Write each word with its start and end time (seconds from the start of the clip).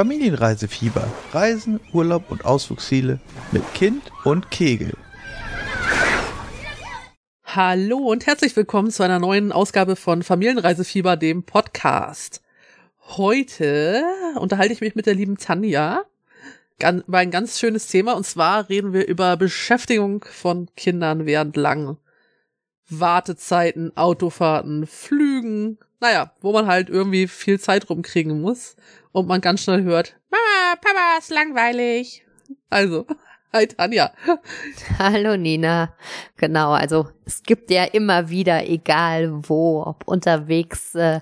Familienreisefieber. 0.00 1.06
Reisen, 1.34 1.78
Urlaub 1.92 2.30
und 2.30 2.46
Ausflugsziele 2.46 3.20
mit 3.52 3.62
Kind 3.74 4.02
und 4.24 4.50
Kegel. 4.50 4.94
Hallo 7.44 7.98
und 7.98 8.24
herzlich 8.24 8.56
willkommen 8.56 8.90
zu 8.90 9.02
einer 9.02 9.18
neuen 9.18 9.52
Ausgabe 9.52 9.96
von 9.96 10.22
Familienreisefieber, 10.22 11.18
dem 11.18 11.42
Podcast. 11.42 12.40
Heute 13.08 14.02
unterhalte 14.36 14.72
ich 14.72 14.80
mich 14.80 14.94
mit 14.94 15.04
der 15.04 15.14
lieben 15.14 15.36
Tanja 15.36 16.04
über 16.78 17.18
ein 17.18 17.30
ganz 17.30 17.58
schönes 17.60 17.86
Thema 17.88 18.16
und 18.16 18.24
zwar 18.24 18.70
reden 18.70 18.94
wir 18.94 19.06
über 19.06 19.36
Beschäftigung 19.36 20.24
von 20.24 20.70
Kindern 20.76 21.26
während 21.26 21.58
langen 21.58 21.98
Wartezeiten, 22.88 23.94
Autofahrten, 23.98 24.86
Flügen, 24.86 25.76
naja, 26.00 26.32
wo 26.40 26.52
man 26.52 26.66
halt 26.66 26.88
irgendwie 26.88 27.28
viel 27.28 27.60
Zeit 27.60 27.88
rumkriegen 27.90 28.40
muss 28.40 28.76
und 29.12 29.28
man 29.28 29.40
ganz 29.40 29.62
schnell 29.62 29.82
hört, 29.82 30.16
Mama, 30.30 30.76
Papa, 30.80 31.18
ist 31.18 31.30
langweilig. 31.30 32.24
Also, 32.70 33.06
hi 33.52 33.66
Tanja. 33.66 34.12
Hallo 34.98 35.36
Nina. 35.36 35.94
Genau, 36.36 36.72
also 36.72 37.08
es 37.26 37.42
gibt 37.42 37.70
ja 37.70 37.84
immer 37.84 38.30
wieder, 38.30 38.66
egal 38.66 39.30
wo, 39.48 39.82
ob 39.82 40.08
unterwegs 40.08 40.94
äh, 40.94 41.20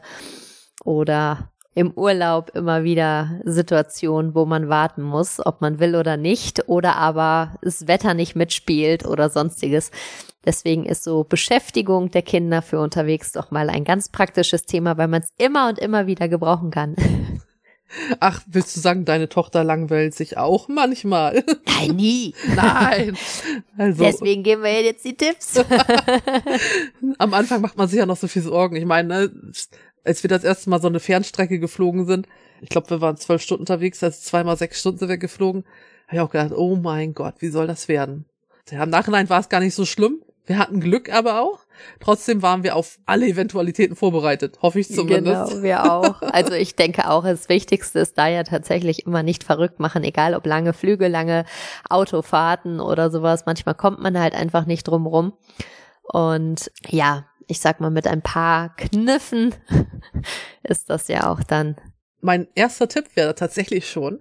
oder 0.85 1.51
im 1.79 1.93
Urlaub 1.93 2.51
immer 2.57 2.83
wieder 2.83 3.41
Situationen, 3.45 4.35
wo 4.35 4.45
man 4.47 4.69
warten 4.69 5.01
muss, 5.01 5.39
ob 5.47 5.61
man 5.61 5.79
will 5.79 5.95
oder 5.95 6.17
nicht, 6.17 6.69
oder 6.69 6.97
aber 6.97 7.55
das 7.63 7.87
Wetter 7.87 8.15
nicht 8.15 8.35
mitspielt 8.35 9.07
oder 9.07 9.31
sonstiges. 9.31 9.93
Deswegen 10.45 10.85
ist 10.87 11.05
so 11.05 11.23
Beschäftigung 11.23 12.11
der 12.11 12.23
Kinder 12.23 12.63
für 12.63 12.81
unterwegs 12.81 13.31
doch 13.31 13.53
mal 13.53 13.71
ein 13.71 13.85
ganz 13.85 14.09
praktisches 14.09 14.65
Thema, 14.65 14.99
weil 14.99 15.07
man 15.07 15.23
es 15.23 15.33
immer 15.39 15.69
und 15.69 15.79
immer 15.79 16.09
wieder 16.09 16.29
gebrauchen 16.29 16.73
kann. 16.73 16.97
Ach, 18.21 18.43
willst 18.47 18.77
du 18.77 18.81
sagen, 18.81 19.05
deine 19.05 19.29
Tochter 19.29 19.65
langweilt 19.65 20.15
sich 20.15 20.37
auch 20.37 20.69
manchmal? 20.69 21.45
Nein, 21.67 21.97
nie. 21.97 22.35
Nein. 22.55 23.17
Also. 23.79 24.03
Deswegen 24.03 24.43
geben 24.43 24.63
wir 24.63 24.83
jetzt 24.83 25.05
die 25.05 25.17
Tipps. 25.17 25.63
Am 27.19 27.33
Anfang 27.33 27.63
macht 27.63 27.79
man 27.79 27.89
sich 27.89 27.99
ja 27.99 28.07
noch 28.07 28.17
so 28.17 28.29
viel 28.29 28.43
Sorgen. 28.43 28.77
Ich 28.77 28.85
meine, 28.85 29.09
ne, 29.09 29.31
als 30.09 30.23
wir 30.23 30.29
das 30.29 30.43
erste 30.43 30.71
Mal 30.71 30.81
so 30.81 30.89
eine 30.89 31.01
Fernstrecke 31.01 31.59
geflogen 31.59 32.07
sind, 32.07 32.27
ich 32.61 32.71
glaube, 32.71 32.91
wir 32.91 33.01
waren 33.01 33.17
zwölf 33.19 33.43
Stunden 33.43 33.63
unterwegs, 33.63 34.03
also 34.03 34.19
zweimal 34.19 34.57
sechs 34.57 34.81
Stunden 34.81 34.99
sind 34.99 35.09
wir 35.09 35.19
geflogen, 35.19 35.65
habe 36.07 36.17
ich 36.17 36.21
auch 36.21 36.31
gedacht, 36.31 36.53
oh 36.57 36.77
mein 36.77 37.15
Gott, 37.15 37.35
wie 37.41 37.49
soll 37.49 37.67
das 37.67 37.89
werden? 37.89 38.25
Ja, 38.71 38.83
Im 38.83 38.91
Nachhinein 38.91 39.29
war 39.29 39.41
es 39.41 39.49
gar 39.49 39.61
nicht 39.61 39.75
so 39.75 39.85
schlimm. 39.85 40.23
Wir 40.47 40.59
hatten 40.59 40.81
Glück 40.81 41.13
aber 41.13 41.43
auch. 41.43 41.61
Trotzdem 42.01 42.41
waren 42.41 42.63
wir 42.63 42.75
auf 42.75 42.99
alle 43.05 43.27
Eventualitäten 43.27 43.97
vorbereitet, 43.97 44.59
hoffe 44.63 44.81
ich 44.81 44.89
zumindest. 44.89 45.51
Genau, 45.51 45.63
wir 45.63 45.93
auch. 45.93 46.23
Also 46.23 46.55
ich 46.55 46.75
denke 46.75 47.11
auch, 47.11 47.25
das 47.25 47.51
Wichtigste 47.51 47.99
ist 47.99 48.17
da 48.17 48.29
ja 48.29 48.45
tatsächlich 48.45 49.07
immer 49.07 49.23
nicht 49.23 49.45
verrückt 49.45 49.79
machen, 49.79 50.05
egal 50.05 50.35
ob 50.35 50.47
lange 50.47 50.73
Flüge, 50.73 51.09
lange 51.09 51.45
Autofahrten 51.91 52.81
oder 52.81 53.11
sowas. 53.11 53.45
Manchmal 53.45 53.75
kommt 53.75 54.01
man 54.01 54.19
halt 54.19 54.35
einfach 54.35 54.65
nicht 54.65 54.89
drum 54.89 55.07
rum. 55.07 55.35
Und 56.03 56.71
ja, 56.89 57.27
ich 57.49 57.61
sag 57.61 57.81
mal, 57.81 57.91
mit 57.91 58.07
ein 58.07 58.23
paar 58.23 58.77
Kniffen 58.77 59.55
ist 60.63 60.91
das 60.91 61.09
ja 61.09 61.31
auch 61.31 61.43
dann. 61.43 61.77
Mein 62.21 62.47
erster 62.55 62.89
Tipp 62.89 63.17
wäre 63.17 63.35
tatsächlich 63.35 63.89
schon, 63.91 64.21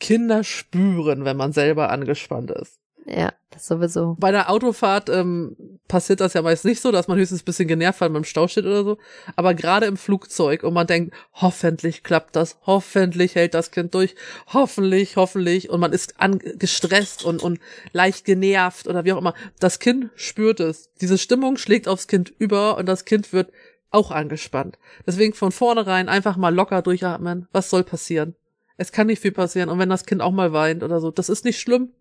Kinder 0.00 0.44
spüren, 0.44 1.24
wenn 1.24 1.36
man 1.36 1.52
selber 1.52 1.90
angespannt 1.90 2.50
ist. 2.50 2.80
Ja, 3.08 3.32
das 3.50 3.68
sowieso. 3.68 4.16
Bei 4.18 4.28
einer 4.28 4.50
Autofahrt 4.50 5.08
ähm, 5.08 5.56
passiert 5.86 6.20
das 6.20 6.34
ja 6.34 6.42
meist 6.42 6.64
nicht 6.64 6.80
so, 6.80 6.90
dass 6.90 7.06
man 7.06 7.16
höchstens 7.16 7.42
ein 7.42 7.44
bisschen 7.44 7.68
genervt, 7.68 8.00
weil 8.00 8.08
man 8.08 8.22
im 8.22 8.24
Stau 8.24 8.48
steht 8.48 8.66
oder 8.66 8.82
so. 8.82 8.98
Aber 9.36 9.54
gerade 9.54 9.86
im 9.86 9.96
Flugzeug 9.96 10.64
und 10.64 10.74
man 10.74 10.88
denkt, 10.88 11.14
hoffentlich 11.34 12.02
klappt 12.02 12.34
das, 12.34 12.58
hoffentlich 12.66 13.36
hält 13.36 13.54
das 13.54 13.70
Kind 13.70 13.94
durch, 13.94 14.16
hoffentlich, 14.52 15.16
hoffentlich. 15.16 15.70
Und 15.70 15.78
man 15.78 15.92
ist 15.92 16.16
gestresst 16.58 17.24
und, 17.24 17.40
und 17.42 17.60
leicht 17.92 18.24
genervt 18.24 18.88
oder 18.88 19.04
wie 19.04 19.12
auch 19.12 19.18
immer. 19.18 19.34
Das 19.60 19.78
Kind 19.78 20.10
spürt 20.16 20.58
es. 20.58 20.92
Diese 21.00 21.16
Stimmung 21.16 21.58
schlägt 21.58 21.86
aufs 21.86 22.08
Kind 22.08 22.32
über 22.38 22.76
und 22.76 22.86
das 22.86 23.04
Kind 23.04 23.32
wird 23.32 23.52
auch 23.90 24.10
angespannt. 24.10 24.78
Deswegen 25.06 25.32
von 25.32 25.52
vornherein 25.52 26.08
einfach 26.08 26.36
mal 26.36 26.52
locker 26.52 26.82
durchatmen. 26.82 27.46
Was 27.52 27.70
soll 27.70 27.84
passieren? 27.84 28.34
Es 28.76 28.90
kann 28.90 29.06
nicht 29.06 29.22
viel 29.22 29.32
passieren. 29.32 29.68
Und 29.68 29.78
wenn 29.78 29.88
das 29.88 30.06
Kind 30.06 30.20
auch 30.22 30.32
mal 30.32 30.52
weint 30.52 30.82
oder 30.82 31.00
so, 31.00 31.12
das 31.12 31.28
ist 31.28 31.44
nicht 31.44 31.60
schlimm 31.60 31.92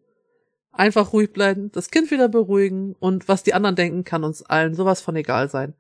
Einfach 0.78 1.14
ruhig 1.14 1.32
bleiben, 1.32 1.72
das 1.72 1.90
Kind 1.90 2.12
wieder 2.12 2.28
beruhigen 2.28 2.96
und 3.00 3.28
was 3.28 3.44
die 3.44 3.54
anderen 3.54 3.76
denken, 3.76 4.04
kann 4.04 4.24
uns 4.24 4.44
allen 4.44 4.76
sowas 4.76 5.02
von 5.02 5.16
egal 5.16 5.50
sein. 5.50 5.74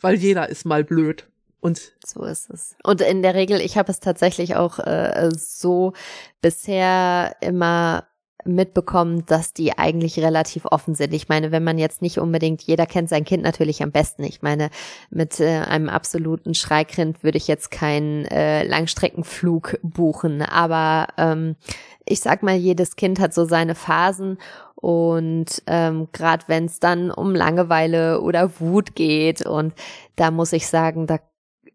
Weil 0.00 0.14
jeder 0.14 0.48
ist 0.48 0.64
mal 0.64 0.84
blöd. 0.84 1.26
Und 1.60 1.92
so 2.06 2.22
ist 2.22 2.50
es. 2.50 2.76
Und 2.84 3.00
in 3.00 3.22
der 3.22 3.34
Regel, 3.34 3.60
ich 3.60 3.76
habe 3.76 3.90
es 3.90 3.98
tatsächlich 3.98 4.54
auch 4.54 4.78
äh, 4.78 5.30
so 5.36 5.92
bisher 6.40 7.34
immer 7.40 8.06
mitbekommen, 8.44 9.24
dass 9.26 9.52
die 9.52 9.76
eigentlich 9.76 10.18
relativ 10.20 10.64
offen 10.64 10.94
sind. 10.94 11.12
Ich 11.12 11.28
meine, 11.28 11.50
wenn 11.50 11.64
man 11.64 11.78
jetzt 11.78 12.02
nicht 12.02 12.18
unbedingt, 12.18 12.62
jeder 12.62 12.86
kennt 12.86 13.08
sein 13.08 13.24
Kind 13.24 13.42
natürlich 13.42 13.82
am 13.82 13.90
besten. 13.90 14.22
Ich 14.24 14.42
meine, 14.42 14.70
mit 15.10 15.40
äh, 15.40 15.60
einem 15.60 15.88
absoluten 15.88 16.54
Schreikind 16.54 17.22
würde 17.22 17.38
ich 17.38 17.48
jetzt 17.48 17.70
keinen 17.70 18.24
äh, 18.26 18.64
Langstreckenflug 18.64 19.78
buchen, 19.82 20.42
aber 20.42 21.08
ähm, 21.16 21.56
ich 22.04 22.20
sag 22.20 22.42
mal, 22.42 22.54
jedes 22.56 22.96
Kind 22.96 23.20
hat 23.20 23.34
so 23.34 23.44
seine 23.44 23.74
Phasen 23.74 24.38
und 24.76 25.62
ähm, 25.66 26.08
gerade 26.12 26.44
wenn 26.46 26.66
es 26.66 26.78
dann 26.78 27.10
um 27.10 27.34
Langeweile 27.34 28.20
oder 28.20 28.60
Wut 28.60 28.94
geht 28.94 29.44
und 29.44 29.74
da 30.16 30.30
muss 30.30 30.52
ich 30.52 30.68
sagen, 30.68 31.06
da 31.06 31.18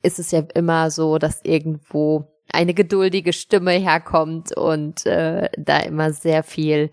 ist 0.01 0.19
es 0.19 0.31
ja 0.31 0.44
immer 0.53 0.90
so, 0.91 1.18
dass 1.18 1.41
irgendwo 1.44 2.33
eine 2.52 2.74
geduldige 2.74 3.34
Stimme 3.34 3.72
herkommt 3.72 4.56
und 4.56 5.06
äh, 5.06 5.50
da 5.58 5.80
immer 5.80 6.14
sehr 6.14 6.44
viel 6.44 6.92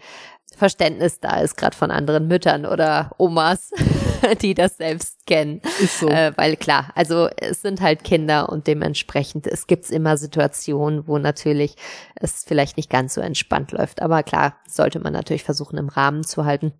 Verständnis 0.56 1.21
da 1.21 1.41
ist, 1.41 1.56
gerade 1.56 1.77
von 1.77 1.91
anderen 1.91 2.28
Müttern 2.28 2.66
oder 2.66 3.12
Omas, 3.19 3.71
die 4.43 4.55
das 4.55 4.77
selbst 4.77 5.27
kennen. 5.27 5.62
Ist 5.81 6.00
so. 6.00 6.09
Äh, 6.09 6.33
weil 6.37 6.56
klar, 6.56 6.91
also 6.94 7.28
es 7.37 7.62
sind 7.62 7.81
halt 7.81 8.05
Kinder 8.05 8.49
und 8.49 8.66
dementsprechend, 8.66 9.47
es 9.47 9.66
gibt 9.66 9.91
immer 9.91 10.16
Situationen, 10.16 11.06
wo 11.06 11.19
natürlich 11.19 11.77
es 12.17 12.44
vielleicht 12.44 12.77
nicht 12.77 12.91
ganz 12.91 13.15
so 13.15 13.21
entspannt 13.21 13.72
läuft. 13.72 14.03
Aber 14.03 14.22
klar, 14.22 14.56
sollte 14.69 14.99
man 15.00 15.12
natürlich 15.12 15.44
versuchen, 15.44 15.78
im 15.78 15.88
Rahmen 15.88 16.25
zu 16.25 16.44
halten. 16.44 16.72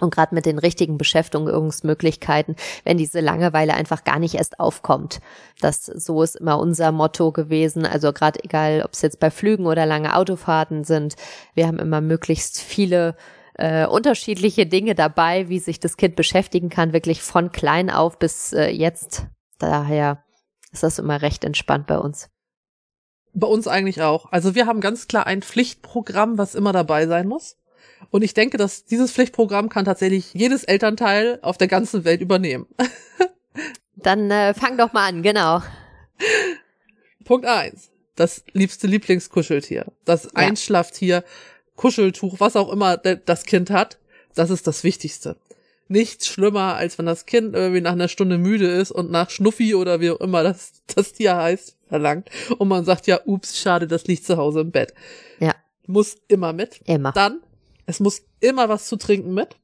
Und 0.00 0.12
gerade 0.12 0.34
mit 0.34 0.44
den 0.44 0.58
richtigen 0.58 0.98
Beschäftigungsmöglichkeiten, 0.98 2.56
wenn 2.82 2.98
diese 2.98 3.20
Langeweile 3.20 3.74
einfach 3.74 4.02
gar 4.02 4.18
nicht 4.18 4.34
erst 4.34 4.58
aufkommt. 4.58 5.20
Das 5.60 5.86
so 5.86 6.22
ist 6.22 6.34
immer 6.34 6.58
unser 6.58 6.90
Motto 6.90 7.30
gewesen. 7.30 7.86
Also 7.86 8.12
gerade 8.12 8.42
egal, 8.42 8.82
ob 8.84 8.92
es 8.92 9.02
jetzt 9.02 9.20
bei 9.20 9.30
Flügen 9.30 9.66
oder 9.66 9.86
lange 9.86 10.16
Autofahrten 10.16 10.82
sind, 10.82 11.14
wir 11.54 11.68
haben 11.68 11.78
immer 11.78 12.00
möglichst 12.00 12.60
viele 12.60 13.16
äh, 13.54 13.86
unterschiedliche 13.86 14.66
Dinge 14.66 14.94
dabei, 14.96 15.48
wie 15.48 15.60
sich 15.60 15.78
das 15.78 15.96
Kind 15.96 16.16
beschäftigen 16.16 16.70
kann, 16.70 16.92
wirklich 16.92 17.22
von 17.22 17.52
klein 17.52 17.88
auf 17.88 18.18
bis 18.18 18.52
äh, 18.52 18.68
jetzt. 18.70 19.26
Daher 19.58 20.24
ist 20.72 20.82
das 20.82 20.98
immer 20.98 21.22
recht 21.22 21.44
entspannt 21.44 21.86
bei 21.86 21.98
uns. 21.98 22.30
Bei 23.32 23.46
uns 23.46 23.66
eigentlich 23.68 24.02
auch. 24.02 24.30
Also 24.32 24.54
wir 24.54 24.66
haben 24.66 24.80
ganz 24.80 25.08
klar 25.08 25.26
ein 25.26 25.42
Pflichtprogramm, 25.42 26.38
was 26.38 26.54
immer 26.54 26.72
dabei 26.72 27.06
sein 27.06 27.26
muss. 27.28 27.56
Und 28.10 28.22
ich 28.22 28.34
denke, 28.34 28.56
dass 28.56 28.84
dieses 28.84 29.12
Pflichtprogramm 29.12 29.68
kann 29.68 29.84
tatsächlich 29.84 30.32
jedes 30.34 30.64
Elternteil 30.64 31.38
auf 31.42 31.58
der 31.58 31.68
ganzen 31.68 32.04
Welt 32.04 32.20
übernehmen. 32.20 32.66
Dann 33.96 34.30
äh, 34.30 34.54
fang 34.54 34.76
doch 34.76 34.92
mal 34.92 35.08
an, 35.08 35.22
genau. 35.22 35.62
Punkt 37.24 37.46
eins: 37.46 37.90
Das 38.16 38.44
liebste 38.52 38.86
Lieblingskuscheltier. 38.86 39.86
Das 40.04 40.24
ja. 40.24 40.30
Einschlaftier, 40.34 41.24
Kuscheltuch, 41.76 42.40
was 42.40 42.56
auch 42.56 42.70
immer 42.70 42.96
das 42.96 43.44
Kind 43.44 43.70
hat. 43.70 43.98
Das 44.34 44.50
ist 44.50 44.66
das 44.66 44.84
Wichtigste. 44.84 45.36
Nichts 45.86 46.26
schlimmer, 46.26 46.76
als 46.76 46.98
wenn 46.98 47.06
das 47.06 47.26
Kind 47.26 47.54
irgendwie 47.54 47.80
nach 47.80 47.92
einer 47.92 48.08
Stunde 48.08 48.38
müde 48.38 48.66
ist 48.66 48.90
und 48.90 49.10
nach 49.10 49.30
Schnuffi 49.30 49.74
oder 49.74 50.00
wie 50.00 50.10
auch 50.10 50.20
immer 50.20 50.42
das, 50.42 50.72
das 50.94 51.12
Tier 51.12 51.36
heißt, 51.36 51.76
verlangt. 51.88 52.30
Und 52.58 52.68
man 52.68 52.84
sagt 52.84 53.06
ja, 53.06 53.20
ups, 53.26 53.58
schade, 53.58 53.86
das 53.86 54.06
liegt 54.06 54.24
zu 54.24 54.36
Hause 54.36 54.60
im 54.60 54.70
Bett. 54.70 54.94
Ja. 55.40 55.54
Muss 55.86 56.16
immer 56.28 56.52
mit. 56.52 56.80
Immer. 56.86 57.12
Dann 57.12 57.40
es 57.86 58.00
muss 58.00 58.22
immer 58.40 58.68
was 58.68 58.86
zu 58.86 58.96
trinken 58.96 59.34
mit, 59.34 59.56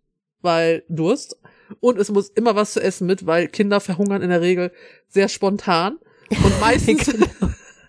weil 0.43 0.85
Durst. 0.89 1.39
Und 1.79 1.99
es 1.99 2.11
muss 2.11 2.29
immer 2.31 2.57
was 2.57 2.73
zu 2.73 2.83
essen 2.83 3.07
mit, 3.07 3.27
weil 3.27 3.47
Kinder 3.49 3.81
verhungern 3.81 4.23
in 4.23 4.31
der 4.31 4.41
Regel 4.41 4.73
sehr 5.09 5.29
spontan. 5.29 5.99
Und 6.31 6.61
meistens. 6.61 7.07
genau. 7.07 7.27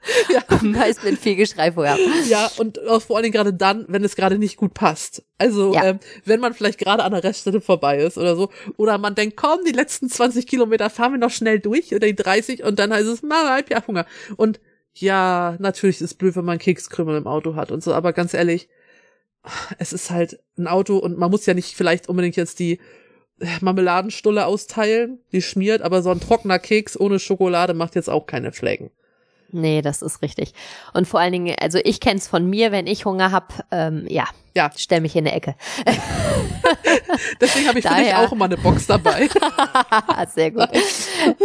ja. 0.34 0.44
Meist 0.62 1.04
mit 1.04 1.20
viel 1.20 1.36
Geschrei 1.36 1.72
vorher. 1.72 1.98
Ja, 2.28 2.50
und 2.58 2.86
auch 2.88 3.02
vor 3.02 3.16
allen 3.16 3.24
Dingen 3.24 3.34
gerade 3.34 3.54
dann, 3.54 3.86
wenn 3.88 4.04
es 4.04 4.16
gerade 4.16 4.38
nicht 4.38 4.58
gut 4.58 4.74
passt. 4.74 5.24
Also, 5.38 5.74
ja. 5.74 5.86
ähm, 5.86 6.00
wenn 6.26 6.40
man 6.40 6.54
vielleicht 6.54 6.80
gerade 6.80 7.04
an 7.04 7.12
der 7.12 7.24
Reststelle 7.24 7.62
vorbei 7.62 7.98
ist 7.98 8.18
oder 8.18 8.36
so. 8.36 8.50
Oder 8.78 8.98
man 8.98 9.16
denkt, 9.16 9.38
komm, 9.38 9.60
die 9.66 9.72
letzten 9.72 10.10
20 10.10 10.48
Kilometer 10.48 10.90
fahren 10.90 11.14
wir 11.14 11.20
noch 11.20 11.32
schnell 11.32 11.60
durch 11.60 11.94
oder 11.94 12.08
die 12.08 12.16
30 12.16 12.64
und 12.64 12.80
dann 12.80 12.94
heißt 12.94 13.08
es, 13.08 13.22
Mama, 13.22 13.60
ich 13.60 13.76
hab 13.76 13.88
Hunger. 13.88 14.06
Und 14.38 14.60
ja, 14.94 15.56
natürlich 15.60 15.98
ist 15.98 16.12
es 16.12 16.14
blöd, 16.14 16.36
wenn 16.36 16.46
man 16.46 16.60
Kekskrümel 16.60 17.16
im 17.18 17.28
Auto 17.28 17.56
hat 17.56 17.72
und 17.72 17.84
so, 17.84 17.94
aber 17.94 18.12
ganz 18.12 18.34
ehrlich, 18.34 18.68
es 19.80 19.94
ist 19.94 20.12
halt 20.12 20.40
ein 20.58 20.68
Auto 20.68 20.98
und 20.98 21.18
man 21.18 21.32
muss 21.32 21.46
ja 21.46 21.54
nicht 21.54 21.76
vielleicht 21.76 22.10
unbedingt 22.10 22.36
jetzt 22.36 22.60
die 22.60 22.80
Marmeladenstulle 23.62 24.46
austeilen, 24.46 25.20
die 25.32 25.42
schmiert, 25.42 25.82
aber 25.82 26.02
so 26.02 26.12
ein 26.12 26.20
trockener 26.20 26.60
Keks 26.60 27.00
ohne 27.00 27.20
Schokolade 27.20 27.74
macht 27.74 27.96
jetzt 27.96 28.10
auch 28.10 28.26
keine 28.28 28.52
Flecken. 28.52 28.92
Nee, 29.54 29.82
das 29.82 30.02
ist 30.02 30.22
richtig. 30.22 30.54
Und 30.94 31.08
vor 31.08 31.20
allen 31.20 31.34
Dingen, 31.34 31.56
also 31.60 31.80
ich 31.84 32.00
kenn's 32.00 32.28
von 32.28 32.50
mir, 32.50 32.72
wenn 32.72 32.88
ich 32.88 33.04
Hunger 33.04 33.32
hab, 33.32 33.66
ähm, 33.72 34.06
ja, 34.08 34.26
Ja. 34.56 34.70
stell 34.76 35.02
mich 35.02 35.16
in 35.16 35.26
eine 35.28 35.36
Ecke. 35.36 35.56
Deswegen 37.40 37.68
habe 37.68 37.80
ich 37.80 37.88
für 37.88 37.94
dich 37.96 38.10
Daher- 38.10 38.20
auch 38.20 38.32
immer 38.32 38.46
eine 38.46 38.58
Box 38.58 38.88
dabei. 38.88 39.30
Sehr 40.34 40.52
gut. 40.52 40.68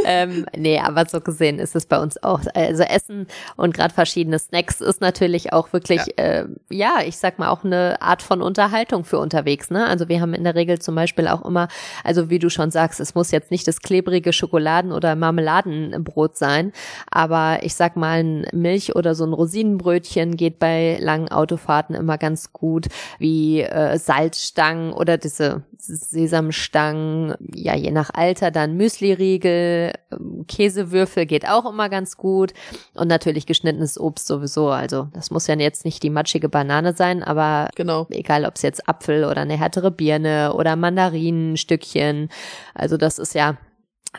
ähm, 0.04 0.46
nee, 0.56 0.78
aber 0.78 1.06
so 1.06 1.20
gesehen 1.20 1.58
ist 1.58 1.74
es 1.76 1.86
bei 1.86 1.98
uns 1.98 2.22
auch. 2.22 2.40
Also 2.54 2.82
Essen 2.82 3.26
und 3.56 3.74
gerade 3.74 3.92
verschiedene 3.94 4.38
Snacks 4.38 4.80
ist 4.80 5.00
natürlich 5.00 5.52
auch 5.52 5.72
wirklich, 5.72 6.00
ja. 6.18 6.24
Äh, 6.24 6.46
ja, 6.70 6.94
ich 7.04 7.16
sag 7.16 7.38
mal 7.38 7.48
auch 7.48 7.64
eine 7.64 8.00
Art 8.02 8.22
von 8.22 8.42
Unterhaltung 8.42 9.04
für 9.04 9.18
unterwegs. 9.18 9.70
Ne? 9.70 9.86
Also 9.86 10.08
wir 10.08 10.20
haben 10.20 10.34
in 10.34 10.44
der 10.44 10.54
Regel 10.54 10.78
zum 10.78 10.94
Beispiel 10.94 11.28
auch 11.28 11.44
immer, 11.44 11.68
also 12.04 12.30
wie 12.30 12.38
du 12.38 12.50
schon 12.50 12.70
sagst, 12.70 13.00
es 13.00 13.14
muss 13.14 13.30
jetzt 13.30 13.50
nicht 13.50 13.66
das 13.68 13.80
klebrige 13.80 14.32
Schokoladen- 14.32 14.92
oder 14.92 15.16
Marmeladenbrot 15.16 16.36
sein, 16.36 16.72
aber 17.10 17.58
ich 17.62 17.74
sag 17.74 17.96
mal 17.96 18.20
ein 18.20 18.46
Milch- 18.52 18.94
oder 18.94 19.14
so 19.14 19.24
ein 19.24 19.32
Rosinenbrötchen 19.32 20.36
geht 20.36 20.58
bei 20.58 20.98
langen 21.00 21.28
Autofahrten 21.28 21.94
immer 21.94 22.18
ganz 22.18 22.52
gut, 22.52 22.86
wie 23.18 23.62
äh, 23.62 23.98
Salzstangen 23.98 24.92
oder 24.92 25.18
diese 25.18 25.62
Sesamstangen, 25.78 27.34
ja 27.54 27.76
je 27.76 27.90
nach 27.90 28.10
Alter 28.12 28.50
dann 28.50 28.76
Müsliriegel, 28.76 29.92
ähm, 30.10 30.44
Käsewürfel 30.48 31.26
geht 31.26 31.48
auch 31.48 31.70
immer 31.70 31.88
ganz 31.88 32.16
gut 32.16 32.52
und 32.94 33.08
natürlich 33.08 33.46
geschnittenes 33.46 33.98
Obst 33.98 34.26
sowieso. 34.26 34.68
Also 34.68 35.08
das 35.12 35.30
muss 35.30 35.46
ja 35.46 35.56
jetzt 35.56 35.84
nicht 35.84 36.02
die 36.02 36.10
matschige 36.10 36.48
Banane 36.48 36.94
sein, 36.94 37.22
aber 37.22 37.68
genau. 37.74 38.06
egal 38.10 38.44
ob 38.44 38.56
es 38.56 38.62
jetzt 38.62 38.88
Apfel 38.88 39.24
oder 39.24 39.42
eine 39.42 39.58
härtere 39.58 39.90
Birne 39.90 40.54
oder 40.54 40.76
Mandarinenstückchen. 40.76 42.28
Also 42.74 42.96
das 42.96 43.18
ist 43.18 43.34
ja 43.34 43.56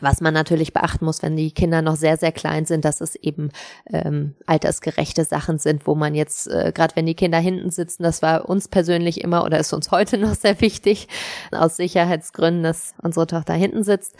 was 0.01 0.21
man 0.21 0.33
natürlich 0.33 0.73
beachten 0.73 1.05
muss, 1.05 1.21
wenn 1.23 1.35
die 1.35 1.51
Kinder 1.51 1.81
noch 1.81 1.95
sehr, 1.95 2.17
sehr 2.17 2.31
klein 2.31 2.65
sind, 2.65 2.85
dass 2.85 3.01
es 3.01 3.15
eben 3.15 3.49
ähm, 3.91 4.35
altersgerechte 4.45 5.23
Sachen 5.23 5.59
sind, 5.59 5.87
wo 5.87 5.95
man 5.95 6.15
jetzt, 6.15 6.47
äh, 6.47 6.71
gerade 6.73 6.95
wenn 6.95 7.05
die 7.05 7.15
Kinder 7.15 7.39
hinten 7.39 7.71
sitzen, 7.71 8.03
das 8.03 8.21
war 8.21 8.49
uns 8.49 8.67
persönlich 8.67 9.21
immer 9.21 9.43
oder 9.43 9.59
ist 9.59 9.73
uns 9.73 9.91
heute 9.91 10.17
noch 10.17 10.35
sehr 10.35 10.59
wichtig, 10.61 11.07
aus 11.51 11.77
Sicherheitsgründen, 11.77 12.63
dass 12.63 12.93
unsere 13.01 13.27
Tochter 13.27 13.53
hinten 13.53 13.83
sitzt. 13.83 14.15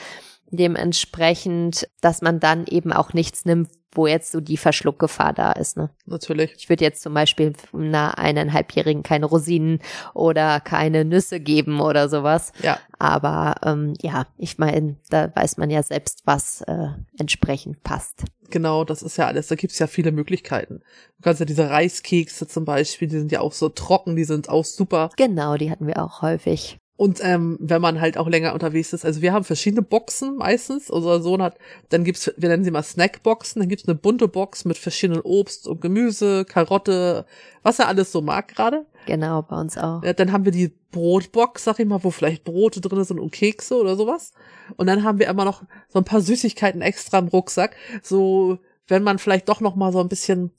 Dementsprechend, 0.50 1.88
dass 2.02 2.22
man 2.22 2.40
dann 2.40 2.66
eben 2.68 2.94
auch 2.94 3.14
nichts 3.14 3.46
nimmt, 3.46 3.70
wo 3.92 4.08
jetzt 4.08 4.32
so 4.32 4.40
die 4.40 4.58
Verschluckgefahr 4.58 5.34
da 5.34 5.52
ist. 5.52 5.76
Ne? 5.76 5.90
Natürlich. 6.06 6.54
Ich 6.58 6.70
würde 6.70 6.84
jetzt 6.84 7.02
zum 7.02 7.14
Beispiel 7.14 7.54
einer 7.74 8.18
eineinhalbjährigen 8.18 9.04
keine 9.04 9.26
Rosinen 9.26 9.80
oder 10.14 10.60
keine 10.60 11.04
Nüsse 11.04 11.40
geben 11.40 11.82
oder 11.82 12.08
sowas. 12.08 12.52
Ja. 12.62 12.80
Aber 13.00 13.56
ähm, 13.64 13.94
ja, 14.02 14.28
ich 14.38 14.58
meine, 14.58 14.98
da 15.10 15.36
weiß 15.36 15.58
man 15.58 15.70
ja 15.70 15.84
selbst, 15.84 16.22
was 16.26 16.62
äh, 16.62 16.90
entsprechend 17.18 17.84
passt. 17.84 18.24
Genau, 18.50 18.86
das 18.86 19.02
ist 19.02 19.18
ja 19.18 19.28
alles. 19.28 19.48
Da 19.48 19.56
gibt's 19.56 19.80
ja 19.80 19.88
viele 19.88 20.12
Möglichkeiten. 20.12 20.80
Du 21.18 21.24
kannst 21.24 21.40
ja 21.40 21.46
diese 21.46 21.70
Reiskekse 21.70 22.48
zum 22.48 22.66
Beispiel, 22.66 23.08
die 23.08 23.18
sind 23.18 23.32
ja 23.32 23.42
auch 23.42 23.52
so 23.52 23.68
trocken, 23.70 24.16
die 24.16 24.24
sind 24.24 24.48
auch 24.48 24.64
super. 24.64 25.10
Genau, 25.18 25.58
die 25.58 25.70
hatten 25.70 25.88
wir 25.88 26.02
auch 26.02 26.22
häufig. 26.22 26.80
Und 26.98 27.20
ähm, 27.24 27.58
wenn 27.62 27.80
man 27.80 28.02
halt 28.02 28.18
auch 28.18 28.28
länger 28.28 28.54
unterwegs 28.54 28.92
ist, 28.92 29.06
also 29.06 29.22
wir 29.22 29.32
haben 29.32 29.46
verschiedene 29.46 29.84
Boxen 29.84 30.36
meistens. 30.36 30.90
Unser 30.90 31.22
Sohn 31.22 31.44
hat, 31.44 31.58
dann 31.90 32.04
gibt's, 32.04 32.34
wir 32.36 32.50
nennen 32.50 32.64
sie 32.64 32.72
mal 32.72 32.82
Snackboxen, 32.82 33.60
dann 33.60 33.70
gibt's 33.70 33.88
eine 33.88 33.94
bunte 33.94 34.28
Box 34.28 34.66
mit 34.66 34.78
verschiedenen 34.80 35.22
Obst 35.22 35.68
und 35.68 35.80
Gemüse, 35.80 36.44
Karotte, 36.44 37.26
was 37.62 37.78
er 37.78 37.88
alles 37.88 38.12
so 38.12 38.22
mag 38.22 38.48
gerade. 38.48 38.88
Genau, 39.06 39.44
bei 39.44 39.60
uns 39.60 39.78
auch. 39.78 40.04
Ja, 40.04 40.14
dann 40.14 40.32
haben 40.32 40.46
wir 40.46 40.52
die 40.52 40.74
Brotbox, 40.92 41.66
sag 41.66 41.80
ich 41.80 41.86
mal, 41.86 42.04
wo 42.04 42.10
vielleicht 42.10 42.44
Brote 42.44 42.82
drin 42.82 43.04
sind 43.04 43.20
und 43.20 43.32
Kekse 43.32 43.80
oder 43.80 43.96
sowas. 43.96 44.34
Und 44.76 44.88
dann 44.88 45.04
haben 45.04 45.20
wir 45.20 45.28
immer 45.28 45.46
noch 45.46 45.62
so 45.90 46.00
ein 46.00 46.06
paar 46.06 46.22
Süßigkeiten 46.22 46.82
extra 46.82 47.20
im 47.20 47.28
Rucksack. 47.28 47.76
So, 48.02 48.58
wenn 48.88 49.04
man 49.04 49.20
vielleicht 49.20 49.48
doch 49.50 49.62
noch 49.62 49.76
mal 49.76 49.92
so 49.92 50.00
ein 50.00 50.10
bisschen, 50.10 50.52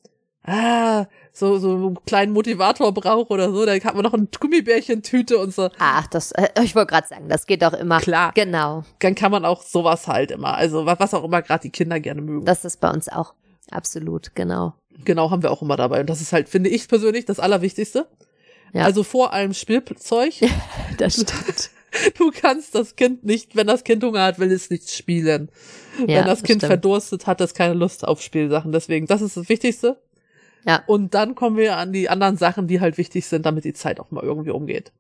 ah, 0.45 1.07
so, 1.39 1.59
so 1.59 1.73
einen 1.75 2.05
kleinen 2.05 2.33
Motivator 2.33 2.93
braucht 2.93 3.31
oder 3.31 3.53
so, 3.53 3.65
dann 3.67 3.81
hat 3.83 3.95
man 3.95 4.03
noch 4.05 4.15
ein 4.15 4.29
Gummibärchentüte 4.41 5.39
und 5.39 5.55
so. 5.55 5.71
Ach, 5.79 6.07
das, 6.09 6.33
äh, 6.33 6.49
ich 6.63 6.75
wollte 6.75 6.91
gerade 6.93 7.07
sagen, 7.09 7.29
das 7.29 7.47
geht 7.47 7.63
doch 7.63 7.73
immer. 7.73 8.01
Klar. 8.01 8.33
Genau, 8.35 8.85
Dann 8.99 9.15
kann 9.15 9.31
man 9.31 9.45
auch 9.45 9.63
sowas 9.63 10.07
halt 10.09 10.31
immer. 10.31 10.55
Also, 10.57 10.85
wa- 10.87 10.97
was 10.99 11.15
auch 11.15 11.25
immer 11.25 11.43
gerade 11.43 11.63
die 11.63 11.71
Kinder 11.71 12.01
gerne 12.01 12.21
mögen. 12.23 12.45
das 12.45 12.65
ist 12.65 12.81
bei 12.81 12.91
uns 12.91 13.09
auch. 13.09 13.35
Absolut, 13.71 14.35
genau. 14.35 14.75
Genau, 15.05 15.31
haben 15.31 15.43
wir 15.43 15.51
auch 15.53 15.63
immer 15.63 15.77
dabei. 15.77 16.01
Und 16.01 16.11
das 16.11 16.21
ist 16.21 16.33
halt, 16.33 16.49
finde 16.49 16.71
ich 16.71 16.89
persönlich, 16.89 17.25
das 17.25 17.39
Allerwichtigste. 17.39 18.07
Ja. 18.73 18.85
Also 18.85 19.03
vor 19.05 19.33
allem 19.33 19.55
Spielzeug. 19.55 20.35
Das 20.99 21.15
stimmt. 21.15 21.71
Du 22.19 22.31
kannst 22.31 22.75
das 22.75 22.97
Kind 22.97 23.25
nicht, 23.25 23.57
wenn 23.57 23.67
das 23.67 23.83
Kind 23.83 24.05
Hunger 24.05 24.23
hat, 24.23 24.39
will 24.39 24.53
es 24.53 24.69
nicht 24.69 24.91
spielen. 24.91 25.51
Ja, 26.01 26.19
wenn 26.19 26.27
das 26.27 26.43
Kind 26.43 26.61
stimmt. 26.61 26.67
verdurstet, 26.73 27.27
hat 27.27 27.41
es 27.41 27.55
keine 27.55 27.73
Lust 27.73 28.07
auf 28.07 28.21
Spielsachen. 28.21 28.73
Deswegen, 28.73 29.07
das 29.07 29.23
ist 29.23 29.39
das 29.39 29.49
Wichtigste. 29.49 29.99
Ja. 30.65 30.83
Und 30.87 31.15
dann 31.15 31.35
kommen 31.35 31.57
wir 31.57 31.77
an 31.77 31.93
die 31.93 32.09
anderen 32.09 32.37
Sachen, 32.37 32.67
die 32.67 32.81
halt 32.81 32.99
wichtig 32.99 33.27
sind, 33.27 33.47
damit 33.47 33.65
die 33.65 33.75
Zeit 33.75 34.01
auch 34.01 34.11
mal 34.11 34.23
irgendwie 34.23 34.51
umgeht. 34.51 34.93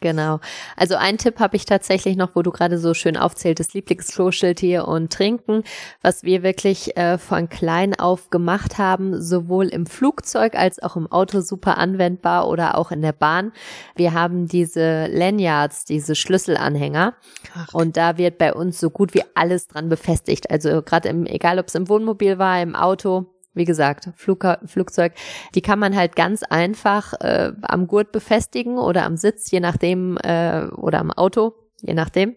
Genau. 0.00 0.40
Also 0.76 0.96
ein 0.96 1.18
Tipp 1.18 1.40
habe 1.40 1.56
ich 1.56 1.66
tatsächlich 1.66 2.16
noch, 2.16 2.34
wo 2.34 2.40
du 2.40 2.50
gerade 2.50 2.78
so 2.78 2.94
schön 2.94 3.18
aufzähltest, 3.18 3.74
Lieblingskloschildtier 3.74 4.88
und 4.88 5.12
Trinken, 5.12 5.62
was 6.00 6.22
wir 6.22 6.42
wirklich 6.42 6.96
äh, 6.96 7.18
von 7.18 7.50
klein 7.50 7.98
auf 7.98 8.30
gemacht 8.30 8.78
haben, 8.78 9.20
sowohl 9.20 9.66
im 9.66 9.84
Flugzeug 9.84 10.54
als 10.54 10.82
auch 10.82 10.96
im 10.96 11.12
Auto 11.12 11.42
super 11.42 11.76
anwendbar 11.76 12.48
oder 12.48 12.78
auch 12.78 12.90
in 12.90 13.02
der 13.02 13.12
Bahn. 13.12 13.52
Wir 13.94 14.14
haben 14.14 14.48
diese 14.48 15.06
Lanyards, 15.08 15.84
diese 15.84 16.14
Schlüsselanhänger 16.14 17.14
Ach, 17.54 17.74
und 17.74 17.98
da 17.98 18.16
wird 18.16 18.38
bei 18.38 18.54
uns 18.54 18.80
so 18.80 18.88
gut 18.88 19.12
wie 19.12 19.22
alles 19.34 19.66
dran 19.66 19.90
befestigt. 19.90 20.50
Also 20.50 20.80
gerade 20.80 21.10
im, 21.10 21.26
egal 21.26 21.58
ob 21.58 21.68
es 21.68 21.74
im 21.74 21.90
Wohnmobil 21.90 22.38
war, 22.38 22.62
im 22.62 22.74
Auto, 22.74 23.26
wie 23.54 23.64
gesagt, 23.64 24.10
Flug, 24.16 24.46
Flugzeug, 24.64 25.12
die 25.54 25.62
kann 25.62 25.78
man 25.78 25.96
halt 25.96 26.16
ganz 26.16 26.42
einfach 26.42 27.14
äh, 27.20 27.52
am 27.62 27.86
Gurt 27.86 28.12
befestigen 28.12 28.78
oder 28.78 29.04
am 29.04 29.16
Sitz, 29.16 29.50
je 29.50 29.60
nachdem, 29.60 30.16
äh, 30.18 30.66
oder 30.66 31.00
am 31.00 31.10
Auto, 31.10 31.54
je 31.80 31.94
nachdem. 31.94 32.36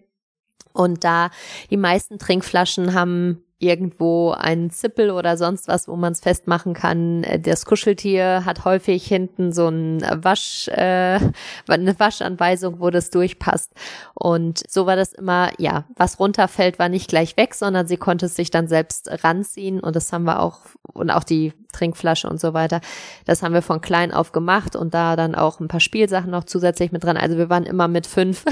Und 0.74 1.04
da 1.04 1.30
die 1.70 1.78
meisten 1.78 2.18
Trinkflaschen 2.18 2.94
haben 2.94 3.43
irgendwo 3.64 4.32
einen 4.32 4.70
Zippel 4.70 5.10
oder 5.10 5.38
sonst 5.38 5.68
was, 5.68 5.88
wo 5.88 5.96
man 5.96 6.12
es 6.12 6.20
festmachen 6.20 6.74
kann. 6.74 7.24
Äh, 7.24 7.40
Das 7.40 7.66
Kuscheltier 7.66 8.44
hat 8.46 8.66
häufig 8.66 9.06
hinten 9.06 9.54
so 9.54 9.70
ein 9.70 10.02
Wasch, 10.02 10.68
äh, 10.68 11.20
eine 11.68 12.00
Waschanweisung, 12.00 12.80
wo 12.80 12.90
das 12.90 13.10
durchpasst. 13.10 13.72
Und 14.14 14.62
so 14.70 14.86
war 14.86 14.96
das 14.96 15.14
immer, 15.14 15.52
ja, 15.58 15.86
was 15.96 16.20
runterfällt, 16.20 16.78
war 16.80 16.90
nicht 16.90 17.10
gleich 17.10 17.38
weg, 17.38 17.56
sondern 17.56 17.88
sie 17.88 17.98
konnte 17.98 18.26
es 18.28 18.36
sich 18.36 18.52
dann 18.52 18.68
selbst 18.68 19.10
ranziehen. 19.24 19.80
Und 19.80 19.96
das 19.96 20.12
haben 20.12 20.26
wir 20.26 20.42
auch, 20.42 20.60
und 20.94 21.10
auch 21.10 21.24
die 21.24 21.54
Trinkflasche 21.72 22.30
und 22.30 22.40
so 22.40 22.54
weiter. 22.54 22.82
Das 23.26 23.44
haben 23.44 23.54
wir 23.54 23.62
von 23.62 23.82
klein 23.82 24.14
auf 24.14 24.32
gemacht 24.32 24.76
und 24.76 24.94
da 24.94 25.16
dann 25.16 25.36
auch 25.36 25.60
ein 25.60 25.68
paar 25.68 25.80
Spielsachen 25.80 26.32
noch 26.32 26.44
zusätzlich 26.44 26.92
mit 26.92 27.04
dran. 27.04 27.18
Also 27.18 27.38
wir 27.38 27.50
waren 27.50 27.64
immer 27.64 27.88
mit 27.88 28.08
fünf, 28.08 28.46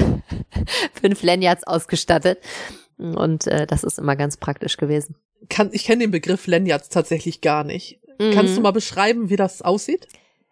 fünf 1.01 1.21
Lanyards 1.23 1.65
ausgestattet. 1.65 2.39
Und 3.01 3.47
äh, 3.47 3.65
das 3.67 3.83
ist 3.83 3.99
immer 3.99 4.15
ganz 4.15 4.37
praktisch 4.37 4.77
gewesen. 4.77 5.15
kann, 5.49 5.69
ich 5.73 5.85
kenne 5.85 6.03
den 6.03 6.11
Begriff 6.11 6.47
Lanyards 6.47 6.89
tatsächlich 6.89 7.41
gar 7.41 7.63
nicht. 7.63 7.99
Kannst 8.33 8.51
Mhm. 8.53 8.55
du 8.57 8.61
mal 8.61 8.71
beschreiben, 8.71 9.29
wie 9.29 9.35
das 9.35 9.61
aussieht? 9.63 10.07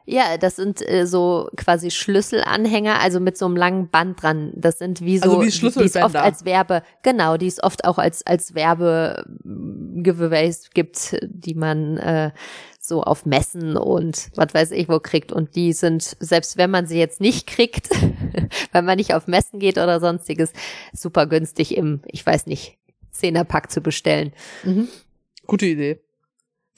Ja, 0.05 0.37
das 0.39 0.55
sind 0.55 0.81
äh, 0.89 1.05
so 1.05 1.49
quasi 1.55 1.91
Schlüsselanhänger, 1.91 2.99
also 2.99 3.19
mit 3.19 3.37
so 3.37 3.45
einem 3.45 3.55
langen 3.55 3.89
Band 3.89 4.23
dran. 4.23 4.51
Das 4.55 4.79
sind 4.79 5.01
wie 5.01 5.19
so, 5.19 5.25
Also 5.25 5.41
wie 5.41 5.51
die- 5.79 5.85
es 5.85 5.95
oft 5.95 6.15
als 6.15 6.45
Werbe, 6.45 6.81
genau, 7.03 7.37
die 7.37 7.45
es 7.45 7.61
oft 7.61 7.85
auch 7.85 7.99
als 7.99 8.25
als 8.25 8.55
Werbe 8.55 9.23
Giveaways 9.43 10.71
gibt, 10.73 11.15
die 11.23 11.53
man 11.53 11.97
äh, 11.97 12.31
so 12.89 13.03
auf 13.03 13.25
Messen 13.25 13.77
und 13.77 14.29
was 14.35 14.53
weiß 14.53 14.71
ich 14.71 14.89
wo 14.89 14.99
kriegt. 14.99 15.31
Und 15.31 15.55
die 15.55 15.71
sind, 15.71 16.17
selbst 16.19 16.57
wenn 16.57 16.69
man 16.69 16.87
sie 16.87 16.99
jetzt 16.99 17.21
nicht 17.21 17.47
kriegt, 17.47 17.89
weil 18.73 18.81
man 18.81 18.97
nicht 18.97 19.13
auf 19.13 19.27
Messen 19.27 19.59
geht 19.59 19.77
oder 19.77 20.01
sonstiges, 20.01 20.51
super 20.93 21.27
günstig 21.27 21.77
im, 21.77 22.01
ich 22.07 22.25
weiß 22.25 22.47
nicht, 22.47 22.77
Zehnerpack 23.11 23.71
zu 23.71 23.81
bestellen. 23.81 24.33
Gute 25.47 25.65
Idee. 25.65 25.99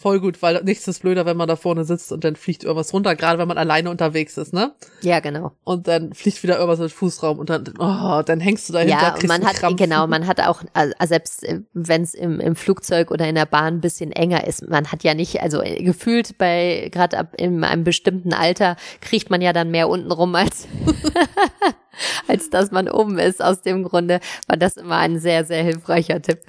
Voll 0.01 0.20
gut, 0.20 0.41
weil 0.41 0.63
nichts 0.63 0.88
ist 0.88 1.03
blöder, 1.03 1.27
wenn 1.27 1.38
man 1.38 1.48
da 1.48 1.55
vorne 1.55 1.84
sitzt 1.84 2.12
und 2.12 2.24
dann 2.24 2.36
fliegt 2.36 2.63
irgendwas 2.63 2.91
runter, 2.91 3.15
gerade 3.15 3.38
wenn 3.38 3.48
man 3.48 3.60
alleine 3.60 3.91
unterwegs 3.91 4.36
ist, 4.36 4.51
ne? 4.51 4.74
Ja, 5.01 5.20
genau. 5.20 5.51
Und 5.63 5.88
dann 5.88 6.13
fliegt 6.13 6.41
wieder 6.41 6.55
irgendwas 6.58 6.79
den 6.79 6.89
Fußraum 6.89 7.38
und 7.38 7.51
dann, 7.51 7.65
oh, 7.77 8.24
dann 8.25 8.39
hängst 8.39 8.67
du 8.67 8.74
dahinter, 8.74 8.98
Ja, 9.00 9.13
und 9.13 9.27
man 9.27 9.46
hat, 9.46 9.58
Krampf. 9.58 9.77
genau, 9.77 10.08
man 10.08 10.25
hat 10.25 10.41
auch, 10.41 10.63
also 10.74 10.93
selbst 11.05 11.46
wenn 11.74 12.01
es 12.01 12.15
im, 12.15 12.39
im 12.39 12.55
Flugzeug 12.55 13.12
oder 13.12 13.27
in 13.29 13.36
der 13.36 13.46
Bahn 13.46 13.75
ein 13.75 13.81
bisschen 13.81 14.12
enger 14.12 14.48
ist, 14.48 14.67
man 14.67 14.91
hat 14.91 15.03
ja 15.03 15.13
nicht, 15.13 15.39
also 15.41 15.62
äh, 15.62 15.84
gefühlt 15.84 16.39
bei, 16.39 16.89
gerade 16.91 17.20
ab 17.20 17.36
in 17.38 17.63
einem 17.63 17.84
bestimmten 17.84 18.34
Alter, 18.34 18.77
kriegt 19.01 19.29
man 19.29 19.39
ja 19.41 19.53
dann 19.53 19.70
mehr 19.70 19.88
unten 19.88 20.12
rum 20.12 20.34
als, 20.34 20.67
als 22.27 22.50
dass 22.50 22.72
man 22.72 22.89
oben 22.89 23.17
ist. 23.20 23.41
Aus 23.43 23.62
dem 23.62 23.84
Grunde 23.84 24.20
war 24.48 24.58
das 24.58 24.77
immer 24.77 24.98
ein 24.98 25.20
sehr, 25.20 25.46
sehr 25.46 25.63
hilfreicher 25.63 26.22
Tipp. 26.22 26.39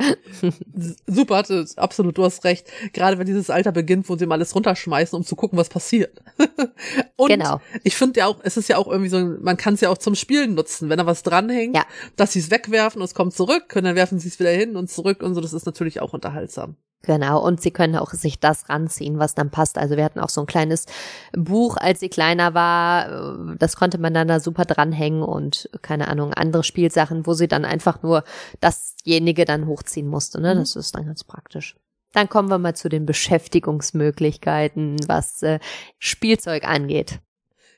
Super, 1.06 1.44
absolut, 1.76 2.18
du 2.18 2.25
hast 2.25 2.44
recht. 2.44 2.66
Gerade 2.92 3.18
wenn 3.18 3.26
dieses 3.26 3.50
Alter 3.50 3.73
beginnt, 3.73 4.09
wo 4.09 4.16
sie 4.16 4.26
mal 4.26 4.35
alles 4.37 4.54
runterschmeißen, 4.54 5.16
um 5.16 5.25
zu 5.25 5.37
gucken, 5.37 5.59
was 5.59 5.68
passiert. 5.68 6.21
und 7.16 7.28
Genau. 7.28 7.61
ich 7.85 7.97
finde 7.97 8.21
ja 8.21 8.26
auch, 8.26 8.38
es 8.42 8.56
ist 8.56 8.68
ja 8.68 8.76
auch 8.76 8.87
irgendwie 8.88 9.09
so, 9.11 9.18
man 9.18 9.56
kann 9.56 9.75
es 9.75 9.80
ja 9.80 9.88
auch 9.90 9.99
zum 9.99 10.14
Spielen 10.14 10.54
nutzen, 10.54 10.88
wenn 10.88 10.99
da 10.99 11.06
was 11.06 11.23
dranhängt, 11.23 11.76
Ja. 11.76 11.85
dass 12.16 12.32
sie 12.32 12.40
es 12.40 12.50
wegwerfen 12.50 13.00
und 13.00 13.04
es 13.06 13.14
kommt 13.14 13.35
zurück 13.35 13.73
und 13.75 13.85
dann 13.85 13.97
werfen 13.97 14.18
sie 14.18 14.28
es 14.28 14.38
wieder 14.38 14.50
hin 14.50 14.76
und 14.76 14.90
zurück 14.90 15.23
und 15.23 15.35
so, 15.35 15.40
das 15.40 15.52
ist 15.52 15.66
natürlich 15.66 16.00
auch 16.00 16.12
unterhaltsam. 16.12 16.76
Genau, 17.04 17.44
und 17.44 17.61
sie 17.61 17.73
können 17.73 17.97
auch 17.97 18.12
sich 18.12 18.38
das 18.38 18.68
ranziehen, 18.68 19.18
was 19.18 19.35
dann 19.35 19.50
passt. 19.50 19.76
Also 19.76 19.97
wir 19.97 20.04
hatten 20.04 20.21
auch 20.21 20.28
so 20.28 20.40
ein 20.40 20.47
kleines 20.47 20.87
Buch, 21.32 21.76
als 21.76 21.99
sie 21.99 22.09
kleiner 22.09 22.54
war. 22.54 23.56
Das 23.59 23.75
konnte 23.75 23.99
man 23.99 24.14
dann 24.14 24.28
da 24.28 24.38
super 24.38 24.64
dranhängen 24.64 25.23
und 25.23 25.68
keine 25.82 26.06
Ahnung, 26.06 26.32
andere 26.32 26.62
Spielsachen, 26.62 27.26
wo 27.26 27.35
sie 27.35 27.49
dann 27.49 27.64
einfach 27.64 28.02
nur 28.02 28.23
dasjenige 28.61 29.44
dann 29.44 29.66
hochziehen 29.66 30.06
musste. 30.06 30.40
Ne? 30.40 30.54
Mhm. 30.54 30.61
Das 30.61 30.76
ist 30.76 30.94
dann 30.94 31.06
ganz 31.06 31.25
praktisch. 31.25 31.75
Dann 32.12 32.28
kommen 32.28 32.50
wir 32.50 32.59
mal 32.59 32.76
zu 32.76 32.88
den 32.88 33.06
Beschäftigungsmöglichkeiten, 33.06 34.97
was 35.09 35.42
äh, 35.42 35.59
Spielzeug 35.99 36.64
angeht. 36.64 37.18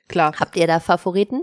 Klar. 0.08 0.34
Habt 0.38 0.56
ihr 0.56 0.66
da 0.66 0.80
Favoriten? 0.80 1.42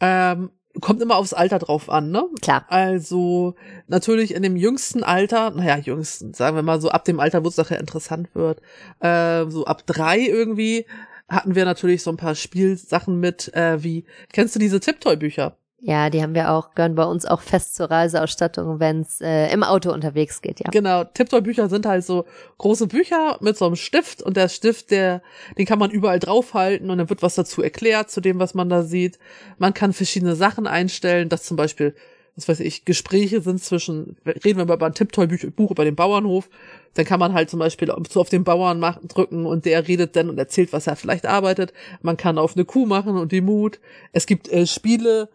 Ähm, 0.00 0.50
kommt 0.80 1.02
immer 1.02 1.16
aufs 1.16 1.34
Alter 1.34 1.58
drauf 1.58 1.90
an, 1.90 2.10
ne? 2.10 2.24
Klar. 2.40 2.64
Also 2.68 3.54
natürlich 3.88 4.34
in 4.34 4.42
dem 4.42 4.56
jüngsten 4.56 5.04
Alter, 5.04 5.50
naja, 5.50 5.76
jüngsten, 5.76 6.34
sagen 6.34 6.56
wir 6.56 6.62
mal 6.62 6.80
so 6.80 6.90
ab 6.90 7.04
dem 7.04 7.20
Alter, 7.20 7.44
wo 7.44 7.48
es 7.48 7.56
nachher 7.56 7.80
interessant 7.80 8.34
wird, 8.34 8.60
äh, 9.00 9.44
so 9.50 9.64
ab 9.64 9.86
drei 9.86 10.20
irgendwie 10.20 10.86
hatten 11.28 11.54
wir 11.54 11.64
natürlich 11.64 12.02
so 12.02 12.10
ein 12.10 12.16
paar 12.16 12.34
Spielsachen 12.34 13.18
mit, 13.18 13.52
äh, 13.54 13.82
wie, 13.82 14.04
kennst 14.32 14.54
du 14.54 14.58
diese 14.58 14.80
Tiptoy-Bücher? 14.80 15.56
Ja, 15.84 16.10
die 16.10 16.22
haben 16.22 16.36
wir 16.36 16.52
auch, 16.52 16.76
gehören 16.76 16.94
bei 16.94 17.02
uns 17.04 17.26
auch 17.26 17.40
fest 17.40 17.74
zur 17.74 17.90
Reiseausstattung, 17.90 18.78
wenn 18.78 19.00
es 19.00 19.20
äh, 19.20 19.52
im 19.52 19.64
Auto 19.64 19.90
unterwegs 19.92 20.40
geht, 20.40 20.60
ja. 20.60 20.70
Genau, 20.70 21.02
Tiptoy-Bücher 21.02 21.68
sind 21.68 21.86
halt 21.86 22.04
so 22.04 22.24
große 22.58 22.86
Bücher 22.86 23.36
mit 23.40 23.56
so 23.56 23.66
einem 23.66 23.74
Stift 23.74 24.22
und 24.22 24.36
der 24.36 24.48
Stift, 24.48 24.92
der, 24.92 25.22
den 25.58 25.66
kann 25.66 25.80
man 25.80 25.90
überall 25.90 26.20
draufhalten 26.20 26.88
und 26.88 26.98
dann 26.98 27.10
wird 27.10 27.22
was 27.22 27.34
dazu 27.34 27.64
erklärt 27.64 28.12
zu 28.12 28.20
dem, 28.20 28.38
was 28.38 28.54
man 28.54 28.68
da 28.68 28.84
sieht. 28.84 29.18
Man 29.58 29.74
kann 29.74 29.92
verschiedene 29.92 30.36
Sachen 30.36 30.68
einstellen, 30.68 31.28
dass 31.28 31.42
zum 31.42 31.56
Beispiel, 31.56 31.96
was 32.36 32.48
weiß 32.48 32.60
ich, 32.60 32.84
Gespräche 32.84 33.40
sind 33.40 33.60
zwischen, 33.60 34.16
reden 34.24 34.58
wir 34.58 34.66
mal 34.66 34.74
über 34.74 34.86
ein 34.86 34.94
Tiptoy-Buch 34.94 35.72
über 35.72 35.84
den 35.84 35.96
Bauernhof, 35.96 36.48
dann 36.94 37.06
kann 37.06 37.18
man 37.18 37.32
halt 37.32 37.50
zum 37.50 37.58
Beispiel 37.58 37.92
so 38.08 38.20
auf 38.20 38.28
den 38.28 38.44
Bauern 38.44 38.78
machen, 38.78 39.08
drücken 39.08 39.46
und 39.46 39.64
der 39.64 39.88
redet 39.88 40.14
dann 40.14 40.30
und 40.30 40.38
erzählt, 40.38 40.72
was 40.72 40.86
er 40.86 40.94
vielleicht 40.94 41.26
arbeitet. 41.26 41.72
Man 42.02 42.16
kann 42.16 42.38
auf 42.38 42.54
eine 42.54 42.64
Kuh 42.64 42.86
machen 42.86 43.16
und 43.16 43.32
die 43.32 43.40
Mut. 43.40 43.80
Es 44.12 44.26
gibt 44.26 44.48
äh, 44.48 44.64
Spiele, 44.64 45.28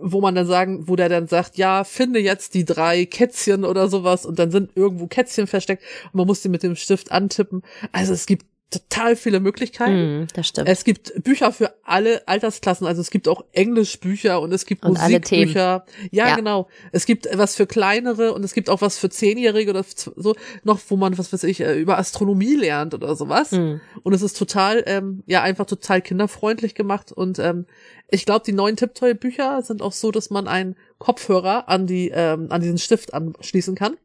wo 0.00 0.20
man 0.20 0.34
dann 0.34 0.46
sagen, 0.46 0.88
wo 0.88 0.96
der 0.96 1.08
dann 1.08 1.26
sagt, 1.26 1.56
ja, 1.56 1.84
finde 1.84 2.20
jetzt 2.20 2.54
die 2.54 2.64
drei 2.64 3.04
Kätzchen 3.04 3.64
oder 3.64 3.88
sowas 3.88 4.26
und 4.26 4.38
dann 4.38 4.50
sind 4.50 4.70
irgendwo 4.76 5.06
Kätzchen 5.06 5.46
versteckt 5.46 5.82
und 6.06 6.18
man 6.18 6.26
muss 6.26 6.42
die 6.42 6.48
mit 6.48 6.62
dem 6.62 6.76
Stift 6.76 7.12
antippen. 7.12 7.62
Also 7.92 8.12
es 8.12 8.26
gibt 8.26 8.46
total 8.72 9.16
viele 9.16 9.40
Möglichkeiten. 9.40 10.22
Mm, 10.22 10.26
das 10.34 10.48
stimmt. 10.48 10.68
Es 10.68 10.84
gibt 10.84 11.22
Bücher 11.22 11.52
für 11.52 11.74
alle 11.84 12.26
Altersklassen, 12.26 12.86
also 12.86 13.00
es 13.00 13.10
gibt 13.10 13.28
auch 13.28 13.44
Englischbücher 13.52 14.40
und 14.40 14.52
es 14.52 14.66
gibt 14.66 14.84
Und. 14.84 14.98
Musikbücher. 14.98 15.84
Ja, 16.10 16.28
Ja. 16.28 16.36
genau. 16.36 16.68
Es 16.90 17.06
gibt 17.06 17.28
was 17.32 17.54
für 17.54 17.66
kleinere 17.66 18.32
und 18.32 18.44
es 18.44 18.54
gibt 18.54 18.68
auch 18.70 18.80
was 18.80 18.98
für 18.98 19.10
Zehnjährige 19.10 19.70
oder 19.70 19.84
so, 20.16 20.34
noch, 20.64 20.80
wo 20.88 20.96
man, 20.96 21.16
was 21.18 21.32
weiß 21.32 21.44
ich, 21.44 21.60
äh, 21.60 21.78
über 21.78 21.98
Astronomie 21.98 22.54
lernt 22.54 22.94
oder 22.94 23.14
sowas. 23.14 23.52
Mm. 23.52 23.80
Und 24.02 24.12
es 24.12 24.22
ist 24.22 24.36
total, 24.36 24.82
ähm, 24.86 25.22
ja, 25.26 25.42
einfach 25.42 25.66
total 25.66 26.02
kinderfreundlich 26.02 26.74
gemacht. 26.74 27.12
Und 27.12 27.38
ähm, 27.38 27.66
ich 28.08 28.26
glaube, 28.26 28.44
die 28.44 28.52
neuen 28.52 28.76
Tiptoy-Bücher 28.76 29.62
sind 29.62 29.82
auch 29.82 29.92
so, 29.92 30.10
dass 30.10 30.30
man 30.30 30.48
einen 30.48 30.76
Kopfhörer 30.98 31.68
an 31.68 31.86
die, 31.86 32.10
ähm, 32.14 32.48
an 32.50 32.60
diesen 32.60 32.78
Stift 32.78 33.14
anschließen 33.14 33.74
kann. 33.74 33.96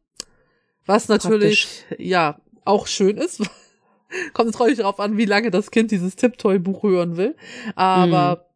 Was 0.86 1.08
natürlich, 1.08 1.84
ja, 1.98 2.40
auch 2.64 2.86
schön 2.86 3.18
ist. 3.18 3.42
Kommt 4.32 4.48
jetzt 4.48 4.58
natürlich 4.58 4.78
darauf 4.78 5.00
an, 5.00 5.16
wie 5.16 5.24
lange 5.24 5.50
das 5.50 5.70
Kind 5.70 5.90
dieses 5.90 6.16
Tiptoy-Buch 6.16 6.82
hören 6.82 7.16
will. 7.16 7.36
Aber 7.74 8.46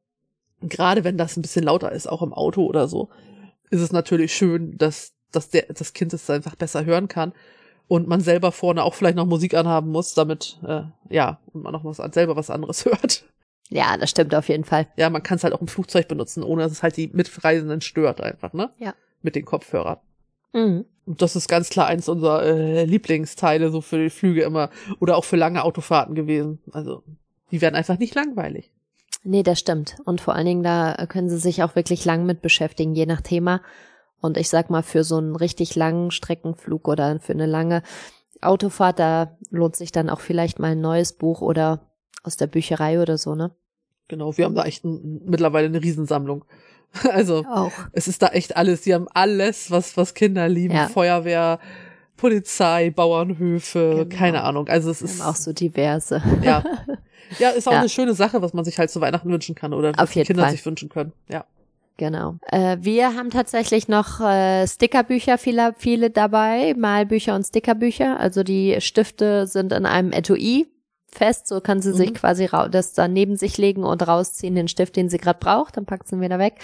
gerade 0.62 1.04
wenn 1.04 1.18
das 1.18 1.36
ein 1.36 1.42
bisschen 1.42 1.64
lauter 1.64 1.92
ist, 1.92 2.06
auch 2.08 2.22
im 2.22 2.32
Auto 2.32 2.64
oder 2.64 2.88
so, 2.88 3.10
ist 3.70 3.80
es 3.80 3.92
natürlich 3.92 4.34
schön, 4.34 4.76
dass, 4.78 5.12
dass 5.30 5.50
der, 5.50 5.66
das 5.68 5.92
Kind 5.92 6.12
es 6.12 6.28
einfach 6.30 6.54
besser 6.54 6.84
hören 6.84 7.08
kann. 7.08 7.32
Und 7.88 8.08
man 8.08 8.20
selber 8.20 8.52
vorne 8.52 8.84
auch 8.84 8.94
vielleicht 8.94 9.16
noch 9.16 9.26
Musik 9.26 9.54
anhaben 9.54 9.90
muss, 9.90 10.14
damit, 10.14 10.58
äh, 10.66 10.82
ja, 11.10 11.40
und 11.52 11.62
man 11.62 11.72
noch 11.72 11.84
was, 11.84 11.98
selber 12.14 12.36
was 12.36 12.48
anderes 12.48 12.84
hört. 12.86 13.24
Ja, 13.68 13.96
das 13.96 14.10
stimmt 14.10 14.34
auf 14.34 14.48
jeden 14.48 14.64
Fall. 14.64 14.86
Ja, 14.96 15.10
man 15.10 15.22
kann 15.22 15.36
es 15.36 15.44
halt 15.44 15.54
auch 15.54 15.60
im 15.60 15.68
Flugzeug 15.68 16.08
benutzen, 16.08 16.42
ohne 16.42 16.62
dass 16.62 16.72
es 16.72 16.82
halt 16.82 16.96
die 16.96 17.08
Mitreisenden 17.08 17.80
stört 17.80 18.20
einfach, 18.20 18.52
ne? 18.52 18.70
Ja. 18.78 18.94
Mit 19.22 19.34
den 19.34 19.44
Kopfhörern. 19.44 19.98
Mhm. 20.52 20.84
Das 21.06 21.34
ist 21.34 21.48
ganz 21.48 21.68
klar 21.68 21.86
eins 21.86 22.08
unserer 22.08 22.44
äh, 22.44 22.84
Lieblingsteile 22.84 23.70
so 23.70 23.80
für 23.80 23.98
die 23.98 24.10
Flüge 24.10 24.42
immer 24.42 24.70
oder 25.00 25.16
auch 25.16 25.24
für 25.24 25.36
lange 25.36 25.64
Autofahrten 25.64 26.14
gewesen. 26.14 26.60
Also 26.70 27.02
die 27.50 27.60
werden 27.60 27.74
einfach 27.74 27.98
nicht 27.98 28.14
langweilig. 28.14 28.72
Nee, 29.24 29.42
das 29.42 29.58
stimmt. 29.58 29.96
Und 30.04 30.20
vor 30.20 30.34
allen 30.34 30.46
Dingen, 30.46 30.62
da 30.62 30.94
können 31.08 31.28
sie 31.28 31.38
sich 31.38 31.62
auch 31.62 31.76
wirklich 31.76 32.04
lang 32.04 32.24
mit 32.24 32.42
beschäftigen, 32.42 32.94
je 32.94 33.06
nach 33.06 33.20
Thema. 33.20 33.62
Und 34.20 34.36
ich 34.36 34.48
sag 34.48 34.70
mal, 34.70 34.82
für 34.82 35.04
so 35.04 35.16
einen 35.16 35.36
richtig 35.36 35.74
langen 35.74 36.10
Streckenflug 36.10 36.88
oder 36.88 37.18
für 37.20 37.32
eine 37.32 37.46
lange 37.46 37.82
Autofahrt, 38.40 38.98
da 38.98 39.36
lohnt 39.50 39.76
sich 39.76 39.92
dann 39.92 40.08
auch 40.08 40.20
vielleicht 40.20 40.58
mal 40.58 40.72
ein 40.72 40.80
neues 40.80 41.12
Buch 41.12 41.40
oder 41.40 41.90
aus 42.22 42.36
der 42.36 42.46
Bücherei 42.46 43.00
oder 43.00 43.18
so, 43.18 43.34
ne? 43.34 43.52
Genau, 44.08 44.36
wir 44.36 44.44
haben 44.44 44.54
da 44.54 44.64
echt 44.64 44.84
ein, 44.84 45.22
mittlerweile 45.24 45.66
eine 45.66 45.82
Riesensammlung. 45.82 46.44
Also 47.10 47.44
Auch. 47.48 47.72
es 47.92 48.06
ist 48.08 48.22
da 48.22 48.28
echt 48.28 48.56
alles. 48.56 48.82
Die 48.82 48.94
haben 48.94 49.06
alles, 49.14 49.70
was 49.70 49.96
was 49.96 50.14
Kinder 50.14 50.48
lieben. 50.48 50.74
Ja. 50.74 50.88
Feuerwehr, 50.88 51.58
Polizei, 52.16 52.90
Bauernhöfe, 52.90 54.04
Genau. 54.08 54.16
keine 54.16 54.42
Ahnung. 54.44 54.68
Also 54.68 54.90
es 54.90 55.02
ist 55.02 55.20
auch 55.22 55.36
so 55.36 55.52
diverse. 55.52 56.22
ja. 56.42 56.62
Ja, 57.38 57.48
ist 57.48 57.66
auch 57.66 57.72
Ja. 57.72 57.78
eine 57.80 57.88
schöne 57.88 58.12
Sache, 58.12 58.42
was 58.42 58.52
man 58.52 58.62
sich 58.66 58.78
halt 58.78 58.90
zu 58.90 59.00
Weihnachten 59.00 59.30
wünschen 59.30 59.54
kann 59.54 59.72
oder 59.72 59.94
was 59.96 60.10
die 60.10 60.20
Kinder 60.22 60.42
Fall. 60.42 60.52
sich 60.52 60.66
wünschen 60.66 60.90
können. 60.90 61.12
Ja. 61.30 61.46
Genau. 61.96 62.36
Äh, 62.50 62.76
wir 62.82 63.14
haben 63.16 63.30
tatsächlich 63.30 63.88
noch 63.88 64.20
äh, 64.20 64.66
Stickerbücher, 64.66 65.38
viele, 65.38 65.72
viele 65.78 66.10
dabei, 66.10 66.74
Malbücher 66.76 67.34
und 67.34 67.44
Stickerbücher. 67.44 68.20
Also 68.20 68.42
die 68.42 68.76
Stifte 68.80 69.46
sind 69.46 69.72
in 69.72 69.86
einem 69.86 70.12
Etui 70.12 70.66
fest, 71.14 71.46
so 71.46 71.60
kann 71.60 71.80
sie 71.82 71.92
sich 71.92 72.10
Mhm. 72.10 72.14
quasi 72.14 72.44
rau- 72.46 72.68
das 72.68 72.92
dann 72.94 73.12
neben 73.12 73.36
sich 73.36 73.58
legen 73.58 73.84
und 73.84 74.06
rausziehen, 74.06 74.54
den 74.54 74.68
Stift, 74.68 74.96
den 74.96 75.08
sie 75.08 75.18
gerade 75.18 75.38
braucht, 75.38 75.76
dann 75.76 75.84
packt 75.86 76.08
sie 76.08 76.16
ihn 76.16 76.20
wieder 76.20 76.38
weg. 76.38 76.54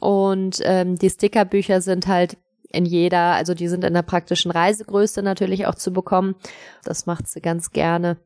Und 0.00 0.58
ähm, 0.64 0.96
die 0.98 1.10
Stickerbücher 1.10 1.80
sind 1.80 2.06
halt 2.06 2.36
in 2.70 2.84
jeder, 2.86 3.34
also 3.34 3.54
die 3.54 3.68
sind 3.68 3.84
in 3.84 3.92
der 3.94 4.02
praktischen 4.02 4.50
Reisegröße 4.50 5.22
natürlich 5.22 5.66
auch 5.66 5.74
zu 5.74 5.92
bekommen. 5.92 6.34
Das 6.84 7.06
macht 7.06 7.28
sie 7.28 7.40
ganz 7.42 7.70
gerne. 7.70 8.16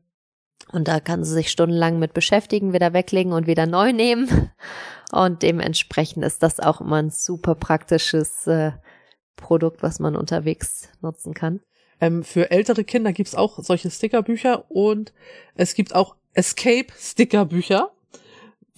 Und 0.71 0.87
da 0.87 0.99
kann 0.99 1.23
sie 1.23 1.33
sich 1.33 1.51
stundenlang 1.51 1.99
mit 1.99 2.13
beschäftigen, 2.13 2.73
wieder 2.73 2.93
weglegen 2.93 3.33
und 3.33 3.45
wieder 3.45 3.65
neu 3.67 3.91
nehmen. 3.93 4.51
Und 5.11 5.43
dementsprechend 5.43 6.23
ist 6.25 6.41
das 6.43 6.59
auch 6.59 6.81
immer 6.81 6.95
ein 6.97 7.09
super 7.11 7.55
praktisches 7.55 8.47
äh, 8.47 8.71
Produkt, 9.35 9.83
was 9.83 9.99
man 9.99 10.15
unterwegs 10.15 10.89
nutzen 11.01 11.33
kann. 11.33 11.59
Ähm, 11.99 12.23
für 12.23 12.51
ältere 12.51 12.83
Kinder 12.83 13.11
gibt's 13.13 13.33
auch 13.35 13.59
solche 13.63 13.89
Stickerbücher 13.89 14.69
und 14.69 15.13
es 15.55 15.73
gibt 15.73 15.95
auch 15.95 16.15
Escape-Stickerbücher. 16.33 17.91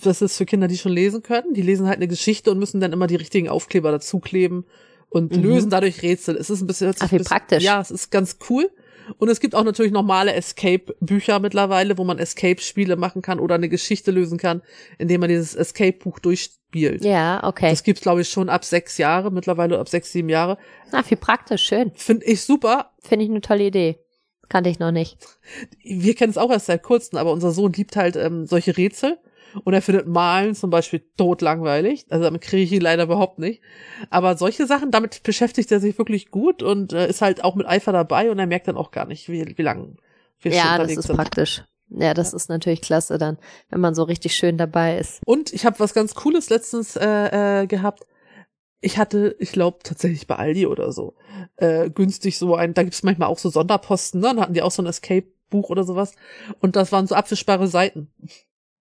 Das 0.03 0.21
ist 0.21 0.37
für 0.37 0.45
Kinder, 0.45 0.67
die 0.67 0.77
schon 0.77 0.93
lesen 0.93 1.23
können. 1.23 1.53
Die 1.53 1.61
lesen 1.61 1.87
halt 1.87 1.97
eine 1.97 2.07
Geschichte 2.07 2.51
und 2.51 2.59
müssen 2.59 2.79
dann 2.79 2.93
immer 2.93 3.07
die 3.07 3.17
richtigen 3.17 3.49
Aufkleber 3.49 3.91
dazukleben 3.91 4.65
und 5.09 5.35
Mhm. 5.35 5.43
lösen 5.43 5.69
dadurch 5.69 6.01
Rätsel. 6.01 6.37
Es 6.37 6.49
ist 6.49 6.61
ein 6.61 6.67
bisschen, 6.67 6.93
Ach, 6.99 7.11
wie 7.11 7.17
bisschen 7.17 7.25
praktisch. 7.25 7.63
Ja, 7.63 7.81
es 7.81 7.91
ist 7.91 8.09
ganz 8.09 8.37
cool. 8.49 8.69
Und 9.17 9.27
es 9.27 9.39
gibt 9.39 9.55
auch 9.55 9.63
natürlich 9.63 9.91
normale 9.91 10.33
Escape-Bücher 10.33 11.39
mittlerweile, 11.39 11.97
wo 11.97 12.03
man 12.03 12.19
Escape-Spiele 12.19 12.95
machen 12.95 13.23
kann 13.23 13.39
oder 13.39 13.55
eine 13.55 13.67
Geschichte 13.67 14.11
lösen 14.11 14.37
kann, 14.37 14.61
indem 14.99 15.21
man 15.21 15.29
dieses 15.29 15.55
Escape-Buch 15.55 16.19
durchspielt. 16.19 17.03
Ja, 17.03 17.43
okay. 17.43 17.71
Das 17.71 17.81
gibt's, 17.83 18.01
glaube 18.03 18.21
ich, 18.21 18.29
schon 18.29 18.49
ab 18.49 18.63
sechs 18.63 18.99
Jahre, 18.99 19.31
mittlerweile 19.31 19.79
ab 19.79 19.89
sechs, 19.89 20.11
sieben 20.11 20.29
Jahre. 20.29 20.59
Ach, 20.91 21.09
wie 21.09 21.15
praktisch, 21.15 21.63
schön. 21.63 21.91
Finde 21.95 22.25
ich 22.27 22.43
super. 22.43 22.88
Finde 23.01 23.25
ich 23.25 23.31
eine 23.31 23.41
tolle 23.41 23.65
Idee. 23.65 23.99
Kannte 24.49 24.69
ich 24.69 24.79
noch 24.79 24.91
nicht. 24.91 25.17
wir 25.83 26.15
kennen 26.15 26.31
es 26.31 26.37
auch 26.37 26.49
erst 26.51 26.65
seit 26.65 26.83
kurzem, 26.83 27.17
aber 27.19 27.31
unser 27.31 27.51
Sohn 27.51 27.71
liebt 27.73 27.95
halt 27.95 28.15
ähm, 28.15 28.45
solche 28.47 28.75
Rätsel. 28.75 29.17
Und 29.63 29.73
er 29.73 29.81
findet 29.81 30.07
Malen 30.07 30.53
zum 30.53 30.69
Beispiel 30.69 31.03
totlangweilig. 31.17 32.05
Also 32.09 32.23
damit 32.23 32.41
kriege 32.41 32.63
ich 32.63 32.71
ihn 32.71 32.81
leider 32.81 33.03
überhaupt 33.03 33.39
nicht. 33.39 33.61
Aber 34.11 34.37
solche 34.37 34.67
Sachen, 34.67 34.91
damit 34.91 35.23
beschäftigt 35.23 35.71
er 35.71 35.79
sich 35.79 35.97
wirklich 35.97 36.29
gut 36.29 36.61
und 36.61 36.93
äh, 36.93 37.07
ist 37.07 37.21
halt 37.21 37.43
auch 37.43 37.55
mit 37.55 37.67
Eifer 37.67 37.91
dabei 37.91 38.29
und 38.29 38.37
er 38.37 38.45
merkt 38.45 38.67
dann 38.67 38.77
auch 38.77 38.91
gar 38.91 39.05
nicht, 39.07 39.27
wie, 39.29 39.57
wie 39.57 39.61
lang 39.63 39.97
wir 40.41 40.51
schon 40.51 40.57
Ja, 40.59 40.65
das 40.65 40.73
unterwegs 40.81 40.99
ist 40.99 41.07
sind. 41.07 41.15
praktisch. 41.15 41.63
Ja, 41.89 42.13
das 42.13 42.33
ist 42.33 42.49
natürlich 42.49 42.81
klasse 42.81 43.17
dann, 43.17 43.37
wenn 43.69 43.81
man 43.81 43.95
so 43.95 44.03
richtig 44.03 44.35
schön 44.35 44.57
dabei 44.57 44.99
ist. 44.99 45.21
Und 45.25 45.51
ich 45.51 45.65
habe 45.65 45.79
was 45.79 45.95
ganz 45.95 46.13
Cooles 46.13 46.51
letztens 46.51 46.95
äh, 46.95 47.61
äh, 47.63 47.67
gehabt. 47.67 48.05
Ich 48.81 48.97
hatte, 48.97 49.35
ich 49.39 49.51
glaube 49.51 49.79
tatsächlich 49.83 50.27
bei 50.27 50.35
Aldi 50.35 50.65
oder 50.67 50.91
so, 50.91 51.15
äh, 51.57 51.89
günstig 51.89 52.37
so 52.37 52.55
ein, 52.55 52.73
da 52.73 52.83
gibt's 52.83 53.03
manchmal 53.03 53.27
auch 53.27 53.37
so 53.37 53.49
Sonderposten, 53.49 54.21
ne? 54.21 54.27
Dann 54.27 54.39
hatten 54.39 54.53
die 54.53 54.61
auch 54.61 54.71
so 54.71 54.81
ein 54.81 54.85
Escape-Buch 54.85 55.69
oder 55.69 55.83
sowas. 55.83 56.15
Und 56.59 56.75
das 56.75 56.91
waren 56.91 57.05
so 57.07 57.15
abwischbare 57.15 57.67
Seiten. 57.67 58.11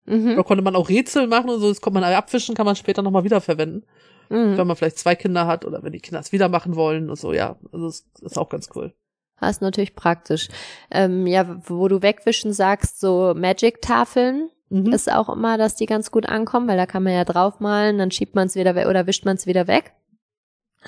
Mhm. 0.06 0.36
Da 0.36 0.44
konnte 0.44 0.64
man 0.64 0.76
auch 0.76 0.90
Rätsel 0.90 1.28
machen 1.28 1.50
und 1.50 1.60
so, 1.60 1.70
das 1.70 1.82
konnte 1.82 2.00
man 2.00 2.12
abwischen, 2.12 2.56
kann 2.56 2.66
man 2.66 2.76
später 2.76 3.02
nochmal 3.02 3.24
wiederverwenden. 3.24 3.86
Mhm. 4.30 4.58
Wenn 4.58 4.68
man 4.68 4.76
vielleicht 4.76 4.98
zwei 4.98 5.16
Kinder 5.16 5.46
hat 5.48 5.66
oder 5.66 5.84
wenn 5.84 5.94
die 5.94 6.00
Kinder 6.00 6.20
es 6.20 6.32
wieder 6.32 6.50
machen 6.50 6.76
wollen 6.76 7.10
und 7.10 7.20
so, 7.20 7.34
ja. 7.34 7.58
Also 7.72 7.86
das 7.86 8.06
ist 8.22 8.38
auch 8.38 8.50
ganz 8.50 8.70
cool. 8.76 8.94
Das 9.40 9.58
ist 9.58 9.62
natürlich 9.62 9.96
praktisch. 9.96 10.48
Ähm, 10.90 11.28
ja, 11.28 11.62
wo 11.68 11.88
du 11.88 12.02
wegwischen 12.02 12.54
sagst, 12.54 13.00
so 13.00 13.34
Magic-Tafeln 13.36 14.50
Mhm. 14.74 14.92
ist 14.92 15.12
auch 15.12 15.30
immer, 15.30 15.58
dass 15.58 15.75
die 15.75 15.86
ganz 15.86 16.10
gut 16.10 16.27
ankommen, 16.27 16.68
weil 16.68 16.77
da 16.77 16.86
kann 16.88 17.03
man 17.03 17.13
ja 17.13 17.25
draufmalen, 17.25 18.00
dann 18.00 18.12
schiebt 18.12 18.34
man 18.34 18.48
es 18.48 18.56
wieder 18.56 18.74
weg 18.74 18.88
oder 18.88 19.06
wischt 19.06 19.24
man 19.24 19.36
es 19.36 19.46
wieder 19.46 19.68
weg. 19.68 19.94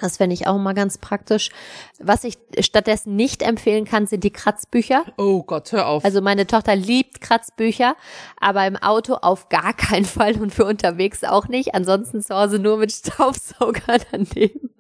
Das 0.02 0.18
fände 0.18 0.34
ich 0.34 0.48
auch 0.48 0.58
mal 0.58 0.74
ganz 0.74 0.98
praktisch. 0.98 1.52
Was 2.00 2.24
ich 2.24 2.38
stattdessen 2.60 3.16
nicht 3.16 3.42
empfehlen 3.42 3.86
kann, 3.86 4.08
sind 4.08 4.24
die 4.24 4.32
Kratzbücher. 4.32 5.06
Oh 5.18 5.44
Gott, 5.44 5.72
hör 5.72 5.88
auf. 5.88 6.04
Also 6.04 6.20
meine 6.22 6.48
Tochter 6.48 6.76
liebt 6.76 7.22
Kratzbücher, 7.22 7.96
aber 8.42 8.66
im 8.68 8.76
Auto 8.76 9.14
auf 9.14 9.48
gar 9.50 9.74
keinen 9.74 10.04
Fall 10.04 10.36
und 10.42 10.54
für 10.54 10.66
unterwegs 10.66 11.24
auch 11.24 11.48
nicht. 11.48 11.76
Ansonsten 11.76 12.22
zu 12.22 12.36
Hause 12.36 12.60
nur 12.60 12.78
mit 12.78 12.92
Staubsauger 12.92 13.98
daneben. 14.12 14.72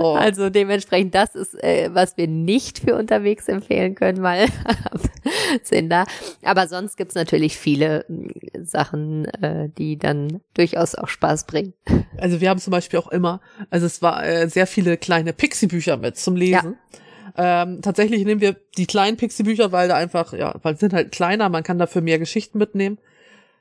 Oh. 0.00 0.14
Also 0.14 0.50
dementsprechend, 0.50 1.14
das 1.14 1.34
ist, 1.34 1.54
äh, 1.62 1.88
was 1.92 2.16
wir 2.16 2.28
nicht 2.28 2.78
für 2.78 2.94
unterwegs 2.94 3.48
empfehlen 3.48 3.94
können, 3.94 4.20
mal 4.20 4.46
sind 5.62 5.90
da. 5.90 6.04
Aber 6.42 6.68
sonst 6.68 6.96
gibt's 6.96 7.14
natürlich 7.14 7.56
viele 7.56 8.04
äh, 8.08 8.64
Sachen, 8.64 9.26
äh, 9.26 9.68
die 9.76 9.98
dann 9.98 10.40
durchaus 10.54 10.94
auch 10.94 11.08
Spaß 11.08 11.46
bringen. 11.46 11.74
Also 12.18 12.40
wir 12.40 12.48
haben 12.48 12.58
zum 12.58 12.70
Beispiel 12.70 12.98
auch 12.98 13.08
immer, 13.08 13.42
also 13.68 13.84
es 13.84 14.00
war 14.00 14.24
äh, 14.24 14.48
sehr 14.48 14.66
viele 14.66 14.96
kleine 14.96 15.34
Pixie-Bücher 15.34 15.98
mit 15.98 16.16
zum 16.16 16.34
Lesen. 16.34 16.76
Ja. 17.36 17.62
Ähm, 17.62 17.82
tatsächlich 17.82 18.24
nehmen 18.24 18.40
wir 18.40 18.56
die 18.78 18.86
kleinen 18.86 19.18
Pixie-Bücher, 19.18 19.70
weil 19.70 19.88
da 19.88 19.96
einfach, 19.96 20.32
ja, 20.32 20.54
weil 20.62 20.74
sie 20.74 20.80
sind 20.80 20.94
halt 20.94 21.12
kleiner, 21.12 21.50
man 21.50 21.62
kann 21.62 21.78
dafür 21.78 22.00
mehr 22.00 22.18
Geschichten 22.18 22.56
mitnehmen. 22.56 22.98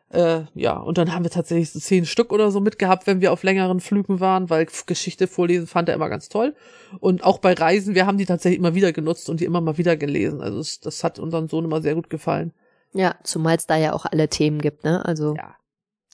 Äh, 0.10 0.44
ja, 0.54 0.78
und 0.78 0.98
dann 0.98 1.14
haben 1.14 1.24
wir 1.24 1.32
tatsächlich 1.32 1.72
so 1.72 1.80
zehn 1.80 2.06
Stück 2.06 2.32
oder 2.32 2.52
so 2.52 2.60
mitgehabt, 2.60 3.08
wenn 3.08 3.22
wir 3.22 3.34
auf 3.34 3.44
längeren 3.44 3.80
Flügen 3.80 4.20
waren, 4.20 4.50
weil 4.50 4.68
Geschichte 4.86 5.28
vorlesen 5.28 5.68
fand 5.68 5.90
er 5.90 5.96
immer 5.96 6.10
ganz 6.10 6.30
toll. 6.30 6.56
Und 7.00 7.24
auch 7.24 7.40
bei 7.40 7.54
Reisen, 7.54 7.96
wir 7.96 8.06
haben 8.06 8.18
die 8.18 8.26
tatsächlich 8.26 8.60
immer 8.60 8.76
wieder 8.76 8.94
genutzt 8.94 9.30
und 9.30 9.40
die 9.40 9.46
immer 9.46 9.62
mal 9.62 9.78
wieder 9.78 9.98
gelesen. 9.98 10.42
Also 10.42 10.60
das, 10.60 10.80
das 10.80 11.04
hat 11.04 11.20
unseren 11.20 11.48
Sohn 11.48 11.66
immer 11.66 11.82
sehr 11.82 11.96
gut 11.96 12.10
gefallen. 12.10 12.54
Ja, 12.94 13.16
zumal 13.24 13.58
es 13.58 13.66
da 13.66 13.76
ja 13.76 13.94
auch 13.94 14.06
alle 14.06 14.30
Themen 14.30 14.62
gibt, 14.62 14.84
ne? 14.86 15.04
Also 15.06 15.36
ja. 15.36 15.56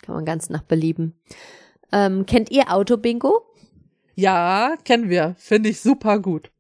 kann 0.01 0.15
man 0.15 0.25
ganz 0.25 0.49
nach 0.49 0.63
Belieben. 0.63 1.19
Ähm, 1.91 2.25
kennt 2.25 2.49
ihr 2.49 2.73
Autobingo? 2.73 3.45
Ja, 4.15 4.75
kennen 4.83 5.09
wir. 5.09 5.35
Finde 5.37 5.69
ich 5.69 5.81
super 5.81 6.19
gut. 6.19 6.51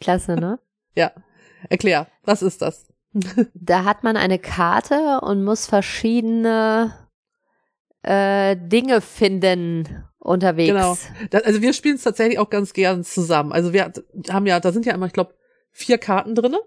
Klasse, 0.00 0.36
ne? 0.36 0.60
ja. 0.94 1.10
Erklär, 1.68 2.06
was 2.22 2.42
ist 2.42 2.62
das? 2.62 2.85
Da 3.54 3.84
hat 3.84 4.04
man 4.04 4.16
eine 4.16 4.38
Karte 4.38 5.20
und 5.22 5.44
muss 5.44 5.66
verschiedene 5.66 6.92
äh, 8.02 8.56
Dinge 8.56 9.00
finden 9.00 10.04
unterwegs. 10.18 10.72
Genau. 10.72 10.98
Das, 11.30 11.44
also 11.44 11.62
wir 11.62 11.72
spielen 11.72 11.96
es 11.96 12.02
tatsächlich 12.02 12.38
auch 12.38 12.50
ganz 12.50 12.72
gern 12.72 13.04
zusammen. 13.04 13.52
Also 13.52 13.72
wir 13.72 13.92
haben 14.30 14.46
ja, 14.46 14.60
da 14.60 14.72
sind 14.72 14.86
ja 14.86 14.94
immer, 14.94 15.06
ich 15.06 15.12
glaube, 15.12 15.34
vier 15.70 15.98
Karten 15.98 16.34
drinne, 16.34 16.58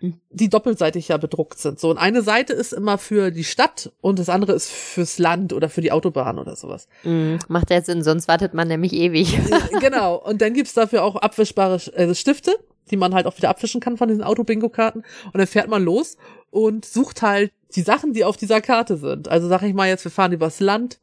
hm. 0.00 0.20
die 0.30 0.48
doppelseitig 0.48 1.08
ja 1.08 1.16
bedruckt 1.16 1.58
sind. 1.58 1.78
So 1.78 1.90
und 1.90 1.98
eine 1.98 2.22
Seite 2.22 2.52
ist 2.52 2.72
immer 2.72 2.98
für 2.98 3.30
die 3.30 3.44
Stadt 3.44 3.92
und 4.00 4.18
das 4.18 4.28
andere 4.28 4.52
ist 4.52 4.70
fürs 4.70 5.18
Land 5.18 5.52
oder 5.52 5.68
für 5.68 5.80
die 5.80 5.92
Autobahn 5.92 6.38
oder 6.38 6.56
sowas. 6.56 6.88
Mhm. 7.04 7.38
Macht 7.48 7.70
ja 7.70 7.82
Sinn, 7.82 8.02
sonst 8.02 8.28
wartet 8.28 8.54
man 8.54 8.68
nämlich 8.68 8.92
ewig. 8.92 9.38
genau. 9.80 10.16
Und 10.24 10.40
dann 10.42 10.54
gibt's 10.54 10.74
dafür 10.74 11.04
auch 11.04 11.16
abwischbare 11.16 11.76
äh, 11.94 12.14
Stifte 12.14 12.54
die 12.90 12.96
man 12.96 13.14
halt 13.14 13.26
auch 13.26 13.36
wieder 13.36 13.48
abwischen 13.48 13.80
kann 13.80 13.96
von 13.96 14.08
diesen 14.08 14.22
Auto-Bingo-Karten. 14.22 15.00
Und 15.24 15.38
dann 15.38 15.46
fährt 15.46 15.68
man 15.68 15.82
los 15.82 16.16
und 16.50 16.84
sucht 16.84 17.22
halt 17.22 17.52
die 17.74 17.82
Sachen, 17.82 18.12
die 18.12 18.24
auf 18.24 18.36
dieser 18.36 18.60
Karte 18.60 18.96
sind. 18.96 19.28
Also 19.28 19.48
sag 19.48 19.62
ich 19.62 19.74
mal 19.74 19.88
jetzt, 19.88 20.04
wir 20.04 20.10
fahren 20.10 20.32
übers 20.32 20.60
Land, 20.60 21.00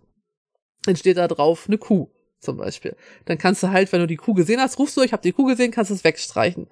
dann 0.85 0.95
steht 0.95 1.17
da 1.17 1.27
drauf 1.27 1.65
eine 1.67 1.77
Kuh 1.77 2.09
zum 2.39 2.57
Beispiel. 2.57 2.95
Dann 3.25 3.37
kannst 3.37 3.63
du 3.63 3.69
halt, 3.69 3.91
wenn 3.91 4.01
du 4.01 4.07
die 4.07 4.17
Kuh 4.17 4.33
gesehen 4.33 4.59
hast, 4.59 4.77
rufst 4.79 4.97
du, 4.97 5.01
ich 5.01 5.13
habe 5.13 5.23
die 5.23 5.31
Kuh 5.31 5.45
gesehen, 5.45 5.71
kannst 5.71 5.91
es 5.91 6.03
wegstreichen. 6.03 6.67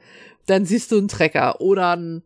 Dann 0.45 0.65
siehst 0.65 0.91
du 0.91 0.97
einen 0.97 1.07
Trecker 1.07 1.61
oder 1.61 1.95
ein, 1.95 2.23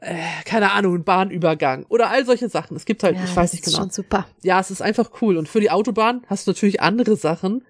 äh, 0.00 0.16
keine 0.44 0.72
Ahnung, 0.72 0.94
einen 0.94 1.04
Bahnübergang 1.04 1.86
oder 1.88 2.10
all 2.10 2.24
solche 2.26 2.48
Sachen. 2.48 2.76
Es 2.76 2.84
gibt 2.84 3.02
halt, 3.02 3.16
ja, 3.16 3.24
ich 3.24 3.34
weiß 3.34 3.52
nicht 3.52 3.64
genau. 3.64 3.78
Das 3.78 3.86
ist 3.86 3.96
Schon 3.96 4.04
super. 4.04 4.26
Ja, 4.42 4.60
es 4.60 4.70
ist 4.70 4.82
einfach 4.82 5.10
cool. 5.22 5.36
Und 5.36 5.48
für 5.48 5.60
die 5.60 5.70
Autobahn 5.70 6.22
hast 6.26 6.46
du 6.46 6.50
natürlich 6.50 6.80
andere 6.80 7.16
Sachen, 7.16 7.64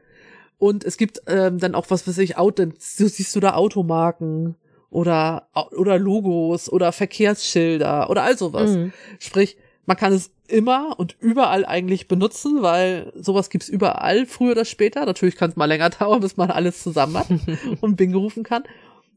und 0.61 0.85
es 0.85 0.99
gibt 0.99 1.23
ähm, 1.27 1.59
dann 1.59 1.75
auch 1.75 1.87
was, 1.89 2.07
was 2.07 2.19
ich, 2.19 2.35
dann 2.35 2.75
siehst 2.79 3.35
du 3.35 3.41
da 3.41 3.55
Automarken 3.55 4.57
oder, 4.91 5.49
oder 5.55 5.99
Logos 5.99 6.71
oder 6.71 6.93
Verkehrsschilder 6.93 8.11
oder 8.11 8.25
all 8.25 8.37
sowas. 8.37 8.73
Mhm. 8.73 8.93
Sprich, 9.19 9.57
man 9.87 9.97
kann 9.97 10.13
es 10.13 10.31
immer 10.49 10.99
und 10.99 11.17
überall 11.19 11.65
eigentlich 11.65 12.09
benutzen, 12.09 12.61
weil 12.61 13.11
sowas 13.17 13.49
gibt's 13.49 13.71
überall, 13.71 14.27
früher 14.27 14.53
oder 14.53 14.67
später. 14.67 15.07
Natürlich 15.07 15.37
kann 15.37 15.49
es 15.49 15.57
mal 15.57 15.65
länger 15.65 15.89
dauern, 15.99 16.21
bis 16.21 16.37
man 16.37 16.51
alles 16.51 16.83
zusammen 16.83 17.17
hat 17.17 17.29
und 17.81 17.97
Bing 17.97 18.15
rufen 18.15 18.43
kann. 18.43 18.65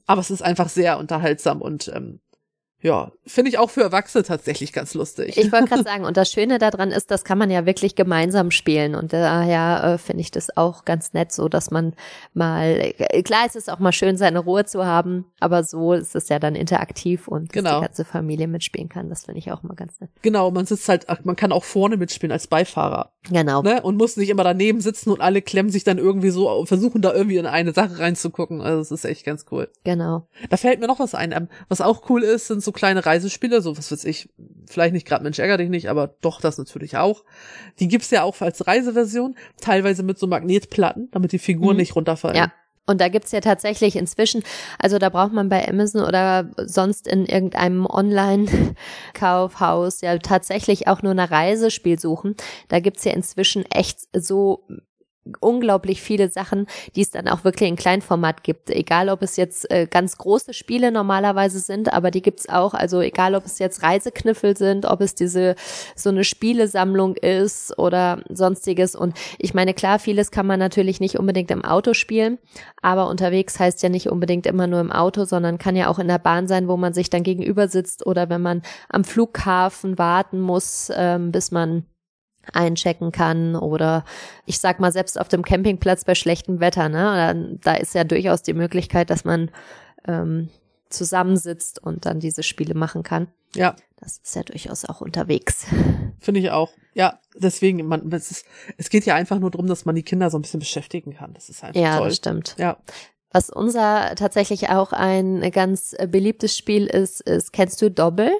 Aber 0.06 0.22
es 0.22 0.32
ist 0.32 0.44
einfach 0.44 0.70
sehr 0.70 0.98
unterhaltsam 0.98 1.62
und 1.62 1.92
ähm, 1.94 2.22
ja, 2.84 3.14
finde 3.26 3.50
ich 3.50 3.58
auch 3.58 3.70
für 3.70 3.82
Erwachsene 3.82 4.26
tatsächlich 4.26 4.74
ganz 4.74 4.94
lustig. 4.94 5.38
Ich 5.38 5.52
wollte 5.54 5.70
gerade 5.70 5.84
sagen, 5.86 6.04
und 6.04 6.18
das 6.18 6.30
Schöne 6.30 6.60
daran 6.60 6.92
ist, 6.92 7.12
das 7.12 7.24
kann 7.24 7.38
man 7.38 7.50
ja 7.50 7.66
wirklich 7.66 7.96
gemeinsam 7.96 8.52
spielen. 8.52 8.94
Und 8.94 9.14
daher 9.14 9.94
äh, 9.94 9.98
finde 9.98 10.20
ich 10.20 10.32
das 10.32 10.58
auch 10.58 10.84
ganz 10.84 11.14
nett, 11.14 11.32
so 11.32 11.48
dass 11.48 11.72
man 11.72 11.94
mal, 12.34 12.94
äh, 12.98 13.24
klar 13.24 13.46
ist 13.46 13.56
es 13.56 13.70
auch 13.70 13.80
mal 13.80 13.94
schön, 13.94 14.18
seine 14.18 14.40
Ruhe 14.40 14.66
zu 14.66 14.86
haben, 14.86 15.24
aber 15.40 15.64
so 15.64 15.94
ist 15.94 16.14
es 16.14 16.28
ja 16.28 16.40
dann 16.40 16.56
interaktiv 16.56 17.30
und 17.30 17.54
genau. 17.54 17.80
die 17.80 17.86
ganze 17.86 18.04
Familie 18.04 18.50
mitspielen 18.50 18.90
kann. 18.90 19.10
Das 19.10 19.24
finde 19.24 19.40
ich 19.40 19.50
auch 19.54 19.64
mal 19.64 19.76
ganz 19.76 20.02
nett. 20.02 20.10
Genau, 20.22 20.52
man 20.52 20.66
sitzt 20.66 20.90
halt, 20.90 21.06
man 21.24 21.38
kann 21.38 21.54
auch 21.54 21.64
vorne 21.64 21.96
mitspielen 21.96 22.34
als 22.34 22.48
Beifahrer. 22.48 23.14
Genau. 23.30 23.62
Ne? 23.62 23.82
Und 23.82 23.96
muss 23.96 24.18
nicht 24.18 24.30
immer 24.30 24.44
daneben 24.44 24.82
sitzen 24.82 25.10
und 25.10 25.22
alle 25.22 25.42
klemmen 25.42 25.72
sich 25.72 25.86
dann 25.86 26.00
irgendwie 26.00 26.32
so, 26.32 26.66
versuchen 26.66 27.02
da 27.02 27.14
irgendwie 27.14 27.38
in 27.38 27.46
eine 27.46 27.72
Sache 27.72 28.00
reinzugucken. 28.00 28.60
Also 28.60 28.80
das 28.80 28.92
ist 28.92 29.06
echt 29.06 29.26
ganz 29.26 29.46
cool. 29.52 29.70
Genau. 29.86 30.28
Da 30.50 30.58
fällt 30.58 30.82
mir 30.82 30.88
noch 30.88 31.00
was 31.00 31.16
ein. 31.16 31.32
Ähm, 31.32 31.48
was 31.70 31.80
auch 31.80 32.10
cool 32.10 32.24
ist, 32.24 32.48
sind 32.48 32.62
so 32.62 32.73
kleine 32.74 33.06
Reisespiele, 33.06 33.62
so 33.62 33.78
was 33.78 33.90
weiß 33.92 34.04
ich, 34.06 34.30
vielleicht 34.68 34.94
nicht 34.94 35.06
gerade 35.08 35.24
Mensch 35.24 35.38
ärger 35.40 35.58
dich 35.58 35.70
nicht, 35.70 35.90
aber 35.90 36.16
doch 36.22 36.42
das 36.42 36.58
natürlich 36.58 36.98
auch. 36.98 37.24
Die 37.80 37.88
gibt's 37.88 38.12
ja 38.12 38.24
auch 38.24 38.42
als 38.42 38.68
Reiseversion, 38.68 39.36
teilweise 39.62 40.04
mit 40.04 40.20
so 40.20 40.28
Magnetplatten, 40.28 41.08
damit 41.12 41.32
die 41.32 41.40
Figuren 41.40 41.76
mhm. 41.76 41.82
nicht 41.82 41.96
runterfallen. 41.96 42.38
Ja. 42.38 42.52
Und 42.86 43.00
da 43.00 43.08
gibt's 43.08 43.32
ja 43.32 43.40
tatsächlich 43.40 43.96
inzwischen, 43.96 44.44
also 44.78 45.00
da 45.00 45.08
braucht 45.08 45.32
man 45.32 45.48
bei 45.48 45.66
Amazon 45.66 46.04
oder 46.04 46.52
sonst 46.58 47.08
in 47.08 47.26
irgendeinem 47.26 47.86
Online-Kaufhaus 47.86 50.02
ja 50.02 50.18
tatsächlich 50.18 50.90
auch 50.90 51.02
nur 51.02 51.12
eine 51.12 51.32
Reisespiel 51.32 51.98
suchen. 51.98 52.36
Da 52.68 52.82
gibt's 52.82 53.06
ja 53.06 53.14
inzwischen 53.14 53.64
echt 53.72 54.00
so 54.14 54.68
unglaublich 55.40 56.02
viele 56.02 56.30
Sachen, 56.30 56.68
die 56.96 57.02
es 57.02 57.12
dann 57.12 57.28
auch 57.28 57.44
wirklich 57.44 57.70
in 57.70 57.76
Kleinformat 57.76 58.44
gibt. 58.44 58.70
Egal, 58.70 59.10
ob 59.10 59.22
es 59.22 59.38
jetzt 59.38 59.70
äh, 59.72 59.88
ganz 59.88 60.18
große 60.18 60.54
Spiele 60.54 60.92
normalerweise 60.92 61.60
sind, 61.60 61.94
aber 61.94 62.12
die 62.12 62.22
gibt's 62.22 62.50
auch. 62.50 62.74
Also 62.74 63.00
egal, 63.00 63.36
ob 63.36 63.46
es 63.46 63.60
jetzt 63.60 63.84
Reisekniffel 63.84 64.58
sind, 64.58 64.86
ob 64.86 65.02
es 65.02 65.16
diese 65.16 65.56
so 65.96 66.10
eine 66.10 66.24
Spielesammlung 66.24 67.16
ist 67.16 67.78
oder 67.78 68.22
sonstiges. 68.30 68.96
Und 68.96 69.16
ich 69.38 69.54
meine, 69.54 69.74
klar, 69.74 70.00
vieles 70.00 70.32
kann 70.32 70.46
man 70.46 70.60
natürlich 70.60 71.00
nicht 71.00 71.18
unbedingt 71.18 71.52
im 71.52 71.64
Auto 71.64 71.94
spielen, 71.94 72.38
aber 72.82 73.08
unterwegs 73.08 73.60
heißt 73.60 73.82
ja 73.82 73.90
nicht 73.90 74.10
unbedingt 74.10 74.46
immer 74.46 74.68
nur 74.68 74.82
im 74.82 74.92
Auto, 74.92 75.24
sondern 75.24 75.58
kann 75.58 75.76
ja 75.76 75.88
auch 75.88 76.00
in 76.00 76.08
der 76.08 76.20
Bahn 76.20 76.48
sein, 76.48 76.68
wo 76.68 76.76
man 76.76 76.94
sich 76.94 77.10
dann 77.10 77.24
gegenüber 77.24 77.68
sitzt 77.70 78.06
oder 78.06 78.30
wenn 78.30 78.42
man 78.42 78.62
am 78.90 79.04
Flughafen 79.04 79.98
warten 79.98 80.42
muss, 80.42 80.92
ähm, 80.94 81.32
bis 81.32 81.52
man 81.52 81.86
einchecken 82.52 83.12
kann 83.12 83.56
oder 83.56 84.04
ich 84.46 84.60
sag 84.60 84.80
mal 84.80 84.92
selbst 84.92 85.20
auf 85.20 85.28
dem 85.28 85.44
Campingplatz 85.44 86.04
bei 86.04 86.16
schlechtem 86.16 86.60
Wetter, 86.60 86.90
ne? 86.90 87.58
Da, 87.62 87.74
da 87.74 87.78
ist 87.80 87.96
ja 87.96 88.04
durchaus 88.04 88.42
die 88.42 88.54
Möglichkeit, 88.54 89.10
dass 89.10 89.24
man 89.24 89.50
ähm, 90.08 90.50
zusammensitzt 90.90 91.82
und 91.82 92.06
dann 92.06 92.20
diese 92.20 92.44
Spiele 92.44 92.76
machen 92.76 93.04
kann. 93.04 93.28
Ja. 93.56 93.76
Das 94.00 94.18
ist 94.18 94.36
ja 94.36 94.44
durchaus 94.44 94.84
auch 94.86 95.00
unterwegs. 95.02 95.66
Finde 96.20 96.42
ich 96.42 96.52
auch. 96.52 96.72
Ja, 96.94 97.20
deswegen, 97.36 97.86
man, 97.88 98.12
es, 98.12 98.32
ist, 98.32 98.46
es 98.78 98.90
geht 98.90 99.06
ja 99.06 99.16
einfach 99.16 99.40
nur 99.40 99.50
darum, 99.50 99.68
dass 99.68 99.86
man 99.86 99.96
die 99.96 100.04
Kinder 100.04 100.30
so 100.30 100.38
ein 100.38 100.42
bisschen 100.42 100.60
beschäftigen 100.60 101.14
kann. 101.14 101.34
Das 101.34 101.50
ist 101.50 101.64
einfach 101.64 101.80
ja, 101.80 101.94
toll. 101.94 102.02
Ja, 102.02 102.08
das 102.10 102.18
stimmt. 102.18 102.56
Ja. 102.60 102.78
Was 103.32 103.50
unser 103.50 104.14
tatsächlich 104.16 104.70
auch 104.70 104.92
ein 104.92 105.50
ganz 105.52 105.96
beliebtes 106.08 106.56
Spiel 106.56 106.86
ist, 106.86 107.22
ist, 107.22 107.54
kennst 107.54 107.82
du 107.82 107.90
Doppel? 107.90 108.32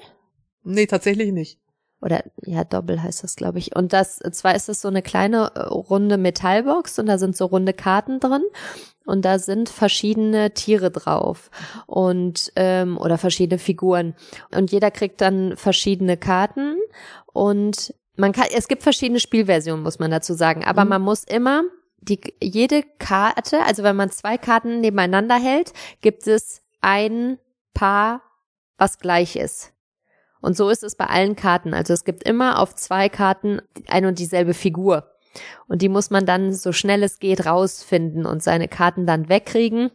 Nee, 0.62 0.86
tatsächlich 0.86 1.32
nicht 1.32 1.58
oder 2.04 2.22
ja, 2.44 2.64
Doppel 2.64 3.02
heißt 3.02 3.24
das, 3.24 3.34
glaube 3.34 3.58
ich. 3.58 3.74
Und 3.74 3.94
das, 3.94 4.18
zwar 4.18 4.54
ist 4.54 4.68
es 4.68 4.82
so 4.82 4.88
eine 4.88 5.00
kleine 5.00 5.52
äh, 5.54 5.60
runde 5.60 6.18
Metallbox 6.18 6.98
und 6.98 7.06
da 7.06 7.16
sind 7.16 7.34
so 7.34 7.46
runde 7.46 7.72
Karten 7.72 8.20
drin 8.20 8.42
und 9.06 9.24
da 9.24 9.38
sind 9.38 9.70
verschiedene 9.70 10.52
Tiere 10.52 10.90
drauf 10.90 11.50
und 11.86 12.52
ähm, 12.56 12.98
oder 12.98 13.16
verschiedene 13.16 13.58
Figuren 13.58 14.14
und 14.54 14.70
jeder 14.70 14.90
kriegt 14.90 15.22
dann 15.22 15.56
verschiedene 15.56 16.18
Karten 16.18 16.76
und 17.32 17.94
man 18.16 18.32
kann, 18.32 18.46
es 18.54 18.68
gibt 18.68 18.82
verschiedene 18.82 19.18
Spielversionen, 19.18 19.82
muss 19.82 19.98
man 19.98 20.10
dazu 20.10 20.34
sagen, 20.34 20.62
aber 20.64 20.84
mhm. 20.84 20.90
man 20.90 21.02
muss 21.02 21.24
immer 21.24 21.62
die 22.00 22.20
jede 22.42 22.82
Karte, 22.98 23.62
also 23.64 23.82
wenn 23.82 23.96
man 23.96 24.10
zwei 24.10 24.36
Karten 24.36 24.80
nebeneinander 24.80 25.36
hält, 25.36 25.72
gibt 26.02 26.26
es 26.26 26.60
ein 26.82 27.38
Paar, 27.72 28.20
was 28.76 28.98
gleich 28.98 29.36
ist. 29.36 29.73
Und 30.44 30.58
so 30.58 30.68
ist 30.68 30.82
es 30.82 30.94
bei 30.94 31.06
allen 31.06 31.36
Karten. 31.36 31.72
Also 31.72 31.94
es 31.94 32.04
gibt 32.04 32.22
immer 32.22 32.58
auf 32.58 32.74
zwei 32.74 33.08
Karten 33.08 33.62
ein 33.88 34.04
und 34.04 34.18
dieselbe 34.18 34.52
Figur. 34.52 35.10
Und 35.68 35.80
die 35.80 35.88
muss 35.88 36.10
man 36.10 36.26
dann 36.26 36.52
so 36.52 36.70
schnell 36.72 37.02
es 37.02 37.18
geht 37.18 37.46
rausfinden 37.46 38.26
und 38.26 38.42
seine 38.42 38.68
Karten 38.68 39.06
dann 39.06 39.30
wegkriegen. 39.30 39.90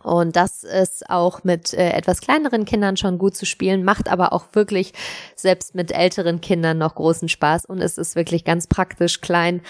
Und 0.00 0.36
das 0.36 0.62
ist 0.62 1.10
auch 1.10 1.42
mit 1.42 1.74
äh, 1.74 1.90
etwas 1.90 2.20
kleineren 2.20 2.66
Kindern 2.66 2.96
schon 2.96 3.18
gut 3.18 3.34
zu 3.34 3.46
spielen, 3.46 3.82
macht 3.82 4.08
aber 4.08 4.32
auch 4.32 4.44
wirklich 4.52 4.92
selbst 5.34 5.74
mit 5.74 5.90
älteren 5.90 6.40
Kindern 6.40 6.78
noch 6.78 6.94
großen 6.94 7.28
Spaß 7.28 7.64
und 7.64 7.80
es 7.80 7.98
ist 7.98 8.14
wirklich 8.14 8.44
ganz 8.44 8.68
praktisch 8.68 9.22
klein 9.22 9.60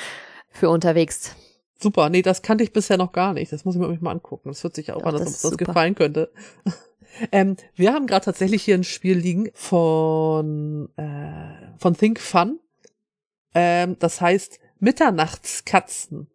für 0.50 0.68
unterwegs. 0.68 1.34
Super, 1.80 2.10
nee, 2.10 2.22
das 2.22 2.42
kannte 2.42 2.62
ich 2.62 2.72
bisher 2.72 2.98
noch 2.98 3.12
gar 3.12 3.32
nicht. 3.32 3.52
Das 3.52 3.64
muss 3.64 3.74
ich 3.74 3.80
mir 3.80 3.96
mal 4.00 4.10
angucken. 4.10 4.50
Das 4.50 4.62
hört 4.64 4.74
sich 4.74 4.92
auch 4.92 5.00
Doch, 5.00 5.06
an, 5.06 5.14
als 5.14 5.24
das 5.24 5.28
ob 5.36 5.42
das 5.42 5.50
super. 5.52 5.64
gefallen 5.64 5.94
könnte. 5.94 6.30
Ähm, 7.32 7.56
wir 7.74 7.92
haben 7.92 8.06
gerade 8.06 8.24
tatsächlich 8.24 8.62
hier 8.62 8.74
ein 8.74 8.84
Spiel 8.84 9.16
liegen 9.16 9.50
von, 9.54 10.88
äh, 10.96 11.78
von 11.78 11.96
Think 11.96 12.20
Fun. 12.20 12.58
Ähm, 13.54 13.96
das 13.98 14.20
heißt 14.20 14.58
Mitternachtskatzen. 14.80 16.28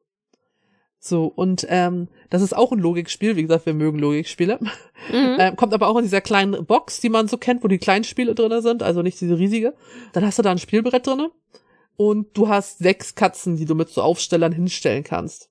So, 1.02 1.28
und 1.28 1.66
ähm, 1.70 2.10
das 2.30 2.42
ist 2.42 2.56
auch 2.56 2.72
ein 2.72 2.80
Logikspiel. 2.80 3.36
Wie 3.36 3.44
gesagt, 3.44 3.66
wir 3.66 3.74
mögen 3.74 4.00
Logikspiele. 4.00 4.60
Mhm. 5.12 5.38
Ähm, 5.40 5.56
kommt 5.56 5.74
aber 5.74 5.88
auch 5.88 5.98
in 5.98 6.04
dieser 6.04 6.22
kleinen 6.22 6.66
Box, 6.66 7.00
die 7.00 7.10
man 7.10 7.30
so 7.30 7.38
kennt, 7.38 7.64
wo 7.64 7.70
die 7.70 7.78
kleinen 7.78 8.04
Spiele 8.04 8.36
drinne 8.36 8.62
sind, 8.62 8.84
also 8.84 9.02
nicht 9.02 9.20
diese 9.22 9.40
riesige. 9.40 9.74
Dann 10.12 10.26
hast 10.26 10.38
du 10.38 10.44
da 10.44 10.52
ein 10.52 10.58
Spielbrett 10.58 11.08
drinne 11.08 11.32
und 11.96 12.38
du 12.38 12.50
hast 12.50 12.80
sechs 12.80 13.16
Katzen, 13.16 13.56
die 13.56 13.66
du 13.66 13.76
mit 13.76 13.90
so 13.90 14.02
Aufstellern 14.02 14.52
hinstellen 14.52 15.04
kannst. 15.04 15.50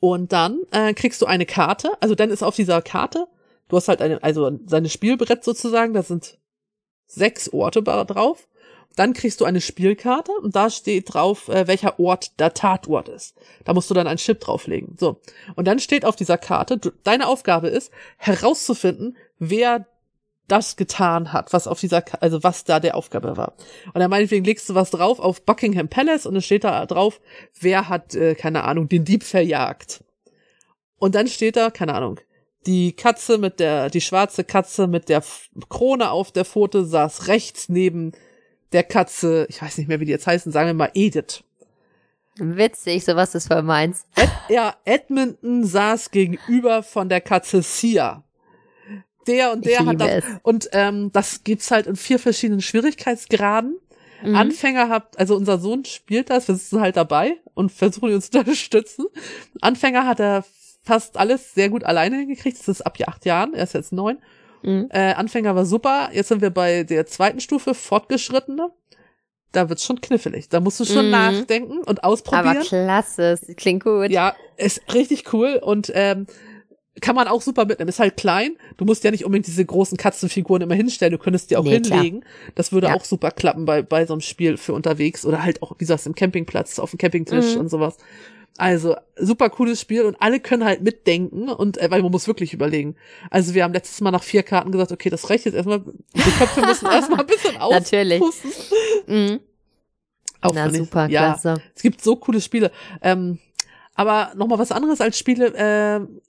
Und 0.00 0.32
dann 0.32 0.60
äh, 0.70 0.94
kriegst 0.94 1.20
du 1.20 1.26
eine 1.26 1.46
Karte, 1.46 1.90
also 2.00 2.14
dann 2.14 2.30
ist 2.30 2.42
auf 2.42 2.56
dieser 2.56 2.80
Karte, 2.82 3.28
du 3.68 3.76
hast 3.76 3.88
halt 3.88 4.02
eine, 4.02 4.22
also 4.22 4.58
seine 4.66 4.88
Spielbrett 4.88 5.44
sozusagen, 5.44 5.94
da 5.94 6.02
sind 6.02 6.38
sechs 7.06 7.52
Orte 7.52 7.82
drauf. 7.82 8.48
Dann 8.94 9.12
kriegst 9.12 9.42
du 9.42 9.44
eine 9.44 9.60
Spielkarte 9.60 10.32
und 10.32 10.56
da 10.56 10.70
steht 10.70 11.12
drauf, 11.12 11.48
äh, 11.48 11.66
welcher 11.66 12.00
Ort 12.00 12.40
der 12.40 12.54
Tatort 12.54 13.10
ist. 13.10 13.36
Da 13.64 13.74
musst 13.74 13.90
du 13.90 13.94
dann 13.94 14.06
ein 14.06 14.16
Chip 14.16 14.40
drauflegen. 14.40 14.96
So. 14.98 15.20
Und 15.54 15.66
dann 15.66 15.80
steht 15.80 16.06
auf 16.06 16.16
dieser 16.16 16.38
Karte, 16.38 16.78
du, 16.78 16.90
deine 17.04 17.28
Aufgabe 17.28 17.68
ist, 17.68 17.92
herauszufinden, 18.16 19.16
wer 19.38 19.86
das 20.48 20.76
getan 20.76 21.32
hat, 21.32 21.52
was 21.52 21.66
auf 21.66 21.80
dieser, 21.80 22.04
also 22.22 22.42
was 22.42 22.64
da 22.64 22.80
der 22.80 22.94
Aufgabe 22.94 23.36
war. 23.36 23.54
Und 23.92 24.00
dann 24.00 24.10
meinetwegen 24.10 24.44
legst 24.44 24.68
du 24.68 24.74
was 24.74 24.90
drauf 24.90 25.18
auf 25.18 25.42
Buckingham 25.42 25.88
Palace 25.88 26.24
und 26.24 26.34
dann 26.34 26.42
steht 26.42 26.64
da 26.64 26.86
drauf, 26.86 27.20
wer 27.60 27.88
hat, 27.88 28.14
äh, 28.14 28.34
keine 28.34 28.64
Ahnung, 28.64 28.88
den 28.88 29.04
Dieb 29.04 29.24
verjagt. 29.24 30.04
Und 30.98 31.14
dann 31.14 31.26
steht 31.26 31.56
da, 31.56 31.70
keine 31.70 31.94
Ahnung, 31.94 32.20
die 32.66 32.92
Katze 32.92 33.38
mit 33.38 33.60
der, 33.60 33.90
die 33.90 34.00
schwarze 34.00 34.44
Katze 34.44 34.86
mit 34.86 35.08
der 35.08 35.22
Krone 35.68 36.10
auf 36.10 36.32
der 36.32 36.44
Pfote 36.44 36.84
saß 36.84 37.28
rechts 37.28 37.68
neben 37.68 38.12
der 38.72 38.82
Katze, 38.82 39.46
ich 39.48 39.62
weiß 39.62 39.78
nicht 39.78 39.88
mehr, 39.88 40.00
wie 40.00 40.04
die 40.04 40.10
jetzt 40.10 40.26
heißen, 40.26 40.52
sagen 40.52 40.68
wir 40.68 40.74
mal 40.74 40.90
Edith. 40.94 41.42
Witzig, 42.38 43.04
sowas 43.04 43.34
ist 43.34 43.48
voll 43.48 43.62
meins. 43.62 44.04
Ed, 44.16 44.28
ja, 44.50 44.74
Edmonton 44.84 45.64
saß 45.64 46.10
gegenüber 46.10 46.82
von 46.82 47.08
der 47.08 47.20
Katze 47.20 47.62
Sia. 47.62 48.24
Der 49.26 49.52
und 49.52 49.64
der 49.64 49.86
hat 49.86 50.00
das. 50.00 50.08
es. 50.08 50.24
Und 50.42 50.68
ähm, 50.72 51.10
das 51.12 51.42
gibt's 51.44 51.70
halt 51.70 51.86
in 51.86 51.96
vier 51.96 52.18
verschiedenen 52.18 52.60
Schwierigkeitsgraden. 52.60 53.78
Mhm. 54.22 54.34
Anfänger 54.34 54.88
habt, 54.88 55.18
also 55.18 55.34
unser 55.34 55.58
Sohn 55.58 55.84
spielt 55.84 56.30
das, 56.30 56.48
wir 56.48 56.54
sitzen 56.54 56.80
halt 56.80 56.96
dabei 56.96 57.36
und 57.54 57.72
versuchen 57.72 58.10
ihn 58.10 58.20
zu 58.20 58.38
unterstützen. 58.38 59.06
Anfänger 59.60 60.06
hat 60.06 60.20
er 60.20 60.44
fast 60.86 61.16
alles 61.18 61.52
sehr 61.52 61.68
gut 61.68 61.84
alleine 61.84 62.16
hingekriegt. 62.16 62.58
Das 62.58 62.68
ist 62.68 62.80
ab 62.82 62.96
acht 63.06 63.26
Jahren, 63.26 63.52
er 63.54 63.64
ist 63.64 63.74
jetzt 63.74 63.92
neun. 63.92 64.18
Mhm. 64.62 64.86
Äh, 64.90 65.12
Anfänger 65.12 65.54
war 65.54 65.66
super. 65.66 66.08
Jetzt 66.12 66.28
sind 66.28 66.40
wir 66.40 66.50
bei 66.50 66.84
der 66.84 67.04
zweiten 67.06 67.40
Stufe, 67.40 67.74
Fortgeschrittene. 67.74 68.70
Da 69.52 69.68
wird's 69.68 69.84
schon 69.84 70.00
knifflig. 70.00 70.48
Da 70.48 70.60
musst 70.60 70.80
du 70.80 70.84
schon 70.84 71.06
Mhm. 71.06 71.10
nachdenken 71.10 71.78
und 71.78 72.04
ausprobieren. 72.04 72.46
Aber 72.56 72.60
klasse, 72.60 73.38
klingt 73.56 73.84
gut. 73.84 74.10
Ja, 74.10 74.34
ist 74.56 74.80
richtig 74.94 75.32
cool 75.32 75.60
und 75.62 75.90
ähm, 75.94 76.26
kann 77.00 77.14
man 77.14 77.28
auch 77.28 77.42
super 77.42 77.64
mitnehmen. 77.66 77.88
Ist 77.88 77.98
halt 78.00 78.16
klein. 78.16 78.56
Du 78.78 78.84
musst 78.86 79.04
ja 79.04 79.10
nicht 79.10 79.24
unbedingt 79.24 79.46
diese 79.46 79.64
großen 79.64 79.98
Katzenfiguren 79.98 80.62
immer 80.62 80.74
hinstellen. 80.74 81.12
Du 81.12 81.18
könntest 81.18 81.50
die 81.50 81.56
auch 81.58 81.64
Nee, 81.64 81.80
klar. 81.80 82.00
hinlegen. 82.00 82.24
Das 82.54 82.72
würde 82.72 82.86
Ja. 82.88 82.94
auch 82.94 83.04
super 83.04 83.30
klappen 83.30 83.66
bei, 83.66 83.82
bei 83.82 84.06
so 84.06 84.14
einem 84.14 84.20
Spiel 84.22 84.56
für 84.56 84.72
unterwegs 84.72 85.24
oder 85.26 85.42
halt 85.42 85.62
auch, 85.62 85.72
wie 85.72 85.78
gesagt, 85.84 86.06
im 86.06 86.14
Campingplatz, 86.14 86.78
auf 86.78 86.90
dem 86.90 86.98
Campingtisch 86.98 87.54
Mhm. 87.54 87.60
und 87.60 87.68
sowas. 87.68 87.96
Also, 88.58 88.96
super 89.16 89.50
cooles 89.50 89.80
Spiel 89.80 90.02
und 90.04 90.16
alle 90.20 90.40
können 90.40 90.64
halt 90.64 90.82
mitdenken 90.82 91.48
und, 91.48 91.78
äh, 91.78 91.90
weil 91.90 92.02
man 92.02 92.10
muss 92.10 92.26
wirklich 92.26 92.52
überlegen. 92.54 92.96
Also, 93.30 93.54
wir 93.54 93.64
haben 93.64 93.74
letztes 93.74 94.00
Mal 94.00 94.10
nach 94.10 94.22
vier 94.22 94.42
Karten 94.42 94.72
gesagt, 94.72 94.92
okay, 94.92 95.10
das 95.10 95.28
reicht 95.28 95.44
jetzt 95.44 95.54
erstmal. 95.54 95.80
Die 95.80 96.30
Köpfe 96.38 96.60
müssen 96.62 96.86
erstmal 96.90 97.20
ein 97.20 97.26
bisschen 97.26 97.54
Natürlich. 97.54 98.22
auspusten. 98.22 98.76
Mhm. 99.06 99.40
Auch 100.40 100.52
Na 100.54 100.70
super, 100.70 101.08
ja, 101.08 101.32
klasse. 101.32 101.60
es 101.74 101.82
gibt 101.82 102.02
so 102.02 102.16
coole 102.16 102.40
Spiele. 102.40 102.70
Ähm, 103.02 103.38
aber 103.94 104.32
nochmal 104.36 104.58
was 104.58 104.72
anderes 104.72 105.00
als 105.00 105.18
Spiele. 105.18 105.52
ähm, 105.56 106.20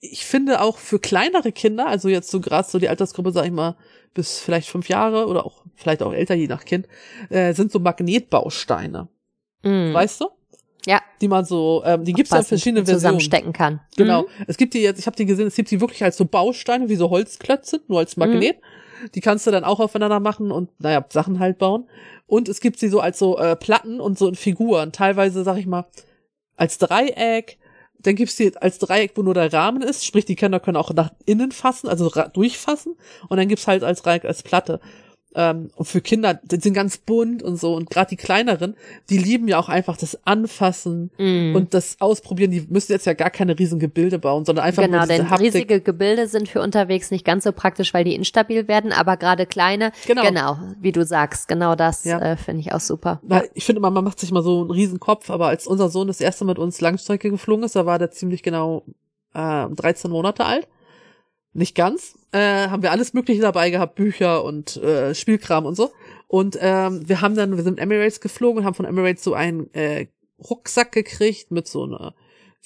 ich 0.00 0.26
finde 0.26 0.60
auch 0.60 0.76
für 0.76 0.98
kleinere 0.98 1.50
Kinder, 1.50 1.86
also 1.86 2.08
jetzt 2.08 2.30
so 2.30 2.40
gerade 2.40 2.68
so 2.68 2.78
die 2.78 2.88
Altersgruppe, 2.90 3.32
sag 3.32 3.46
ich 3.46 3.52
mal, 3.52 3.76
bis 4.12 4.38
vielleicht 4.38 4.68
fünf 4.68 4.88
Jahre 4.88 5.26
oder 5.26 5.46
auch 5.46 5.64
vielleicht 5.76 6.02
auch 6.02 6.12
älter, 6.12 6.34
je 6.34 6.46
nach 6.46 6.64
Kind, 6.66 6.86
äh, 7.30 7.54
sind 7.54 7.72
so 7.72 7.78
Magnetbausteine. 7.78 9.08
Mhm. 9.62 9.94
Weißt 9.94 10.20
du? 10.20 10.28
Ja. 10.86 11.00
Die 11.20 11.28
man 11.28 11.44
so, 11.44 11.82
ähm, 11.84 12.04
die 12.04 12.12
gibt's 12.12 12.30
ja 12.30 12.42
verschiedenen 12.42 12.84
Versionen. 12.84 13.18
zusammenstecken 13.18 13.52
kann. 13.52 13.80
Genau. 13.96 14.22
Mhm. 14.22 14.44
Es 14.46 14.56
gibt 14.56 14.74
die 14.74 14.80
jetzt, 14.80 14.98
ich 14.98 15.06
habe 15.06 15.16
die 15.16 15.26
gesehen, 15.26 15.46
es 15.46 15.54
gibt 15.54 15.70
die 15.70 15.80
wirklich 15.80 16.02
als 16.04 16.16
so 16.16 16.24
Bausteine, 16.24 16.88
wie 16.88 16.96
so 16.96 17.10
Holzklötze, 17.10 17.80
nur 17.88 18.00
als 18.00 18.16
Magnet. 18.16 18.56
Die 19.14 19.20
kannst 19.20 19.46
du 19.46 19.50
dann 19.50 19.64
auch 19.64 19.80
aufeinander 19.80 20.20
machen 20.20 20.50
und, 20.50 20.70
naja, 20.80 21.04
Sachen 21.10 21.38
halt 21.38 21.58
bauen. 21.58 21.88
Und 22.26 22.48
es 22.48 22.60
gibt 22.60 22.78
sie 22.78 22.88
so 22.88 23.00
als 23.00 23.18
so 23.18 23.38
äh, 23.38 23.56
Platten 23.56 24.00
und 24.00 24.18
so 24.18 24.28
in 24.28 24.34
Figuren. 24.34 24.92
Teilweise, 24.92 25.44
sag 25.44 25.58
ich 25.58 25.66
mal, 25.66 25.86
als 26.56 26.78
Dreieck. 26.78 27.58
Dann 27.98 28.16
gibt's 28.16 28.36
die 28.36 28.56
als 28.56 28.78
Dreieck, 28.78 29.12
wo 29.14 29.22
nur 29.22 29.34
der 29.34 29.52
Rahmen 29.52 29.82
ist. 29.82 30.04
Sprich, 30.04 30.24
die 30.24 30.36
Kinder 30.36 30.60
können 30.60 30.76
auch 30.76 30.92
nach 30.92 31.12
innen 31.26 31.52
fassen, 31.52 31.88
also 31.88 32.10
durchfassen. 32.32 32.96
Und 33.28 33.36
dann 33.36 33.48
gibt's 33.48 33.66
halt 33.66 33.82
als 33.82 34.02
Dreieck 34.02 34.24
als 34.24 34.42
Platte. 34.42 34.80
Ähm, 35.36 35.70
und 35.74 35.86
für 35.86 36.00
Kinder, 36.00 36.34
die 36.44 36.60
sind 36.60 36.74
ganz 36.74 36.96
bunt 36.98 37.42
und 37.42 37.56
so. 37.56 37.74
Und 37.74 37.90
gerade 37.90 38.10
die 38.10 38.16
kleineren, 38.16 38.76
die 39.10 39.18
lieben 39.18 39.48
ja 39.48 39.58
auch 39.58 39.68
einfach 39.68 39.96
das 39.96 40.18
Anfassen 40.24 41.10
Mhm. 41.18 41.56
und 41.56 41.74
das 41.74 41.96
Ausprobieren. 42.00 42.50
Die 42.52 42.66
müssen 42.70 42.92
jetzt 42.92 43.04
ja 43.06 43.14
gar 43.14 43.30
keine 43.30 43.58
riesen 43.58 43.78
Gebilde 43.80 44.18
bauen, 44.18 44.44
sondern 44.44 44.64
einfach 44.64 44.84
genau, 44.84 44.98
nur 44.98 45.06
diese 45.06 45.18
denn 45.22 45.30
Haptik. 45.30 45.46
riesige 45.54 45.80
Gebilde 45.80 46.28
sind 46.28 46.48
für 46.48 46.60
unterwegs 46.62 47.10
nicht 47.10 47.24
ganz 47.24 47.44
so 47.44 47.52
praktisch, 47.52 47.92
weil 47.94 48.04
die 48.04 48.14
instabil 48.14 48.68
werden, 48.68 48.92
aber 48.92 49.16
gerade 49.16 49.46
kleine, 49.46 49.90
Genau. 50.06 50.22
genau, 50.22 50.58
wie 50.80 50.92
du 50.92 51.04
sagst, 51.04 51.48
genau 51.48 51.74
das 51.74 52.04
Ja. 52.04 52.20
äh, 52.20 52.36
finde 52.36 52.60
ich 52.60 52.72
auch 52.72 52.80
super. 52.80 53.20
Weil 53.22 53.48
ich 53.54 53.64
finde 53.64 53.78
immer, 53.80 53.90
man 53.90 54.04
macht 54.04 54.20
sich 54.20 54.30
mal 54.30 54.42
so 54.42 54.60
einen 54.60 54.70
riesen 54.70 55.00
Kopf, 55.00 55.30
aber 55.30 55.48
als 55.48 55.66
unser 55.66 55.88
Sohn 55.88 56.06
das 56.06 56.20
erste 56.20 56.44
Mal 56.44 56.52
mit 56.52 56.58
uns 56.60 56.80
Langstrecke 56.80 57.30
geflogen 57.30 57.64
ist, 57.64 57.74
da 57.74 57.86
war 57.86 57.98
der 57.98 58.10
ziemlich 58.12 58.42
genau 58.44 58.84
äh, 59.34 59.66
13 59.68 60.10
Monate 60.10 60.44
alt. 60.44 60.68
Nicht 61.54 61.74
ganz. 61.74 62.14
Äh, 62.32 62.68
haben 62.68 62.82
wir 62.82 62.90
alles 62.90 63.14
Mögliche 63.14 63.40
dabei 63.40 63.70
gehabt, 63.70 63.94
Bücher 63.94 64.44
und 64.44 64.76
äh, 64.78 65.14
Spielkram 65.14 65.66
und 65.66 65.76
so. 65.76 65.92
Und 66.26 66.58
ähm, 66.60 67.08
wir 67.08 67.20
haben 67.20 67.36
dann, 67.36 67.56
wir 67.56 67.62
sind 67.62 67.78
Emirates 67.78 68.20
geflogen 68.20 68.58
und 68.58 68.64
haben 68.64 68.74
von 68.74 68.86
Emirates 68.86 69.22
so 69.22 69.34
einen 69.34 69.72
äh, 69.72 70.08
Rucksack 70.50 70.90
gekriegt 70.92 71.52
mit 71.52 71.68
so 71.68 71.84
einer 71.84 72.14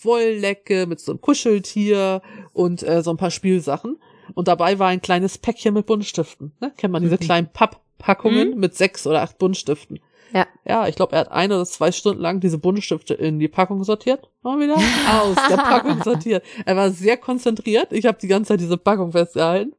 Wolllecke, 0.03 0.87
mit 0.87 1.01
so 1.01 1.13
einem 1.13 1.21
Kuscheltier 1.21 2.23
und 2.53 2.83
äh, 2.83 3.03
so 3.03 3.11
ein 3.11 3.17
paar 3.19 3.31
Spielsachen. 3.31 3.99
Und 4.35 4.49
dabei 4.49 4.79
war 4.79 4.89
ein 4.89 5.03
kleines 5.03 5.39
Päckchen 5.39 5.75
mit 5.75 5.87
Buntstiften. 5.87 6.53
Ne? 6.61 6.73
Kennt 6.77 6.93
man 6.93 7.03
diese 7.03 7.17
Mhm. 7.17 7.21
kleinen 7.21 7.53
Papppackungen 7.53 8.59
mit 8.59 8.75
sechs 8.75 9.07
oder 9.07 9.23
acht 9.23 9.39
Buntstiften. 9.39 10.01
Ja. 10.33 10.47
Ja, 10.67 10.87
ich 10.89 10.97
glaube, 10.97 11.15
er 11.15 11.21
hat 11.21 11.33
ein 11.33 11.51
oder 11.53 11.65
zwei 11.65 11.91
Stunden 11.93 12.21
lang 12.23 12.41
diese 12.41 12.59
Buntstifte 12.59 13.15
in 13.15 13.39
die 13.39 13.49
Packung 13.49 13.83
sortiert. 13.85 14.29
Mal 14.43 14.61
wieder 14.61 14.75
aus 14.77 15.37
der 15.49 15.57
Packung 15.57 16.03
sortiert. 16.05 16.45
Er 16.67 16.77
war 16.77 16.91
sehr 16.91 17.17
konzentriert. 17.17 17.93
Ich 17.93 18.05
habe 18.07 18.19
die 18.21 18.29
ganze 18.29 18.49
Zeit 18.49 18.61
diese 18.61 18.77
Packung 18.77 19.13
festgehalten. 19.13 19.73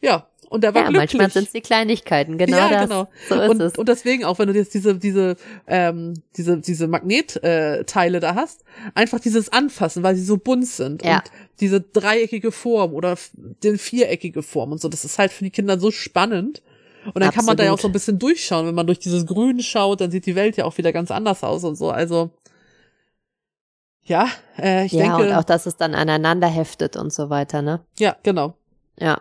Ja, 0.00 0.26
und 0.50 0.62
er 0.62 0.74
war 0.74 0.82
Ja, 0.84 0.88
glücklich. 0.90 1.12
manchmal 1.14 1.30
sind 1.30 1.46
es 1.46 1.52
die 1.52 1.60
Kleinigkeiten, 1.62 2.38
genau 2.38 2.56
ja, 2.56 2.70
das. 2.70 2.82
genau. 2.82 3.08
So 3.28 3.34
ist 3.40 3.50
und, 3.50 3.60
es. 3.60 3.74
und 3.76 3.88
deswegen 3.88 4.24
auch, 4.24 4.38
wenn 4.38 4.46
du 4.48 4.54
jetzt 4.54 4.72
diese 4.74 4.94
diese 4.94 5.36
ähm, 5.66 6.14
diese 6.36 6.58
diese 6.60 6.86
Magnetteile 6.86 8.18
äh, 8.18 8.20
da 8.20 8.34
hast, 8.34 8.64
einfach 8.94 9.18
dieses 9.20 9.48
Anfassen, 9.52 10.02
weil 10.02 10.14
sie 10.16 10.24
so 10.24 10.36
bunt 10.36 10.66
sind 10.66 11.04
Ja. 11.04 11.16
und 11.16 11.22
diese 11.60 11.80
dreieckige 11.80 12.52
Form 12.52 12.92
oder 12.94 13.16
den 13.34 13.78
viereckige 13.78 14.42
Form 14.42 14.72
und 14.72 14.80
so, 14.80 14.88
das 14.88 15.04
ist 15.04 15.18
halt 15.18 15.32
für 15.32 15.44
die 15.44 15.50
Kinder 15.50 15.78
so 15.78 15.90
spannend. 15.90 16.62
Und 17.12 17.20
dann 17.22 17.30
kann 17.30 17.44
man 17.44 17.56
da 17.56 17.64
ja 17.64 17.70
auch 17.70 17.74
Absolut. 17.74 17.80
so 17.80 17.88
ein 17.88 17.92
bisschen 17.92 18.18
durchschauen. 18.18 18.66
Wenn 18.66 18.74
man 18.74 18.86
durch 18.86 18.98
dieses 18.98 19.26
Grün 19.26 19.60
schaut, 19.60 20.00
dann 20.00 20.10
sieht 20.10 20.26
die 20.26 20.34
Welt 20.34 20.56
ja 20.56 20.64
auch 20.64 20.78
wieder 20.78 20.92
ganz 20.92 21.10
anders 21.10 21.42
aus 21.44 21.64
und 21.64 21.76
so. 21.76 21.90
Also 21.90 22.30
ja, 24.04 24.28
äh, 24.58 24.84
ich 24.84 24.92
ja, 24.92 25.04
denke, 25.04 25.22
und 25.22 25.32
auch, 25.32 25.44
dass 25.44 25.66
es 25.66 25.76
dann 25.76 25.94
aneinander 25.94 26.46
heftet 26.46 26.96
und 26.96 27.12
so 27.12 27.30
weiter, 27.30 27.62
ne? 27.62 27.80
ja, 27.98 28.16
genau. 28.22 28.54
Ja, 28.98 29.18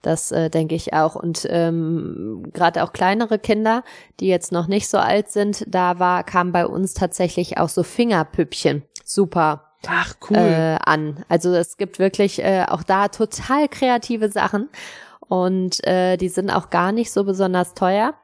das 0.00 0.32
äh, 0.32 0.48
denke 0.48 0.74
ich 0.74 0.94
auch. 0.94 1.16
Und 1.16 1.46
ähm, 1.50 2.44
gerade 2.52 2.84
auch 2.84 2.92
kleinere 2.92 3.38
Kinder, 3.38 3.82
die 4.20 4.28
jetzt 4.28 4.52
noch 4.52 4.68
nicht 4.68 4.88
so 4.88 4.98
alt 4.98 5.30
sind, 5.30 5.64
da 5.66 5.98
war, 5.98 6.24
kam 6.24 6.52
bei 6.52 6.66
uns 6.66 6.94
tatsächlich 6.94 7.58
auch 7.58 7.68
so 7.68 7.82
Fingerpüppchen. 7.82 8.82
Super. 9.04 9.72
Ach 9.86 10.14
cool. 10.30 10.36
äh, 10.36 10.78
an. 10.84 11.24
Also 11.28 11.52
es 11.54 11.76
gibt 11.76 11.98
wirklich 11.98 12.38
äh, 12.38 12.64
auch 12.68 12.84
da 12.84 13.08
total 13.08 13.68
kreative 13.68 14.28
Sachen 14.28 14.68
und 15.28 15.84
äh, 15.86 16.16
die 16.16 16.28
sind 16.28 16.50
auch 16.50 16.70
gar 16.70 16.92
nicht 16.92 17.12
so 17.12 17.24
besonders 17.24 17.74
teuer. 17.74 18.14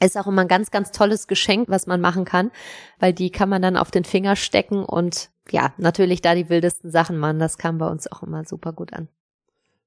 Ist 0.00 0.16
auch 0.16 0.26
immer 0.28 0.42
ein 0.42 0.48
ganz, 0.48 0.70
ganz 0.70 0.92
tolles 0.92 1.26
Geschenk, 1.26 1.68
was 1.68 1.86
man 1.86 2.00
machen 2.00 2.24
kann, 2.24 2.52
weil 3.00 3.12
die 3.12 3.30
kann 3.30 3.48
man 3.48 3.62
dann 3.62 3.76
auf 3.76 3.90
den 3.90 4.04
Finger 4.04 4.36
stecken 4.36 4.84
und 4.84 5.30
ja, 5.50 5.72
natürlich 5.76 6.22
da 6.22 6.34
die 6.34 6.48
wildesten 6.48 6.90
Sachen 6.90 7.18
machen. 7.18 7.38
Das 7.38 7.58
kam 7.58 7.78
bei 7.78 7.88
uns 7.88 8.10
auch 8.10 8.22
immer 8.22 8.44
super 8.44 8.72
gut 8.72 8.92
an. 8.92 9.08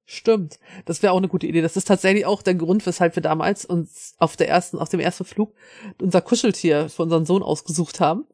Stimmt. 0.05 0.59
Das 0.85 1.01
wäre 1.01 1.13
auch 1.13 1.17
eine 1.17 1.29
gute 1.29 1.47
Idee. 1.47 1.61
Das 1.61 1.77
ist 1.77 1.87
tatsächlich 1.87 2.25
auch 2.25 2.41
der 2.41 2.55
Grund, 2.55 2.85
weshalb 2.85 3.15
wir 3.15 3.23
damals 3.23 3.63
uns 3.63 4.15
auf 4.17 4.35
der 4.35 4.49
ersten, 4.49 4.77
auf 4.77 4.89
dem 4.89 4.99
ersten 4.99 5.23
Flug 5.23 5.53
unser 6.01 6.21
Kuscheltier 6.21 6.89
für 6.89 7.03
unseren 7.03 7.25
Sohn 7.25 7.43
ausgesucht 7.43 8.01
haben. 8.01 8.25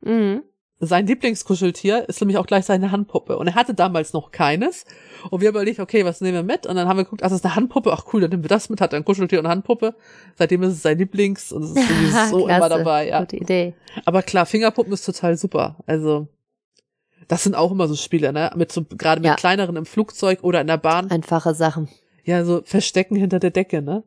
Mhm. 0.00 0.42
Sein 0.78 1.06
Lieblingskuscheltier 1.06 2.06
ist 2.08 2.20
nämlich 2.20 2.36
auch 2.36 2.46
gleich 2.46 2.66
seine 2.66 2.92
Handpuppe. 2.92 3.38
Und 3.38 3.46
er 3.46 3.54
hatte 3.54 3.72
damals 3.72 4.12
noch 4.12 4.30
keines. 4.30 4.84
Und 5.30 5.40
wir 5.40 5.48
haben 5.48 5.54
überlegt, 5.54 5.80
okay, 5.80 6.04
was 6.04 6.20
nehmen 6.20 6.34
wir 6.34 6.42
mit? 6.42 6.66
Und 6.66 6.76
dann 6.76 6.86
haben 6.86 6.98
wir 6.98 7.04
geguckt, 7.04 7.22
ach, 7.22 7.28
das 7.30 7.38
ist 7.38 7.44
eine 7.46 7.56
Handpuppe. 7.56 7.92
Ach 7.92 8.04
cool, 8.12 8.20
dann 8.20 8.30
nehmen 8.30 8.44
wir 8.44 8.48
das 8.50 8.68
mit. 8.68 8.80
Hat 8.82 8.92
er 8.92 8.98
ein 8.98 9.04
Kuscheltier 9.04 9.38
und 9.38 9.46
eine 9.46 9.52
Handpuppe. 9.52 9.94
Seitdem 10.34 10.62
ist 10.64 10.72
es 10.74 10.82
sein 10.82 10.98
Lieblings 10.98 11.50
und 11.50 11.62
es 11.62 11.70
ist 11.70 11.76
irgendwie 11.78 12.06
so 12.30 12.44
Klasse, 12.44 12.56
immer 12.56 12.68
dabei. 12.68 13.08
Ja. 13.08 13.20
Gute 13.20 13.36
Idee. 13.36 13.74
Aber 14.04 14.22
klar, 14.22 14.44
Fingerpuppen 14.44 14.92
ist 14.92 15.06
total 15.06 15.36
super. 15.38 15.76
Also 15.86 16.28
das 17.28 17.42
sind 17.42 17.54
auch 17.54 17.72
immer 17.72 17.88
so 17.88 17.96
Spiele, 17.96 18.32
ne? 18.32 18.50
Mit 18.54 18.70
so 18.70 18.84
gerade 18.84 19.20
mit 19.20 19.28
Ja. 19.28 19.34
kleineren 19.36 19.76
im 19.76 19.86
Flugzeug 19.86 20.40
oder 20.42 20.60
in 20.60 20.66
der 20.66 20.76
Bahn. 20.76 21.10
Einfache 21.10 21.54
Sachen. 21.54 21.88
Ja, 22.24 22.44
so 22.44 22.60
verstecken 22.64 23.16
hinter 23.16 23.38
der 23.38 23.50
Decke, 23.50 23.80
ne? 23.80 24.02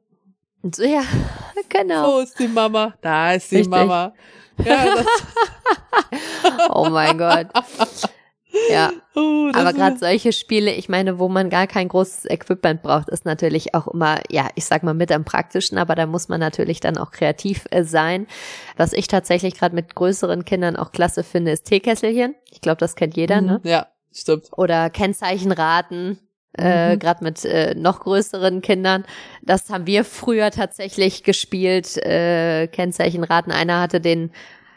So, 0.64 0.84
ja, 0.84 1.04
genau. 1.70 2.08
Wo 2.16 2.20
ist 2.20 2.38
die 2.40 2.48
Mama? 2.48 2.94
Da 3.02 3.34
ist 3.34 3.52
die 3.52 3.58
Richtig. 3.58 3.72
Mama. 3.72 4.14
Ja, 4.64 4.86
Oh 6.70 6.90
mein 6.90 7.18
Gott. 7.18 7.48
Ja, 8.70 8.92
oh, 9.16 9.52
aber 9.54 9.74
gerade 9.74 9.98
solche 10.00 10.34
Spiele, 10.34 10.74
ich 10.74 10.90
meine, 10.90 11.20
wo 11.20 11.30
man 11.30 11.50
gar 11.52 11.68
kein 11.68 11.88
großes 11.88 12.26
Equipment 12.26 12.82
braucht, 12.82 13.08
ist 13.10 13.24
natürlich 13.26 13.76
auch 13.76 13.88
immer, 13.88 14.20
ja, 14.30 14.50
ich 14.56 14.66
sag 14.66 14.82
mal 14.82 14.96
mit 14.96 15.12
am 15.12 15.24
praktischen, 15.24 15.78
aber 15.78 15.94
da 15.96 16.08
muss 16.08 16.30
man 16.30 16.40
natürlich 16.40 16.80
dann 16.80 16.98
auch 16.98 17.12
kreativ 17.12 17.66
äh, 17.70 17.84
sein. 17.84 18.28
Was 18.76 18.94
ich 18.94 19.08
tatsächlich 19.08 19.56
gerade 19.56 19.76
mit 19.76 19.94
größeren 19.96 20.46
Kindern 20.46 20.76
auch 20.76 20.92
klasse 20.92 21.24
finde, 21.24 21.52
ist 21.52 21.66
Teekesselchen. 21.66 22.36
Ich 22.52 22.62
glaube, 22.62 22.80
das 22.80 22.96
kennt 22.96 23.16
jeder, 23.16 23.42
ne? 23.42 23.62
Mhm, 23.64 23.70
Ja, 23.70 23.88
stimmt. 24.12 24.50
Oder 24.58 24.90
Kennzeichenraten. 24.90 26.20
Äh, 26.58 26.96
Mhm. 26.96 27.00
gerade 27.00 27.24
mit 27.24 27.46
äh, 27.46 27.76
noch 27.76 28.00
größeren 28.02 28.62
Kindern. 28.62 29.06
Das 29.44 29.70
haben 29.70 29.86
wir 29.86 30.04
früher 30.04 30.50
tatsächlich 30.52 31.24
gespielt. 31.24 31.98
Äh, 31.98 32.68
Kennzeichenraten. 32.68 33.52
Einer 33.52 33.82
hatte 33.82 34.02
den 34.02 34.32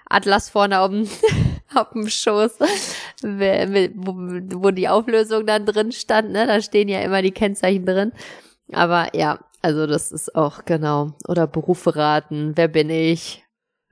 Atlas 0.08 0.50
vorne 0.50 0.80
auf 0.80 0.90
dem, 0.90 1.08
auf 1.74 1.90
dem 1.94 2.08
Schoß, 2.08 2.58
wo, 3.22 4.56
wo 4.62 4.70
die 4.70 4.88
Auflösung 4.88 5.46
dann 5.46 5.64
drin 5.66 5.92
stand. 5.92 6.30
Ne? 6.32 6.46
Da 6.46 6.60
stehen 6.60 6.88
ja 6.88 7.00
immer 7.00 7.22
die 7.22 7.30
Kennzeichen 7.32 7.86
drin. 7.86 8.12
Aber 8.72 9.14
ja, 9.16 9.38
also 9.62 9.86
das 9.86 10.12
ist 10.12 10.34
auch 10.34 10.64
genau. 10.64 11.12
Oder 11.26 11.46
Berufe 11.46 11.96
raten. 11.96 12.52
Wer 12.56 12.68
bin 12.68 12.90
ich? 12.90 13.44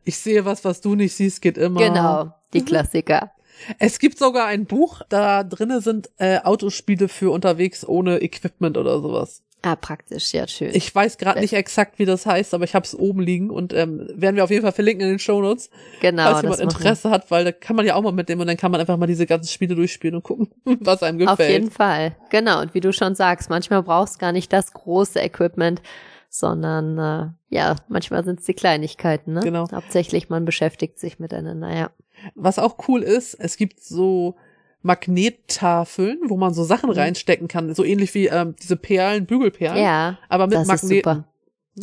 Ich 0.05 0.19
sehe 0.19 0.45
was, 0.45 0.65
was 0.65 0.81
du 0.81 0.95
nicht 0.95 1.15
siehst, 1.15 1.41
geht 1.43 1.57
immer. 1.59 1.81
Genau, 1.81 2.33
die 2.53 2.61
Mhm. 2.61 2.65
Klassiker. 2.67 3.31
Es 3.79 3.99
gibt 3.99 4.19
sogar 4.19 4.47
ein 4.47 4.67
Buch, 4.67 5.03
da 5.09 5.45
drinnen 5.45 5.81
sind 5.81 6.11
äh, 6.19 6.39
Autospiele 6.39 7.09
für 7.09 7.31
unterwegs 7.31 7.87
ohne 7.87 8.23
Equipment 8.23 8.77
oder 8.77 9.01
sowas. 9.01 9.43
Ah, 9.63 9.77
praktisch, 9.77 10.33
ja, 10.33 10.49
schön. 10.49 10.71
Ich 10.73 10.95
weiß 10.95 11.19
gerade 11.19 11.41
nicht 11.41 11.53
exakt, 11.53 11.99
wie 11.99 12.07
das 12.07 12.25
heißt, 12.25 12.55
aber 12.55 12.65
ich 12.65 12.75
habe 12.75 12.87
es 12.87 12.99
oben 12.99 13.21
liegen 13.21 13.51
und 13.51 13.75
ähm, 13.75 14.09
werden 14.15 14.37
wir 14.37 14.45
auf 14.45 14.51
jeden 14.51 14.63
Fall 14.63 14.73
verlinken 14.73 15.03
in 15.05 15.11
den 15.11 15.19
Shownotes, 15.19 15.69
genau, 16.01 16.23
falls 16.23 16.43
jemand 16.43 16.61
wir. 16.61 16.65
Interesse 16.65 17.11
hat, 17.11 17.31
weil 17.31 17.45
da 17.45 17.53
kann 17.53 17.77
man 17.77 17.85
ja 17.85 17.95
auch 17.95 18.03
mal 18.03 18.13
mitnehmen 18.13 18.41
und 18.41 18.47
dann 18.47 18.57
kann 18.57 18.71
man 18.71 18.81
einfach 18.81 18.97
mal 18.97 19.07
diese 19.07 19.27
ganzen 19.27 19.49
Spiele 19.49 19.75
durchspielen 19.75 20.17
und 20.17 20.23
gucken, 20.23 20.49
was 20.81 21.03
einem 21.03 21.19
gefällt. 21.19 21.41
Auf 21.41 21.49
jeden 21.49 21.71
Fall. 21.71 22.17
Genau. 22.31 22.63
Und 22.63 22.73
wie 22.73 22.81
du 22.81 22.91
schon 22.95 23.15
sagst, 23.15 23.51
manchmal 23.51 23.83
brauchst 23.83 24.19
gar 24.19 24.33
nicht 24.33 24.51
das 24.51 24.73
große 24.73 25.21
Equipment, 25.21 25.83
sondern 26.31 26.99
äh, 26.99 27.55
ja, 27.55 27.77
manchmal 27.89 28.25
sind 28.25 28.41
es 28.41 28.47
die 28.47 28.55
Kleinigkeiten, 28.55 29.35
ne? 29.35 29.41
Genau. 29.41 29.67
Hauptsächlich 29.71 30.31
man 30.31 30.47
beschäftigt 30.47 30.99
sich 30.99 31.19
miteinander, 31.19 31.77
ja. 31.77 31.91
Was 32.35 32.59
auch 32.59 32.77
cool 32.89 33.03
ist, 33.03 33.35
es 33.35 33.57
gibt 33.57 33.81
so 33.83 34.37
Magnettafeln, 34.83 36.19
wo 36.29 36.37
man 36.37 36.55
so 36.55 36.65
Sachen 36.65 36.91
Mhm. 36.91 36.97
reinstecken 36.97 37.49
kann, 37.49 37.75
so 37.75 37.85
ähnlich 37.85 38.15
wie 38.15 38.27
ähm, 38.29 38.55
diese 38.63 38.77
Perlen, 38.77 39.27
Bügelperlen, 39.27 39.83
Ja, 39.83 40.19
aber 40.29 40.47
mit 40.47 40.55
das 40.57 40.63
ist 40.63 40.69
Magneten. 40.69 40.97
super. 40.99 41.25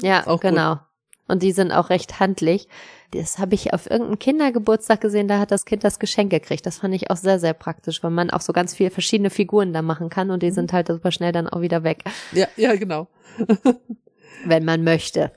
Ja, 0.06 0.20
Ist 0.34 0.42
genau. 0.42 0.80
Und 1.28 1.44
die 1.44 1.52
sind 1.52 1.72
auch 1.72 1.90
recht 1.90 2.20
handlich. 2.22 2.68
Das 3.12 3.38
habe 3.38 3.54
ich 3.56 3.74
auf 3.74 3.90
irgendeinem 3.90 4.20
Kindergeburtstag 4.20 5.02
gesehen, 5.02 5.28
da 5.28 5.40
hat 5.40 5.52
das 5.52 5.66
Kind 5.66 5.84
das 5.84 6.00
Geschenk 6.00 6.30
gekriegt. 6.32 6.66
Das 6.66 6.80
fand 6.80 6.94
ich 6.94 7.10
auch 7.12 7.16
sehr, 7.18 7.40
sehr 7.40 7.54
praktisch, 7.54 8.02
weil 8.04 8.12
man 8.12 8.30
auch 8.30 8.42
so 8.42 8.54
ganz 8.54 8.74
viele 8.76 8.92
verschiedene 8.92 9.30
Figuren 9.30 9.74
da 9.74 9.82
machen 9.82 10.10
kann 10.10 10.28
Mhm. 10.28 10.34
und 10.34 10.44
die 10.44 10.52
sind 10.52 10.72
halt 10.74 10.88
super 10.88 11.12
schnell 11.12 11.32
dann 11.32 11.48
auch 11.48 11.62
wieder 11.62 11.84
weg. 11.84 12.04
Ja, 12.32 12.48
ja, 12.56 12.76
genau. 12.76 13.08
wenn 14.46 14.66
man 14.66 14.84
möchte. 14.84 15.32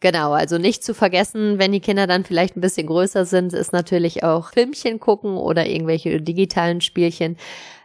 Genau, 0.00 0.32
also 0.32 0.58
nicht 0.58 0.84
zu 0.84 0.94
vergessen, 0.94 1.58
wenn 1.58 1.72
die 1.72 1.80
Kinder 1.80 2.06
dann 2.06 2.24
vielleicht 2.24 2.56
ein 2.56 2.60
bisschen 2.60 2.86
größer 2.86 3.24
sind, 3.24 3.52
ist 3.52 3.72
natürlich 3.72 4.22
auch 4.22 4.52
Filmchen 4.52 5.00
gucken 5.00 5.36
oder 5.36 5.66
irgendwelche 5.66 6.20
digitalen 6.20 6.80
Spielchen. 6.80 7.36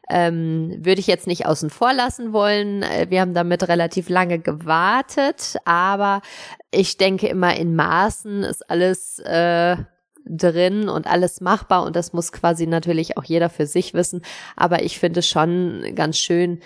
Ähm, 0.10 0.76
würde 0.80 1.00
ich 1.00 1.08
jetzt 1.08 1.28
nicht 1.28 1.46
außen 1.48 1.70
vor 1.70 1.94
lassen 1.94 2.34
wollen. 2.34 2.84
Äh, 2.84 3.08
Wir 3.10 3.22
haben 3.22 3.34
damit 3.34 3.68
relativ 3.68 4.10
lange 4.10 4.38
gewartet, 4.38 5.56
aber 5.66 6.22
ich 6.72 6.98
denke 6.98 7.28
immer 7.28 7.56
in 7.56 7.76
Maßen 7.76 8.44
ist 8.44 8.70
alles 8.70 9.18
äh, 9.20 9.78
drin 10.26 10.90
und 10.90 11.08
alles 11.08 11.42
machbar 11.42 11.84
und 11.84 11.96
das 11.96 12.14
muss 12.14 12.32
quasi 12.32 12.68
natürlich 12.68 13.18
auch 13.18 13.24
jeder 13.24 13.50
für 13.50 13.66
sich 13.66 13.94
wissen. 13.94 14.22
Aber 14.56 14.84
ich 14.84 15.00
finde 15.00 15.22
es 15.22 15.28
schon 15.28 15.84
ganz 15.96 16.18
schön, 16.20 16.60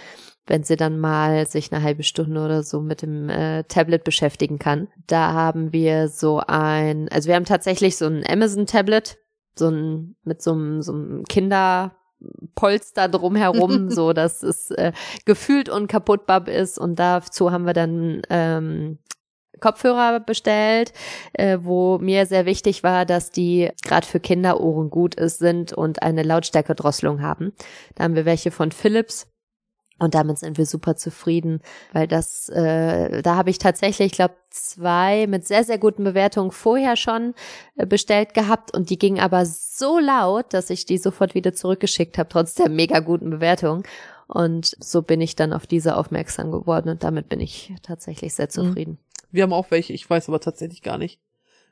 wenn 0.48 0.64
sie 0.64 0.78
dann 0.78 0.98
mal 0.98 1.46
sich 1.46 1.72
eine 1.72 1.84
halbe 1.84 2.04
Stunde 2.04 2.44
oder 2.44 2.64
so 2.64 2.82
mit 2.82 3.02
dem 3.02 3.30
äh, 3.30 3.64
Tablet 3.66 4.04
beschäftigen 4.04 4.60
kann. 4.60 4.88
Da 5.06 5.34
haben 5.34 5.74
wir 5.74 6.08
so 6.08 6.42
ein, 6.46 7.10
also 7.10 7.28
wir 7.28 7.36
haben 7.36 7.46
tatsächlich 7.46 7.98
so 7.98 8.06
ein 8.06 8.24
Amazon-Tablet, 8.28 9.18
so 9.56 9.70
ein 9.70 10.16
mit 10.24 10.42
so 10.42 10.54
einem, 10.54 10.82
so 10.82 10.94
einem 10.94 11.24
Kinderpolster 11.26 13.10
drumherum, 13.10 13.90
so 13.92 14.14
dass 14.14 14.42
es 14.42 14.72
äh, 14.72 14.94
gefühlt 15.26 15.70
unkaputtbar 15.70 16.48
ist 16.48 16.80
und 16.80 16.98
dazu 16.98 17.52
haben 17.52 17.66
wir 17.66 17.74
dann 17.74 18.22
ähm, 18.30 19.00
Kopfhörer 19.60 20.20
bestellt, 20.20 20.94
äh, 21.34 21.58
wo 21.62 21.98
mir 21.98 22.26
sehr 22.26 22.46
wichtig 22.46 22.84
war, 22.84 23.06
dass 23.06 23.32
die 23.32 23.70
gerade 23.84 24.06
für 24.06 24.20
Kinderohren 24.20 24.90
gut 24.90 25.16
ist, 25.16 25.40
sind 25.40 25.74
und 25.74 26.04
eine 26.04 26.24
Lautstärkedrosselung 26.24 27.22
haben. 27.22 27.54
Da 27.96 28.04
haben 28.04 28.16
wir 28.16 28.26
welche 28.26 28.52
von 28.52 28.72
Philips 28.72 29.28
und 30.00 30.14
damit 30.14 30.40
sind 30.40 30.58
wir 30.58 30.66
super 30.66 30.96
zufrieden, 30.96 31.62
weil 31.92 32.08
das, 32.08 32.50
äh, 32.50 33.22
da 33.22 33.36
habe 33.36 33.50
ich 33.50 33.58
tatsächlich, 33.58 34.08
ich 34.08 34.12
glaube, 34.14 34.36
zwei 34.50 35.28
mit 35.28 35.48
sehr, 35.48 35.64
sehr 35.64 35.78
guten 35.78 36.04
Bewertungen 36.04 36.52
vorher 36.52 36.96
schon 36.96 37.34
äh, 37.76 37.86
bestellt 37.86 38.34
gehabt 38.34 38.76
und 38.76 38.90
die 38.90 39.00
gingen 39.00 39.20
aber 39.20 39.46
so 39.46 40.00
laut, 40.00 40.54
dass 40.54 40.70
ich 40.70 40.86
die 40.86 40.98
sofort 40.98 41.36
wieder 41.36 41.54
zurückgeschickt 41.54 42.18
habe, 42.18 42.30
trotz 42.30 42.54
der 42.54 42.70
mega 42.70 43.00
guten 43.00 43.30
Bewertung. 43.30 43.84
Und 44.28 44.76
so 44.80 45.02
bin 45.02 45.22
ich 45.22 45.36
dann 45.36 45.54
auf 45.54 45.66
diese 45.66 45.96
aufmerksam 45.96 46.52
geworden 46.52 46.90
und 46.90 47.04
damit 47.04 47.30
bin 47.30 47.40
ich 47.40 47.74
tatsächlich 47.82 48.36
sehr 48.36 48.50
zufrieden. 48.50 49.00
Wir 49.32 49.44
haben 49.44 49.54
auch 49.54 49.72
welche, 49.72 49.94
ich 49.94 50.10
weiß 50.10 50.28
aber 50.30 50.42
tatsächlich 50.42 50.84
gar 50.84 50.98
nicht, 50.98 51.20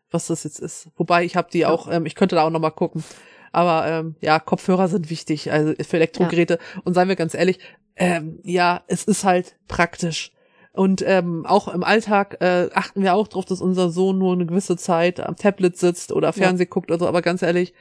was 0.10 0.28
das 0.28 0.46
jetzt 0.46 0.60
ist. 0.60 0.88
Wobei 0.96 1.26
ich 1.26 1.36
habe 1.36 1.50
die 1.52 1.66
auch, 1.66 1.92
ähm, 1.92 2.06
ich 2.06 2.16
könnte 2.16 2.36
da 2.36 2.44
auch 2.44 2.50
noch 2.50 2.60
mal 2.60 2.72
gucken. 2.72 3.04
Aber 3.52 3.88
ähm, 3.88 4.16
ja, 4.20 4.40
Kopfhörer 4.40 4.88
sind 4.90 5.10
wichtig, 5.10 5.52
also 5.52 5.74
für 5.82 5.96
Elektrogeräte. 5.96 6.60
Und 6.84 6.94
seien 6.94 7.08
wir 7.08 7.16
ganz 7.16 7.34
ehrlich, 7.34 7.60
ähm, 7.95 8.39
ja, 8.43 8.84
es 8.88 9.03
ist 9.03 9.23
halt 9.23 9.55
praktisch. 9.67 10.31
Und 10.73 11.01
ähm, 11.08 11.45
auch 11.45 11.69
im 11.69 11.84
Alltag 11.84 12.38
äh, 12.41 12.69
achten 12.73 13.01
wir 13.01 13.15
auch 13.15 13.29
drauf, 13.29 13.45
dass 13.45 13.62
unser 13.62 13.89
Sohn 13.89 14.17
nur 14.17 14.34
eine 14.34 14.45
gewisse 14.45 14.75
Zeit 14.75 15.21
am 15.21 15.38
Tablet 15.38 15.77
sitzt 15.77 16.12
oder 16.12 16.34
Fernseh 16.34 16.65
guckt 16.65 16.91
oder 16.91 16.99
so. 16.99 17.08
Aber 17.08 17.21
ganz 17.21 17.41
ehrlich, 17.41 17.73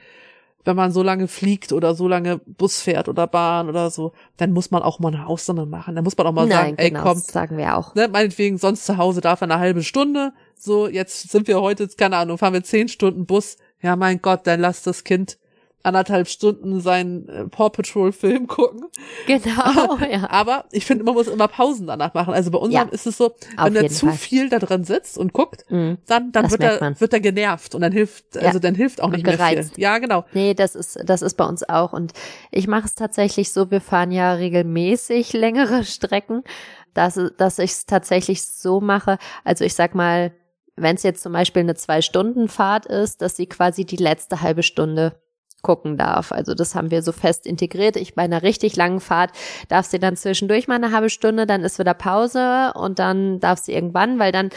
wenn 0.63 0.77
man 0.77 0.91
so 0.91 1.03
lange 1.03 1.27
fliegt 1.27 1.73
oder 1.73 1.93
so 1.93 2.07
lange 2.07 2.39
Bus 2.39 2.81
fährt 2.81 3.09
oder 3.09 3.27
Bahn 3.27 3.69
oder 3.69 3.89
so, 3.91 4.13
dann 4.37 4.51
muss 4.51 4.71
man 4.71 4.81
auch 4.81 4.99
mal 4.99 5.13
eine 5.13 5.27
Ausnahme 5.27 5.65
machen. 5.65 5.95
Dann 5.95 6.03
muss 6.03 6.17
man 6.17 6.27
auch 6.27 6.31
mal 6.31 6.47
Nein, 6.47 6.57
sagen, 6.57 6.75
ey, 6.77 6.89
genau, 6.89 7.03
komm, 7.03 7.15
das 7.15 7.27
sagen 7.27 7.57
wir 7.57 7.77
auch. 7.77 7.95
ne, 7.95 8.07
meinetwegen 8.07 8.57
sonst 8.57 8.85
zu 8.85 8.97
Hause 8.97 9.21
darf 9.21 9.41
er 9.41 9.51
eine 9.51 9.59
halbe 9.59 9.83
Stunde. 9.83 10.33
So, 10.57 10.87
jetzt 10.87 11.29
sind 11.29 11.47
wir 11.47 11.61
heute, 11.61 11.87
keine 11.89 12.17
Ahnung, 12.17 12.37
fahren 12.37 12.53
wir 12.53 12.63
zehn 12.63 12.87
Stunden 12.87 13.25
Bus. 13.25 13.57
Ja, 13.81 13.95
mein 13.95 14.21
Gott, 14.21 14.47
dann 14.47 14.59
lass 14.61 14.83
das 14.83 15.03
Kind 15.03 15.37
anderthalb 15.85 16.27
Stunden 16.27 16.81
seinen 16.81 17.29
äh, 17.29 17.45
Paw 17.47 17.69
Patrol 17.69 18.11
Film 18.11 18.47
gucken. 18.47 18.85
Genau, 19.27 19.97
ja. 20.11 20.29
Aber 20.29 20.65
ich 20.71 20.85
finde, 20.85 21.03
man 21.03 21.13
muss 21.13 21.27
immer 21.27 21.47
Pausen 21.47 21.87
danach 21.87 22.13
machen. 22.13 22.33
Also 22.33 22.51
bei 22.51 22.57
unserem 22.57 22.87
Ja, 22.87 22.93
ist 22.93 23.07
es 23.07 23.17
so, 23.17 23.33
wenn 23.57 23.75
er 23.75 23.87
zu 23.89 24.07
Fall. 24.07 24.15
viel 24.17 24.49
da 24.49 24.59
dran 24.59 24.83
sitzt 24.83 25.17
und 25.17 25.33
guckt, 25.33 25.65
Mhm. 25.69 25.97
dann, 26.07 26.31
dann 26.31 26.51
wird 26.51 26.61
er, 26.61 26.79
man. 26.79 26.99
wird 26.99 27.13
er 27.13 27.19
genervt 27.19 27.73
und 27.75 27.81
dann 27.81 27.91
hilft, 27.91 28.37
also 28.37 28.57
Ja. 28.57 28.59
dann 28.59 28.75
hilft 28.75 29.01
auch 29.01 29.07
Und 29.07 29.13
nicht 29.13 29.25
mehr 29.25 29.37
viel. 29.39 29.69
Ja, 29.77 29.97
genau. 29.99 30.25
Nee, 30.33 30.53
das 30.53 30.75
ist, 30.75 30.99
das 31.05 31.21
ist 31.21 31.35
bei 31.35 31.45
uns 31.45 31.67
auch. 31.67 31.93
Und 31.93 32.13
ich 32.51 32.67
mache 32.67 32.85
es 32.85 32.95
tatsächlich 32.95 33.51
so, 33.53 33.71
wir 33.71 33.81
fahren 33.81 34.11
ja 34.11 34.33
regelmäßig 34.33 35.33
längere 35.33 35.83
Strecken, 35.85 36.43
dass, 36.93 37.19
dass 37.37 37.59
ich 37.59 37.71
es 37.71 37.85
tatsächlich 37.85 38.45
so 38.45 38.79
mache. 38.81 39.17
Also 39.43 39.63
ich 39.65 39.73
sag 39.73 39.95
mal, 39.95 40.31
wenn 40.77 40.95
es 40.95 41.03
jetzt 41.03 41.23
zum 41.23 41.31
Beispiel 41.33 41.61
eine 41.61 41.75
Zwei-Stunden-Fahrt 41.75 42.85
ist, 42.85 43.21
dass 43.21 43.35
sie 43.37 43.47
quasi 43.47 43.85
die 43.85 43.95
letzte 43.97 44.41
halbe 44.41 44.63
Stunde 44.63 45.13
gucken 45.65 45.97
darf. 45.97 46.31
Also 46.31 46.53
das 46.53 46.75
haben 46.75 46.91
wir 46.91 47.01
so 47.01 47.11
fest 47.11 47.47
integriert. 47.47 47.95
Ich 47.95 48.13
bei 48.13 48.21
einer 48.21 48.43
richtig 48.43 48.75
langen 48.75 48.99
Fahrt 48.99 49.31
darf 49.67 49.87
sie 49.87 49.97
dann 49.97 50.15
zwischendurch 50.15 50.67
mal 50.67 50.75
eine 50.75 50.91
halbe 50.91 51.09
Stunde, 51.09 51.47
dann 51.47 51.63
ist 51.63 51.79
wieder 51.79 51.95
Pause 51.95 52.71
und 52.75 52.99
dann 52.99 53.39
darf 53.39 53.57
sie 53.57 53.73
irgendwann, 53.73 54.19
weil 54.19 54.31
dann 54.31 54.51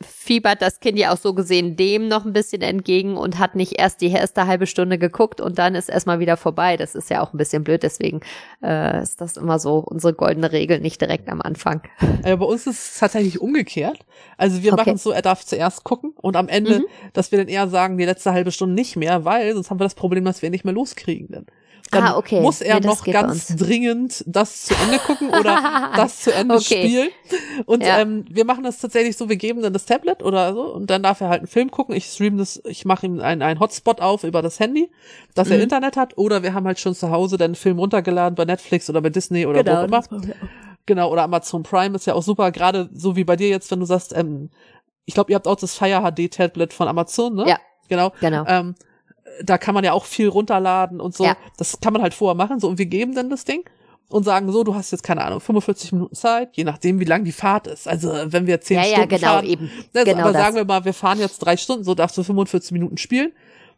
fiebert 0.00 0.62
das 0.62 0.80
Kind 0.80 0.98
ja 0.98 1.12
auch 1.12 1.16
so 1.16 1.34
gesehen 1.34 1.76
dem 1.76 2.08
noch 2.08 2.24
ein 2.24 2.32
bisschen 2.32 2.62
entgegen 2.62 3.16
und 3.16 3.38
hat 3.38 3.54
nicht 3.56 3.78
erst 3.78 4.00
die 4.00 4.10
erste 4.10 4.46
halbe 4.46 4.66
Stunde 4.66 4.98
geguckt 4.98 5.40
und 5.40 5.58
dann 5.58 5.74
ist 5.74 5.88
erstmal 5.88 6.18
wieder 6.20 6.36
vorbei. 6.36 6.76
Das 6.76 6.94
ist 6.94 7.10
ja 7.10 7.22
auch 7.22 7.32
ein 7.32 7.38
bisschen 7.38 7.64
blöd, 7.64 7.82
deswegen 7.82 8.20
äh, 8.62 9.02
ist 9.02 9.20
das 9.20 9.36
immer 9.36 9.58
so 9.58 9.78
unsere 9.78 10.14
goldene 10.14 10.52
Regel, 10.52 10.80
nicht 10.80 11.00
direkt 11.00 11.28
am 11.28 11.40
Anfang. 11.42 11.82
Ja, 12.24 12.36
bei 12.36 12.44
uns 12.46 12.66
ist 12.66 12.92
es 12.92 12.98
tatsächlich 12.98 13.40
umgekehrt. 13.40 13.98
Also 14.36 14.62
wir 14.62 14.72
Okay. 14.72 14.82
machen 14.82 14.94
es 14.96 15.02
so, 15.02 15.10
er 15.10 15.22
darf 15.22 15.44
zuerst 15.44 15.84
gucken 15.84 16.12
und 16.20 16.36
am 16.36 16.48
Ende, 16.48 16.80
Mhm. 16.80 16.86
dass 17.12 17.32
wir 17.32 17.38
dann 17.38 17.48
eher 17.48 17.68
sagen, 17.68 17.98
die 17.98 18.04
letzte 18.04 18.32
halbe 18.32 18.52
Stunde 18.52 18.74
nicht 18.74 18.96
mehr, 18.96 19.24
weil 19.24 19.54
sonst 19.54 19.70
haben 19.70 19.80
wir 19.80 19.84
das 19.84 19.94
Problem, 19.94 20.24
dass 20.24 20.42
wir 20.42 20.48
ihn 20.48 20.52
nicht 20.52 20.64
mehr 20.64 20.74
loskriegen. 20.74 21.28
Dann. 21.30 21.46
Dann 21.92 22.04
Ah, 22.04 22.16
okay. 22.16 22.40
muss 22.40 22.60
er 22.60 22.80
Nee, 22.80 22.86
noch 22.86 23.04
ganz 23.04 23.54
dringend 23.54 24.24
das 24.26 24.62
zu 24.64 24.74
Ende 24.74 24.98
gucken 24.98 25.28
oder 25.28 25.92
das 25.96 26.22
zu 26.22 26.32
Ende 26.34 26.54
Okay. 26.56 26.64
spielen. 26.88 27.08
Und 27.66 27.84
Ja. 27.84 28.00
ähm, 28.00 28.24
wir 28.30 28.44
machen 28.44 28.64
das 28.64 28.78
tatsächlich 28.78 29.16
so, 29.16 29.28
wir 29.28 29.36
geben 29.36 29.62
dann 29.62 29.72
das 29.74 29.84
Tablet 29.84 30.22
oder 30.22 30.54
so 30.54 30.72
und 30.74 30.88
dann 30.90 31.02
darf 31.02 31.20
er 31.20 31.28
halt 31.28 31.40
einen 31.40 31.46
Film 31.48 31.70
gucken. 31.70 31.94
Ich 31.94 32.06
stream 32.06 32.38
das, 32.38 32.60
ich 32.64 32.84
mache 32.84 33.06
ihm 33.06 33.20
einen, 33.20 33.42
einen 33.42 33.60
Hotspot 33.60 34.00
auf 34.00 34.24
über 34.24 34.40
das 34.42 34.58
Handy, 34.58 34.90
dass 35.34 35.50
er 35.50 35.58
Mhm. 35.58 35.64
Internet 35.64 35.96
hat 35.96 36.16
oder 36.16 36.42
wir 36.42 36.54
haben 36.54 36.66
halt 36.66 36.80
schon 36.80 36.94
zu 36.94 37.10
Hause 37.10 37.36
dann 37.36 37.46
einen 37.50 37.54
Film 37.56 37.78
runtergeladen 37.78 38.34
bei 38.34 38.44
Netflix 38.46 38.88
oder 38.88 39.00
bei 39.02 39.10
Disney 39.10 39.44
oder 39.46 39.62
Genau, 39.62 39.76
wo 39.76 39.80
auch 39.80 39.84
immer. 39.84 40.02
Genau, 40.86 41.12
oder 41.12 41.22
Amazon 41.22 41.62
Prime 41.62 41.94
ist 41.94 42.06
ja 42.06 42.14
auch 42.14 42.22
super, 42.22 42.50
gerade 42.52 42.88
so 42.94 43.14
wie 43.16 43.24
bei 43.24 43.36
dir 43.36 43.48
jetzt, 43.48 43.70
wenn 43.70 43.80
du 43.80 43.86
sagst, 43.86 44.16
ähm, 44.16 44.50
ich 45.04 45.14
glaube, 45.14 45.30
ihr 45.30 45.36
habt 45.36 45.46
auch 45.46 45.56
das 45.56 45.74
Fire 45.76 46.00
HD 46.10 46.28
Tablet 46.32 46.72
von 46.72 46.88
Amazon, 46.88 47.34
ne? 47.34 47.48
Ja. 47.48 47.58
Genau. 47.88 48.12
Genau. 48.20 48.44
Ähm, 48.48 48.74
da 49.42 49.58
kann 49.58 49.74
man 49.74 49.84
ja 49.84 49.92
auch 49.92 50.04
viel 50.04 50.28
runterladen 50.28 51.00
und 51.00 51.14
so. 51.14 51.24
Ja. 51.24 51.36
Das 51.56 51.80
kann 51.80 51.92
man 51.92 52.02
halt 52.02 52.14
vorher 52.14 52.34
machen, 52.34 52.60
so 52.60 52.68
und 52.68 52.78
wir 52.78 52.86
geben 52.86 53.14
dann 53.14 53.30
das 53.30 53.44
Ding 53.44 53.64
und 54.08 54.24
sagen 54.24 54.52
so, 54.52 54.62
du 54.62 54.74
hast 54.74 54.90
jetzt 54.90 55.02
keine 55.02 55.24
Ahnung, 55.24 55.40
45 55.40 55.92
Minuten 55.92 56.14
Zeit, 56.14 56.50
je 56.56 56.64
nachdem, 56.64 57.00
wie 57.00 57.04
lang 57.04 57.24
die 57.24 57.32
Fahrt 57.32 57.66
ist. 57.66 57.88
Also 57.88 58.12
wenn 58.26 58.46
wir 58.46 58.60
10 58.60 58.76
ja, 58.76 58.82
ja, 58.82 58.88
Stunden 58.88 59.08
genau, 59.08 59.26
fahren, 59.26 59.46
eben. 59.46 59.70
also, 59.94 60.10
genau 60.10 60.22
aber 60.24 60.32
das. 60.32 60.42
sagen 60.42 60.56
wir 60.56 60.64
mal, 60.64 60.84
wir 60.84 60.94
fahren 60.94 61.18
jetzt 61.18 61.38
drei 61.38 61.56
Stunden, 61.56 61.84
so 61.84 61.94
darfst 61.94 62.18
du 62.18 62.22
45 62.22 62.72
Minuten 62.72 62.98
spielen. 62.98 63.32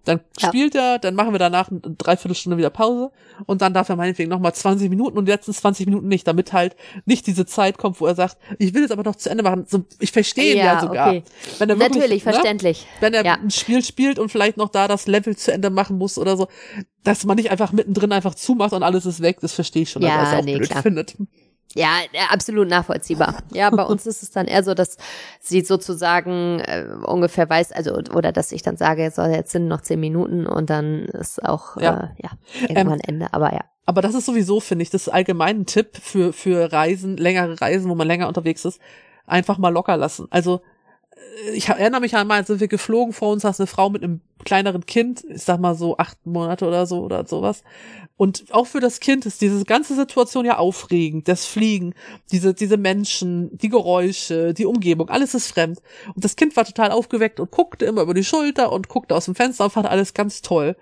Dann 0.04 0.20
Ja. 0.38 0.48
spielt 0.48 0.74
er, 0.74 0.98
dann 0.98 1.14
machen 1.14 1.32
wir 1.32 1.38
danach 1.38 1.70
eine 1.70 1.80
Dreiviertelstunde 1.80 2.58
wieder 2.58 2.70
Pause 2.70 3.10
und 3.46 3.62
dann 3.62 3.72
darf 3.74 3.88
er 3.88 3.96
meinetwegen 3.96 4.28
nochmal 4.30 4.54
20 4.54 4.90
Minuten 4.90 5.16
und 5.16 5.24
die 5.26 5.32
letzten 5.32 5.52
20 5.54 5.86
Minuten 5.86 6.08
nicht, 6.08 6.26
damit 6.26 6.52
halt 6.52 6.76
nicht 7.06 7.26
diese 7.26 7.46
Zeit 7.46 7.78
kommt, 7.78 8.00
wo 8.00 8.06
er 8.06 8.14
sagt, 8.14 8.36
ich 8.58 8.74
will 8.74 8.82
jetzt 8.82 8.90
aber 8.92 9.02
noch 9.02 9.16
zu 9.16 9.30
Ende 9.30 9.42
machen. 9.42 9.64
So, 9.66 9.84
ich 10.00 10.12
verstehe 10.12 10.52
ihn 10.52 10.58
ja, 10.58 10.64
Ja, 10.74 10.80
sogar. 10.80 11.08
okay. 11.08 11.22
Wenn 11.58 11.70
er 11.70 11.78
wirklich, 11.78 11.94
Natürlich, 12.02 12.24
ne, 12.26 12.32
verständlich. 12.32 12.86
wenn 13.00 13.14
er 13.14 13.24
Ja. 13.24 13.34
ein 13.34 13.50
Spiel 13.50 13.82
spielt 13.82 14.18
und 14.18 14.30
vielleicht 14.30 14.56
noch 14.56 14.68
da 14.68 14.88
das 14.88 15.06
Level 15.06 15.36
zu 15.36 15.52
Ende 15.52 15.70
machen 15.70 15.96
muss 15.98 16.18
oder 16.18 16.36
so, 16.36 16.48
dass 17.02 17.24
man 17.24 17.36
nicht 17.36 17.50
einfach 17.50 17.72
mittendrin 17.72 18.12
einfach 18.12 18.34
zumacht 18.34 18.72
und 18.72 18.82
alles 18.82 19.06
ist 19.06 19.20
weg, 19.22 19.38
das 19.40 19.52
verstehe 19.52 19.82
ich 19.82 19.90
schon, 19.90 20.02
Ja, 20.02 20.18
dass 20.18 20.28
er 20.28 20.32
es 20.34 20.40
auch 20.40 20.44
nee, 20.44 20.56
blöd 20.56 20.68
klar. 20.70 20.82
findet. 20.82 21.16
Ja, 21.74 21.98
ja, 22.12 22.26
absolut 22.30 22.68
nachvollziehbar. 22.68 23.38
Ja, 23.52 23.70
bei 23.70 23.82
uns 23.82 24.06
ist 24.06 24.22
es 24.22 24.30
dann 24.30 24.46
eher 24.46 24.62
so, 24.62 24.74
dass 24.74 24.96
sie 25.40 25.62
sozusagen 25.62 26.60
äh, 26.60 26.86
ungefähr 27.04 27.48
weiß, 27.48 27.72
also 27.72 27.94
oder 27.94 28.32
dass 28.32 28.52
ich 28.52 28.62
dann 28.62 28.76
sage, 28.76 29.10
so, 29.14 29.22
jetzt 29.22 29.52
sind 29.52 29.66
noch 29.68 29.80
zehn 29.80 30.00
Minuten 30.00 30.46
und 30.46 30.70
dann 30.70 31.06
ist 31.06 31.44
auch 31.44 31.76
Ja. 31.76 32.12
Äh, 32.18 32.22
ja 32.22 32.30
irgendwann 32.68 33.00
Ähm, 33.00 33.14
Ende. 33.14 33.26
Aber 33.32 33.52
ja, 33.52 33.62
Aber 33.86 34.02
das 34.02 34.14
ist 34.14 34.26
sowieso, 34.26 34.60
finde 34.60 34.84
ich, 34.84 34.90
das 34.90 35.08
ist 35.08 35.12
allgemein 35.12 35.60
ein 35.60 35.66
Tipp 35.66 35.96
für, 36.00 36.32
für 36.32 36.72
Reisen, 36.72 37.16
längere 37.16 37.60
Reisen, 37.60 37.90
wo 37.90 37.94
man 37.94 38.06
länger 38.06 38.28
unterwegs 38.28 38.64
ist, 38.64 38.80
einfach 39.26 39.58
mal 39.58 39.70
locker 39.70 39.96
lassen. 39.96 40.26
Also, 40.30 40.56
äh, 40.56 40.60
ich 41.52 41.68
erinnere 41.68 42.00
mich 42.00 42.16
einmal, 42.16 42.44
sind 42.46 42.60
wir 42.60 42.68
geflogen, 42.68 43.12
vor 43.12 43.32
uns 43.32 43.42
saß 43.42 43.60
eine 43.60 43.66
Frau 43.66 43.90
mit 43.90 44.02
einem 44.02 44.20
kleineren 44.44 44.86
Kind, 44.86 45.24
ich 45.28 45.42
sag 45.42 45.60
mal 45.60 45.74
so 45.74 45.96
acht 45.96 46.24
Monate 46.26 46.66
oder 46.66 46.86
so 46.86 47.00
oder 47.00 47.26
sowas. 47.26 47.62
Und 48.16 48.44
auch 48.50 48.66
für 48.66 48.80
das 48.80 49.00
Kind 49.00 49.26
ist 49.26 49.40
diese 49.40 49.64
ganze 49.64 49.94
Situation 49.94 50.44
ja 50.44 50.58
aufregend, 50.58 51.26
das 51.26 51.46
Fliegen, 51.46 51.94
diese, 52.30 52.54
diese 52.54 52.76
Menschen, 52.76 53.56
die 53.58 53.68
Geräusche, 53.68 54.54
die 54.54 54.66
Umgebung, 54.66 55.08
alles 55.08 55.34
ist 55.34 55.48
fremd. 55.48 55.80
Und 56.14 56.24
das 56.24 56.36
Kind 56.36 56.56
war 56.56 56.64
total 56.64 56.92
aufgeweckt 56.92 57.40
und 57.40 57.50
guckte 57.50 57.84
immer 57.84 58.02
über 58.02 58.14
die 58.14 58.24
Schulter 58.24 58.70
und 58.72 58.88
guckte 58.88 59.14
aus 59.14 59.24
dem 59.24 59.34
Fenster 59.34 59.64
und 59.64 59.70
fand 59.70 59.86
alles 59.86 60.14
ganz 60.14 60.42
toll. 60.42 60.76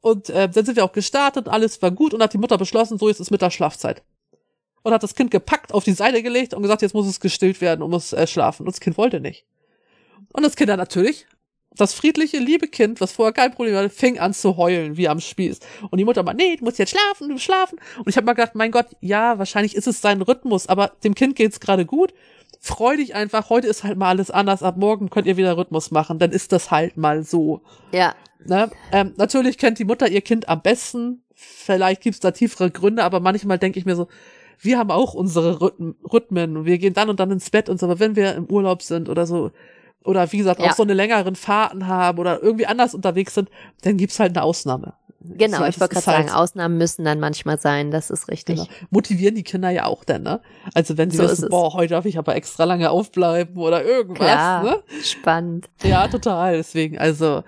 Und 0.00 0.30
äh, 0.30 0.48
dann 0.48 0.64
sind 0.64 0.76
wir 0.76 0.84
auch 0.84 0.92
gestartet, 0.92 1.48
alles 1.48 1.80
war 1.82 1.90
gut 1.90 2.14
und 2.14 2.22
hat 2.22 2.32
die 2.32 2.38
Mutter 2.38 2.58
beschlossen, 2.58 2.98
so 2.98 3.08
jetzt 3.08 3.20
ist 3.20 3.30
Mittagsschlafzeit. 3.30 4.02
Und 4.82 4.92
hat 4.92 5.02
das 5.02 5.14
Kind 5.14 5.30
gepackt, 5.30 5.72
auf 5.72 5.84
die 5.84 5.92
Seite 5.92 6.22
gelegt 6.22 6.52
und 6.52 6.62
gesagt, 6.62 6.82
jetzt 6.82 6.94
muss 6.94 7.06
es 7.06 7.20
gestillt 7.20 7.62
werden 7.62 7.82
und 7.82 7.90
muss 7.90 8.12
äh, 8.12 8.26
schlafen. 8.26 8.62
Und 8.62 8.72
das 8.72 8.80
Kind 8.80 8.98
wollte 8.98 9.20
nicht. 9.20 9.46
Und 10.34 10.42
das 10.42 10.56
Kind 10.56 10.68
dann 10.68 10.78
natürlich, 10.78 11.26
das 11.76 11.94
friedliche, 11.94 12.38
liebe 12.38 12.68
Kind, 12.68 13.00
was 13.00 13.12
vorher 13.12 13.32
kein 13.32 13.52
Problem 13.52 13.74
hatte, 13.74 13.88
fing 13.88 14.18
an 14.18 14.34
zu 14.34 14.58
heulen, 14.58 14.98
wie 14.98 15.08
am 15.08 15.20
Spieß. 15.20 15.60
Und 15.90 15.98
die 15.98 16.04
Mutter 16.04 16.22
mal, 16.22 16.34
nee, 16.34 16.56
du 16.56 16.64
musst 16.64 16.78
jetzt 16.78 16.90
schlafen, 16.90 17.28
du 17.28 17.32
musst 17.34 17.44
schlafen. 17.44 17.78
Und 17.98 18.08
ich 18.08 18.16
habe 18.16 18.26
mal 18.26 18.34
gedacht, 18.34 18.54
mein 18.54 18.70
Gott, 18.70 18.88
ja, 19.00 19.38
wahrscheinlich 19.38 19.74
ist 19.74 19.86
es 19.86 20.02
sein 20.02 20.20
Rhythmus, 20.20 20.66
aber 20.66 20.92
dem 21.02 21.14
Kind 21.14 21.36
geht's 21.36 21.60
gerade 21.60 21.86
gut. 21.86 22.12
Freu 22.60 22.96
dich 22.96 23.14
einfach, 23.14 23.48
heute 23.48 23.66
ist 23.66 23.84
halt 23.84 23.96
mal 23.96 24.08
alles 24.08 24.30
anders, 24.30 24.62
ab 24.62 24.76
morgen 24.76 25.08
könnt 25.08 25.26
ihr 25.26 25.36
wieder 25.36 25.56
Rhythmus 25.56 25.90
machen, 25.90 26.18
dann 26.18 26.30
ist 26.30 26.52
das 26.52 26.70
halt 26.70 26.96
mal 26.96 27.22
so. 27.22 27.62
ja, 27.92 28.14
Ne? 28.46 28.70
Ähm, 28.92 29.14
natürlich 29.16 29.58
kennt 29.58 29.78
die 29.78 29.84
Mutter 29.84 30.08
ihr 30.08 30.20
Kind 30.20 30.48
am 30.48 30.62
besten. 30.62 31.22
Vielleicht 31.34 32.02
gibt's 32.02 32.20
da 32.20 32.30
tiefere 32.30 32.70
Gründe, 32.70 33.02
aber 33.04 33.20
manchmal 33.20 33.58
denke 33.58 33.78
ich 33.78 33.86
mir 33.86 33.96
so, 33.96 34.08
wir 34.60 34.78
haben 34.78 34.90
auch 34.90 35.14
unsere 35.14 35.60
Rhythm 35.60 35.92
Rhythmen 36.04 36.56
und 36.56 36.64
wir 36.64 36.78
gehen 36.78 36.94
dann 36.94 37.10
und 37.10 37.20
dann 37.20 37.30
ins 37.30 37.50
Bett 37.50 37.68
und 37.68 37.80
so, 37.80 37.86
aber 37.86 37.98
wenn 37.98 38.16
wir 38.16 38.34
im 38.34 38.46
Urlaub 38.46 38.82
sind 38.82 39.08
oder 39.08 39.26
so, 39.26 39.50
oder 40.04 40.30
wie 40.32 40.38
gesagt, 40.38 40.60
Ja. 40.60 40.66
auch 40.70 40.74
so 40.74 40.82
eine 40.82 40.94
längeren 40.94 41.34
Fahrten 41.36 41.86
haben 41.86 42.18
oder 42.18 42.42
irgendwie 42.42 42.66
anders 42.66 42.94
unterwegs 42.94 43.34
sind, 43.34 43.48
dann 43.82 43.96
gibt's 43.96 44.20
halt 44.20 44.36
eine 44.36 44.42
Ausnahme. 44.44 44.94
genau. 45.26 45.60
Das 45.60 45.70
Ich 45.76 45.80
wollte 45.80 45.94
gerade 45.94 46.06
halt- 46.06 46.28
sagen, 46.28 46.38
Ausnahmen 46.38 46.76
müssen 46.76 47.02
dann 47.04 47.18
manchmal 47.18 47.58
sein. 47.58 47.90
Das 47.90 48.10
ist 48.10 48.28
richtig. 48.28 48.56
Genau. 48.56 48.68
Motivieren 48.90 49.34
die 49.34 49.42
Kinder 49.42 49.70
ja 49.70 49.86
auch 49.86 50.04
dann, 50.04 50.22
ne? 50.22 50.40
Also 50.74 50.98
wenn 50.98 51.10
sie 51.10 51.16
So 51.16 51.22
wissen, 51.24 51.48
boah, 51.48 51.72
heute 51.72 51.94
darf 51.94 52.04
ich 52.04 52.18
aber 52.18 52.36
extra 52.36 52.64
lange 52.64 52.90
aufbleiben 52.90 53.56
oder 53.56 53.82
irgendwas, 53.82 54.18
Klar, 54.26 54.62
ne? 54.62 54.82
spannend. 55.02 55.70
Ja, 55.82 56.08
total. 56.08 56.56
Deswegen, 56.58 56.98
also, 56.98 57.42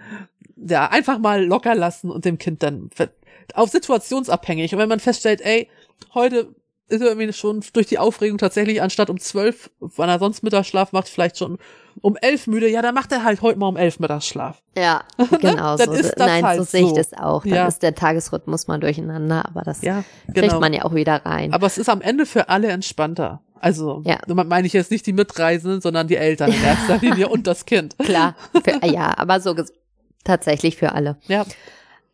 ja, 0.56 0.86
einfach 0.90 1.18
mal 1.18 1.44
locker 1.44 1.74
lassen 1.74 2.10
und 2.10 2.24
dem 2.24 2.38
Kind 2.38 2.62
dann 2.62 2.88
auf 3.52 3.68
situationsabhängig. 3.68 4.72
Und 4.72 4.78
wenn 4.80 4.88
man 4.88 5.00
feststellt, 5.00 5.42
ey, 5.42 5.68
heute 6.14 6.48
ist 6.88 7.00
er 7.00 7.08
irgendwie 7.08 7.32
schon 7.32 7.64
durch 7.72 7.86
die 7.86 7.98
Aufregung 7.98 8.38
tatsächlich 8.38 8.80
anstatt 8.80 9.10
um 9.10 9.18
zwölf, 9.18 9.70
wann 9.80 10.08
er 10.08 10.18
sonst 10.18 10.42
Mittagsschlaf 10.42 10.92
macht, 10.92 11.08
vielleicht 11.08 11.38
schon 11.38 11.58
um 12.02 12.16
elf 12.16 12.46
müde, 12.46 12.68
ja, 12.68 12.82
dann 12.82 12.94
macht 12.94 13.10
er 13.12 13.24
halt 13.24 13.42
heute 13.42 13.58
mal 13.58 13.68
um 13.68 13.76
elf 13.76 13.98
Mittagsschlaf. 13.98 14.62
Ja, 14.76 15.02
genau 15.40 15.76
so. 15.76 15.90
ist 15.92 16.14
das 16.16 16.26
Nein, 16.28 16.44
halt 16.44 16.58
so 16.58 16.64
sehe 16.64 16.82
ich 16.82 16.88
so. 16.90 16.94
das 16.96 17.12
auch. 17.14 17.42
Dann 17.44 17.52
Ja. 17.54 17.66
ist 17.66 17.82
der 17.82 17.94
Tagesrhythmus 17.94 18.66
mal 18.68 18.78
durcheinander, 18.78 19.46
aber 19.46 19.62
das 19.62 19.82
Ja, 19.82 20.04
kriegt 20.26 20.40
genau. 20.42 20.60
man 20.60 20.72
ja 20.74 20.84
auch 20.84 20.94
wieder 20.94 21.24
rein. 21.24 21.52
Aber 21.52 21.66
es 21.66 21.78
ist 21.78 21.88
am 21.88 22.00
Ende 22.02 22.26
für 22.26 22.48
alle 22.48 22.68
entspannter. 22.68 23.40
Also, 23.58 24.02
Ja. 24.04 24.18
damit 24.26 24.48
meine 24.48 24.66
ich 24.66 24.74
jetzt 24.74 24.90
nicht 24.90 25.06
die 25.06 25.14
Mitreisenden, 25.14 25.80
sondern 25.80 26.06
die 26.06 26.16
Eltern 26.16 26.52
in 26.52 26.62
erster 26.62 26.98
Linie 27.00 27.28
und 27.28 27.46
das 27.46 27.64
Kind. 27.64 27.96
Klar, 27.98 28.36
für, 28.62 28.86
ja, 28.86 29.14
aber 29.16 29.40
so 29.40 29.56
tatsächlich 30.24 30.76
für 30.76 30.92
alle. 30.92 31.16
Ja. 31.26 31.44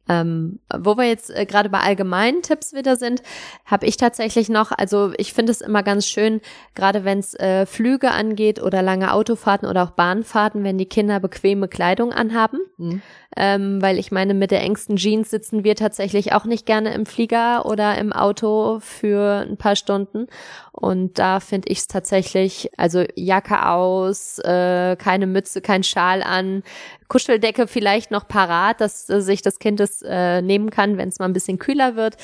Ähm, 0.09 0.59
wo 0.75 0.97
wir 0.97 1.05
jetzt 1.05 1.31
äh, 1.31 1.47
gerade 1.47 1.69
bei 1.69 1.79
allgemeinen 1.79 2.43
Tipps 2.43 2.73
wieder 2.73 2.97
sind, 2.97 3.23
habe 3.65 3.87
ich 3.87 3.97
tatsächlich 3.97 4.49
noch, 4.49 4.73
also 4.73 5.13
ich 5.17 5.33
finde 5.33 5.53
es 5.53 5.61
immer 5.61 5.85
ganz 5.85 6.07
schön, 6.07 6.41
gerade 6.75 7.05
wenn 7.05 7.21
es 7.21 7.35
äh, 7.35 7.67
Flüge 7.67 8.11
angeht 8.11 8.61
oder 8.61 8.83
lange 8.83 9.13
Autofahrten 9.13 9.69
oder 9.69 9.85
auch 9.85 9.91
Bahnfahrten, 9.91 10.65
wenn 10.65 10.77
die 10.77 10.89
Kinder 10.89 11.21
bequeme 11.21 11.69
Kleidung 11.69 12.13
anhaben. 12.13 12.59
Mhm. 12.79 13.03
Ähm, 13.37 13.81
weil 13.81 13.99
ich 13.99 14.13
meine, 14.13 14.35
mit 14.35 14.51
der 14.51 14.61
engsten 14.61 14.97
Jeans 14.97 15.31
sitzen 15.31 15.65
wir 15.65 15.75
tatsächlich 15.75 16.33
auch 16.33 16.45
nicht 16.45 16.67
gerne 16.67 16.93
im 16.93 17.07
Flieger 17.07 17.65
oder 17.67 17.97
im 17.99 18.13
Auto 18.13 18.79
für 18.81 19.47
ein 19.49 19.57
paar 19.57 19.77
Stunden. 19.77 20.27
Und 20.73 21.19
da 21.19 21.41
finde 21.41 21.69
ich 21.71 21.79
es 21.79 21.87
tatsächlich, 21.87 22.71
also 22.77 23.05
Jacke 23.15 23.67
aus, 23.67 24.39
äh, 24.41 24.97
keine 24.97 25.27
Mütze, 25.27 25.61
kein 25.61 25.83
Schal 25.83 26.23
an, 26.23 26.63
Kuscheldecke 27.09 27.67
vielleicht 27.67 28.11
noch 28.11 28.27
parat, 28.27 28.81
dass 28.81 29.09
äh, 29.09 29.21
sich 29.21 29.43
das 29.43 29.59
Kind 29.59 29.81
es 29.81 30.03
äh, 30.03 30.43
nehmen 30.43 30.71
kann, 30.71 30.97
wenn 30.97 31.09
es 31.09 31.19
mal 31.19 31.27
ein 31.27 31.35
bisschen 31.35 31.59
kühler 31.59 31.97
wird. 31.97 32.17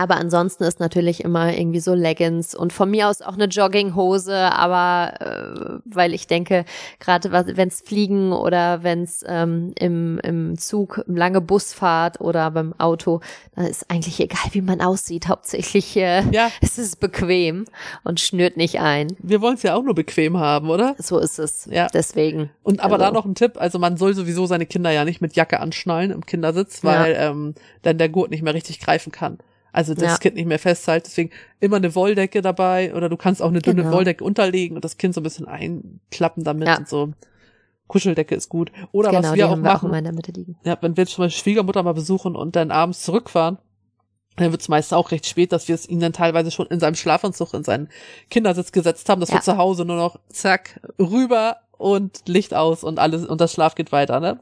Aber 0.00 0.16
ansonsten 0.16 0.64
ist 0.64 0.80
natürlich 0.80 1.22
immer 1.24 1.52
irgendwie 1.54 1.80
so 1.80 1.92
Leggings 1.92 2.54
und 2.54 2.72
von 2.72 2.90
mir 2.90 3.06
aus 3.10 3.20
auch 3.20 3.34
eine 3.34 3.44
Jogginghose, 3.44 4.34
aber 4.34 5.12
äh, 5.20 5.80
weil 5.84 6.14
ich 6.14 6.26
denke, 6.26 6.64
gerade 7.00 7.30
wenn 7.30 7.68
es 7.68 7.82
Fliegen 7.82 8.32
oder 8.32 8.82
wenn 8.82 9.02
es 9.02 9.22
ähm, 9.28 9.74
im, 9.78 10.18
im 10.20 10.56
Zug 10.56 11.02
lange 11.06 11.42
Busfahrt 11.42 12.18
oder 12.18 12.50
beim 12.50 12.72
Auto, 12.78 13.20
dann 13.54 13.66
ist 13.66 13.90
eigentlich 13.90 14.18
egal, 14.20 14.40
wie 14.52 14.62
man 14.62 14.80
aussieht. 14.80 15.28
Hauptsächlich 15.28 15.94
äh, 15.98 16.22
Ja, 16.30 16.50
es 16.62 16.78
ist 16.78 16.98
bequem 16.98 17.66
und 18.02 18.20
schnürt 18.20 18.56
nicht 18.56 18.80
ein. 18.80 19.08
wir 19.18 19.42
wollen 19.42 19.56
es 19.56 19.62
ja 19.64 19.74
auch 19.74 19.82
nur 19.82 19.94
bequem 19.94 20.38
haben, 20.38 20.70
oder? 20.70 20.94
So 20.96 21.18
ist 21.18 21.38
es. 21.38 21.66
Ja. 21.70 21.88
Deswegen. 21.92 22.48
Und 22.62 22.80
aber 22.80 22.94
Also- 22.94 23.04
da 23.04 23.10
noch 23.10 23.26
ein 23.26 23.34
Tipp, 23.34 23.60
also 23.60 23.78
man 23.78 23.98
soll 23.98 24.14
sowieso 24.14 24.46
seine 24.46 24.64
Kinder 24.64 24.90
ja 24.92 25.04
nicht 25.04 25.20
mit 25.20 25.36
Jacke 25.36 25.60
anschnallen 25.60 26.10
im 26.10 26.24
Kindersitz, 26.24 26.82
weil 26.84 27.14
ähm, 27.18 27.54
dann 27.82 27.98
der 27.98 28.08
Gurt 28.08 28.30
nicht 28.30 28.42
mehr 28.42 28.54
richtig 28.54 28.80
greifen 28.80 29.12
kann. 29.12 29.36
Also 29.72 29.94
das 29.94 30.02
Ja. 30.04 30.16
Kind 30.18 30.36
nicht 30.36 30.46
mehr 30.46 30.58
festhält. 30.58 31.06
Deswegen 31.06 31.30
immer 31.60 31.76
eine 31.76 31.94
Wolldecke 31.94 32.42
dabei 32.42 32.94
oder 32.94 33.08
du 33.08 33.16
kannst 33.16 33.40
auch 33.42 33.48
eine 33.48 33.60
dünne 33.60 33.82
Genau. 33.82 33.94
Wolldecke 33.94 34.24
unterlegen 34.24 34.76
und 34.76 34.84
das 34.84 34.96
Kind 34.96 35.14
so 35.14 35.20
ein 35.20 35.24
bisschen 35.24 35.46
einklappen 35.46 36.44
damit 36.44 36.68
Ja. 36.68 36.78
und 36.78 36.88
so. 36.88 37.12
Kuscheldecke 37.86 38.34
ist 38.34 38.48
gut. 38.48 38.70
Oder 38.92 39.10
genau, 39.10 39.28
was 39.30 39.34
wir 39.34 39.46
auch 39.46 39.50
haben 39.50 39.62
wir 39.64 39.70
auch 39.70 39.74
machen, 39.74 39.88
immer 39.88 39.98
in 39.98 40.04
der 40.04 40.12
Mitte 40.12 40.30
liegen. 40.32 40.56
ja, 40.64 40.76
wenn 40.80 40.96
wir 40.96 41.06
zum 41.06 41.24
Beispiel 41.24 41.40
Schwiegermutter 41.40 41.82
mal 41.82 41.92
besuchen 41.94 42.36
und 42.36 42.54
dann 42.56 42.70
abends 42.70 43.02
zurückfahren, 43.02 43.58
dann 44.36 44.52
wird 44.52 44.60
es 44.62 44.68
meist 44.68 44.94
auch 44.94 45.10
recht 45.10 45.26
spät, 45.26 45.50
dass 45.52 45.66
wir 45.68 45.74
es 45.74 45.88
ihm 45.88 45.98
dann 46.00 46.12
teilweise 46.12 46.50
schon 46.52 46.66
in 46.68 46.78
seinem 46.78 46.94
Schlafanzug 46.94 47.52
in 47.52 47.64
seinen 47.64 47.88
Kindersitz 48.30 48.70
gesetzt 48.72 49.08
haben, 49.08 49.20
dass 49.20 49.30
Ja. 49.30 49.36
wir 49.36 49.40
zu 49.42 49.56
Hause 49.56 49.84
nur 49.84 49.96
noch 49.96 50.20
zack 50.28 50.80
rüber 51.00 51.56
und 51.78 52.22
Licht 52.28 52.54
aus 52.54 52.84
und 52.84 52.98
alles 53.00 53.26
und 53.26 53.40
das 53.40 53.52
Schlaf 53.52 53.74
geht 53.74 53.90
weiter, 53.90 54.20
ne? 54.20 54.38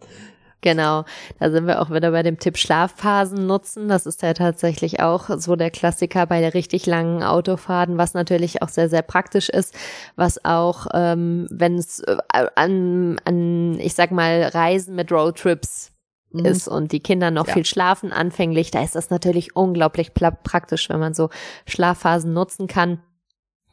Genau, 0.60 1.04
da 1.38 1.50
sind 1.50 1.68
wir 1.68 1.80
auch 1.80 1.90
wieder 1.90 2.10
bei 2.10 2.24
dem 2.24 2.40
Tipp 2.40 2.58
Schlafphasen 2.58 3.46
nutzen. 3.46 3.88
Das 3.88 4.06
ist 4.06 4.22
ja 4.22 4.34
tatsächlich 4.34 5.00
auch 5.00 5.30
so 5.38 5.54
der 5.54 5.70
Klassiker 5.70 6.26
bei 6.26 6.40
der 6.40 6.52
richtig 6.52 6.84
langen 6.86 7.22
Autofahrten, 7.22 7.96
was 7.96 8.12
natürlich 8.12 8.60
auch 8.60 8.68
sehr, 8.68 8.88
sehr 8.88 9.02
praktisch 9.02 9.48
ist, 9.48 9.74
was 10.16 10.44
auch, 10.44 10.88
ähm, 10.94 11.46
wenn 11.50 11.76
es 11.76 12.00
äh, 12.00 12.16
an, 12.56 13.20
an, 13.24 13.78
ich 13.78 13.94
sag 13.94 14.10
mal, 14.10 14.50
Reisen 14.52 14.96
mit 14.96 15.12
Roadtrips 15.12 15.92
mhm. 16.32 16.44
ist 16.44 16.66
und 16.66 16.90
die 16.90 17.00
Kinder 17.00 17.30
noch 17.30 17.46
ja. 17.46 17.54
viel 17.54 17.64
schlafen 17.64 18.12
anfänglich, 18.12 18.72
da 18.72 18.82
ist 18.82 18.96
das 18.96 19.10
natürlich 19.10 19.54
unglaublich 19.54 20.12
praktisch, 20.12 20.88
wenn 20.88 20.98
man 20.98 21.14
so 21.14 21.30
Schlafphasen 21.66 22.32
nutzen 22.32 22.66
kann 22.66 23.00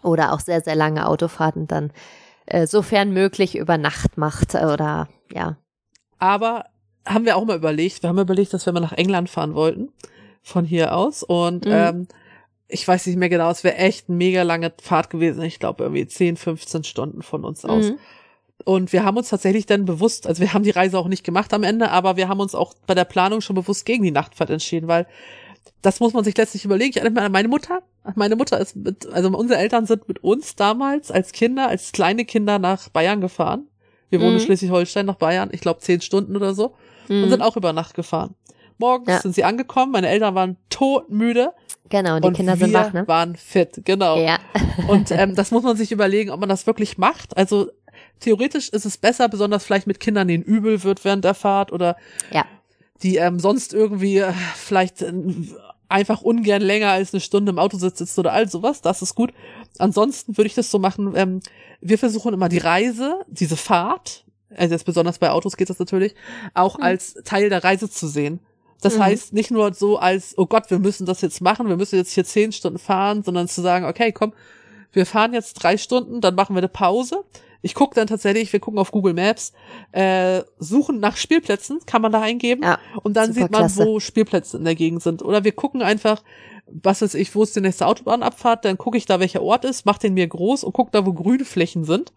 oder 0.04 0.34
auch 0.34 0.40
sehr, 0.40 0.62
sehr 0.62 0.76
lange 0.76 1.08
Autofahrten 1.08 1.66
dann 1.66 1.92
äh, 2.46 2.68
sofern 2.68 3.12
möglich 3.12 3.58
über 3.58 3.80
Nacht 3.80 4.20
macht 4.20 4.54
oder 4.54 5.08
ja. 5.32 5.58
Aber 6.20 6.66
haben 7.06 7.26
wir 7.26 7.38
auch 7.38 7.45
mal 7.45 7.58
überlegt. 7.58 8.03
Wir 8.03 8.10
haben 8.10 8.20
überlegt, 8.20 8.53
dass 8.53 8.66
wir 8.66 8.74
mal 8.74 8.80
nach 8.80 8.93
England 8.93 9.30
fahren 9.30 9.53
wollten. 9.53 9.89
Von 10.41 10.66
hier 10.66 10.95
aus. 10.95 11.24
Und 11.24 11.66
mhm. 11.66 11.72
ähm, 11.72 12.08
ich 12.68 12.88
weiß 12.88 13.06
nicht 13.08 13.18
mehr 13.18 13.30
genau, 13.30 13.49
es 13.49 13.64
wäre 13.64 13.78
echt 13.78 14.10
eine 14.10 14.18
mega 14.18 14.43
lange 14.43 14.72
Fahrt 14.82 15.10
gewesen. 15.10 15.41
Ich 15.43 15.60
glaube 15.60 15.84
irgendwie 15.84 16.08
10, 16.08 16.38
15 16.38 16.84
Stunden 16.84 17.22
von 17.22 17.43
uns 17.43 17.66
aus. 17.66 17.86
Mhm. 17.86 17.99
Und 18.64 18.93
wir 18.93 19.03
haben 19.03 19.18
uns 19.18 19.30
tatsächlich 19.30 19.66
dann 19.66 19.86
bewusst, 19.86 20.28
also 20.28 20.41
wir 20.41 20.53
haben 20.53 20.64
die 20.64 20.72
Reise 20.72 20.97
auch 20.97 21.08
nicht 21.08 21.24
gemacht 21.24 21.53
am 21.53 21.64
Ende, 21.64 21.91
aber 21.91 22.16
wir 22.16 22.30
haben 22.30 22.39
uns 22.39 22.56
auch 22.56 22.74
bei 22.88 22.95
der 22.95 23.06
Planung 23.06 23.41
schon 23.41 23.56
bewusst 23.56 23.86
gegen 23.86 24.03
die 24.03 24.12
Nachtfahrt 24.12 24.49
entschieden, 24.49 24.88
weil 24.88 25.06
das 25.82 25.99
muss 25.99 26.14
man 26.14 26.24
sich 26.24 26.38
letztlich 26.38 26.66
überlegen. 26.66 26.91
Ich 26.91 26.97
erinnere 26.97 27.14
mich 27.14 27.24
an 27.24 27.32
meine 27.32 27.47
Mutter. 27.47 27.82
Meine 28.16 28.36
Mutter 28.36 28.60
ist 28.60 28.76
mit, 28.76 29.08
also 29.12 29.30
unsere 29.30 29.60
Eltern 29.60 29.86
sind 29.86 30.08
mit 30.08 30.24
uns 30.24 30.56
damals 30.56 31.12
als 31.12 31.32
Kinder, 31.32 31.68
als 31.68 31.91
kleine 31.91 32.26
Kinder 32.26 32.58
nach 32.60 32.89
Bayern 32.89 33.22
gefahren. 33.22 33.68
Wir 34.10 34.20
wohnen 34.20 34.32
mhm. 34.32 34.38
in 34.38 34.45
Schleswig-Holstein 34.45 35.06
nach 35.06 35.16
Bayern, 35.16 35.49
ich 35.51 35.62
glaube 35.62 35.82
zehn 35.82 36.01
Stunden 36.01 36.36
oder 36.36 36.53
so 36.53 36.76
mhm. 37.10 37.24
und 37.24 37.30
sind 37.30 37.41
auch 37.41 37.58
über 37.58 37.74
Nacht 37.74 37.93
gefahren. 37.93 38.36
Morgens 38.78 39.08
ja. 39.08 39.22
sind 39.22 39.36
sie 39.36 39.43
angekommen, 39.43 39.91
meine 39.91 40.10
Eltern 40.10 40.36
waren 40.36 40.58
todmüde. 40.70 41.53
Genau, 41.89 42.20
die 42.20 42.28
und 42.28 42.34
Kinder 42.36 42.58
sind 42.58 42.74
wach, 42.74 42.91
ne? 42.93 43.08
waren 43.08 43.36
fit, 43.36 43.82
genau. 43.86 44.18
Ja. 44.18 44.39
und 44.88 45.12
ähm, 45.12 45.36
das 45.36 45.51
muss 45.51 45.64
man 45.64 45.78
sich 45.78 45.91
überlegen, 45.91 46.32
ob 46.32 46.39
man 46.39 46.49
das 46.49 46.68
wirklich 46.68 46.97
macht. 46.97 47.38
Also 47.38 47.70
theoretisch 48.20 48.70
ist 48.70 48.86
es 48.86 48.97
besser, 48.97 49.30
besonders 49.30 49.64
vielleicht 49.64 49.88
mit 49.88 49.99
Kindern, 49.99 50.28
denen 50.28 50.43
übel 50.43 50.84
wird 50.84 51.06
während 51.06 51.24
der 51.24 51.36
Fahrt 51.36 51.72
oder 51.72 51.95
ja. 52.32 52.45
die 53.01 53.18
ähm, 53.18 53.39
sonst 53.39 53.74
irgendwie 53.74 54.18
äh, 54.18 54.34
vielleicht 54.56 55.01
äh, 55.03 55.14
einfach 55.88 56.22
ungern 56.22 56.62
länger 56.62 56.89
als 56.89 57.14
eine 57.14 57.22
Stunde 57.22 57.51
im 57.51 57.60
Auto 57.60 57.78
sitzt 57.78 58.18
oder 58.20 58.34
all 58.34 58.49
sowas. 58.49 58.82
Das 58.82 59.01
ist 59.01 59.16
gut. 59.16 59.32
Ansonsten 59.78 60.38
würde 60.38 60.47
ich 60.47 60.56
das 60.56 60.72
so 60.72 60.80
machen, 60.80 61.14
ähm, 61.16 61.39
wir 61.82 61.97
versuchen 61.97 62.34
immer 62.34 62.49
die 62.49 62.58
Reise, 62.58 63.22
diese 63.28 63.58
Fahrt, 63.58 64.24
also 64.58 64.74
jetzt 64.74 64.86
besonders 64.86 65.20
bei 65.20 65.30
Autos 65.30 65.58
geht 65.58 65.70
das 65.70 65.80
natürlich, 65.80 66.16
auch 66.53 66.78
mhm. 66.78 66.84
als 66.84 67.14
Teil 67.24 67.49
der 67.49 67.64
Reise 67.64 67.89
zu 67.89 68.08
sehen. 68.08 68.39
Das 68.82 68.97
mhm. 68.97 69.03
heißt, 69.03 69.34
nicht 69.34 69.51
nur 69.51 69.74
so 69.74 69.97
als, 69.97 70.38
oh 70.38 70.45
Gott, 70.45 70.70
wir 70.70 70.80
müssen 70.80 71.06
das 71.06 71.22
jetzt 71.22 71.41
machen, 71.41 71.70
wir 71.70 71.78
müssen 71.78 71.95
jetzt 71.95 72.12
hier 72.12 72.26
zehn 72.26 72.51
Stunden 72.51 72.80
fahren, 72.80 73.24
sondern 73.24 73.47
zu 73.47 73.62
sagen, 73.62 73.86
okay, 73.86 74.12
komm, 74.12 74.34
wir 74.91 75.06
fahren 75.06 75.34
jetzt 75.34 75.56
drei 75.56 75.78
Stunden, 75.78 76.22
dann 76.22 76.36
machen 76.36 76.56
wir 76.56 76.60
eine 76.60 76.70
Pause. 76.70 77.24
Ich 77.62 77.74
gucke 77.74 77.95
dann 77.95 78.06
tatsächlich, 78.06 78.53
wir 78.53 78.60
gucken 78.60 78.80
auf 78.80 78.91
Google 78.91 79.16
Maps, 79.16 79.51
äh, 79.91 80.43
suchen 80.60 80.99
nach 80.99 81.18
Spielplätzen, 81.18 81.80
kann 81.88 82.01
man 82.01 82.12
da 82.12 82.22
eingeben. 82.22 82.64
Ja, 82.64 82.78
und 83.01 83.18
dann 83.18 83.34
sieht 83.34 83.49
man, 83.49 83.62
klasse. 83.62 83.86
wo 83.86 83.99
Spielplätze 83.99 84.58
in 84.58 84.66
der 84.66 84.76
Gegend 84.76 85.01
sind. 85.01 85.24
Oder 85.24 85.43
wir 85.43 85.51
gucken 85.51 85.82
einfach, 85.82 86.22
was 86.68 87.01
weiß 87.01 87.16
ich, 87.16 87.34
wo 87.34 87.43
ist 87.43 87.56
die 87.56 87.62
nächste 87.62 87.88
Autobahnabfahrt, 87.88 88.66
dann 88.66 88.78
gucke 88.78 88.97
ich 88.97 89.06
da, 89.06 89.20
welcher 89.20 89.41
Ort 89.41 89.66
ist, 89.66 89.86
mach 89.86 89.97
den 89.97 90.14
mir 90.14 90.28
groß 90.28 90.64
und 90.64 90.74
guck 90.74 90.91
da, 90.91 91.06
wo 91.06 91.14
grüne 91.14 91.45
Flächen 91.45 91.86
sind. 91.86 92.14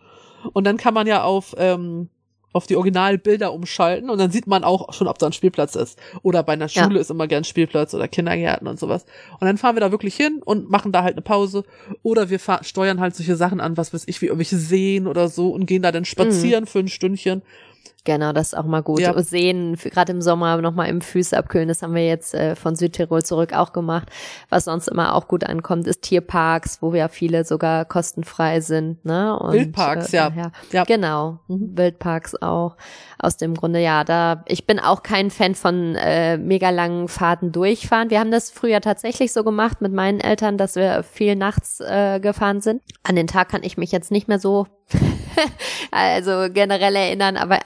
Und 0.52 0.64
dann 0.64 0.76
kann 0.76 0.94
man 0.94 1.06
ja 1.06 1.24
auf 1.24 1.54
ähm, 1.58 2.10
auf 2.58 2.66
die 2.66 2.74
Originalbilder 2.74 3.52
umschalten 3.52 4.10
und 4.10 4.18
dann 4.18 4.32
sieht 4.32 4.48
man 4.48 4.64
auch 4.64 4.92
schon, 4.92 5.06
ob 5.06 5.18
da 5.18 5.26
ein 5.26 5.32
Spielplatz 5.32 5.76
ist. 5.76 5.98
Oder 6.22 6.42
bei 6.42 6.54
einer 6.54 6.68
Schule 6.68 6.96
ja. 6.96 7.00
ist 7.00 7.10
immer 7.10 7.28
gern 7.28 7.44
Spielplatz 7.44 7.94
oder 7.94 8.08
Kindergärten 8.08 8.66
und 8.66 8.80
sowas. 8.80 9.06
Und 9.40 9.46
dann 9.46 9.58
fahren 9.58 9.76
wir 9.76 9.80
da 9.80 9.92
wirklich 9.92 10.16
hin 10.16 10.42
und 10.44 10.68
machen 10.68 10.90
da 10.90 11.04
halt 11.04 11.14
eine 11.14 11.22
Pause. 11.22 11.62
Oder 12.02 12.30
wir 12.30 12.40
steuern 12.62 12.98
halt 12.98 13.14
solche 13.14 13.36
Sachen 13.36 13.60
an, 13.60 13.76
was 13.76 13.94
weiß 13.94 14.04
ich, 14.08 14.20
wie 14.20 14.26
irgendwelche 14.26 14.56
Seen 14.56 15.06
oder 15.06 15.28
so 15.28 15.50
und 15.50 15.66
gehen 15.66 15.82
da 15.82 15.92
dann 15.92 16.04
spazieren 16.04 16.64
mhm. 16.64 16.66
für 16.66 16.80
ein 16.80 16.88
Stündchen. 16.88 17.42
Genau, 18.08 18.32
das 18.32 18.48
ist 18.48 18.54
auch 18.54 18.64
mal 18.64 18.82
gut. 18.82 19.00
Ja. 19.00 19.20
Sehen, 19.22 19.76
gerade 19.76 20.12
im 20.12 20.22
Sommer 20.22 20.56
nochmal 20.62 20.88
im 20.88 21.02
Füße 21.02 21.36
abkühlen, 21.36 21.68
das 21.68 21.82
haben 21.82 21.94
wir 21.94 22.06
jetzt 22.06 22.32
äh, 22.34 22.56
von 22.56 22.74
Südtirol 22.74 23.22
zurück 23.22 23.52
auch 23.52 23.74
gemacht. 23.74 24.08
Was 24.48 24.64
sonst 24.64 24.88
immer 24.88 25.14
auch 25.14 25.28
gut 25.28 25.44
ankommt, 25.44 25.86
ist 25.86 26.00
Tierparks, 26.00 26.80
wo 26.80 26.94
ja 26.94 27.08
viele 27.08 27.44
sogar 27.44 27.84
kostenfrei 27.84 28.60
sind. 28.60 29.04
Ne? 29.04 29.38
Und, 29.38 29.52
Wildparks, 29.52 30.14
äh, 30.14 30.16
ja. 30.16 30.32
ja. 30.34 30.52
ja. 30.72 30.84
Genau, 30.84 31.40
mhm. 31.48 31.76
Wildparks 31.76 32.40
auch. 32.40 32.78
Aus 33.18 33.36
dem 33.36 33.54
Grunde, 33.54 33.80
ja, 33.80 34.04
da 34.04 34.42
ich 34.46 34.66
bin 34.66 34.78
auch 34.78 35.02
kein 35.02 35.30
Fan 35.30 35.54
von 35.54 35.94
äh, 35.96 36.38
mega 36.38 36.70
langen 36.70 37.08
Fahrten 37.08 37.52
durchfahren. 37.52 38.08
Wir 38.08 38.20
haben 38.20 38.30
das 38.30 38.50
früher 38.50 38.80
tatsächlich 38.80 39.34
so 39.34 39.44
gemacht 39.44 39.82
mit 39.82 39.92
meinen 39.92 40.20
Eltern, 40.20 40.56
dass 40.56 40.76
wir 40.76 41.02
viel 41.02 41.36
nachts 41.36 41.80
äh, 41.80 42.20
gefahren 42.20 42.62
sind. 42.62 42.80
An 43.02 43.16
den 43.16 43.26
Tag 43.26 43.50
kann 43.50 43.64
ich 43.64 43.76
mich 43.76 43.92
jetzt 43.92 44.10
nicht 44.10 44.28
mehr 44.28 44.38
so 44.38 44.66
also 45.90 46.52
generell 46.52 46.94
erinnern, 46.96 47.36
aber 47.36 47.60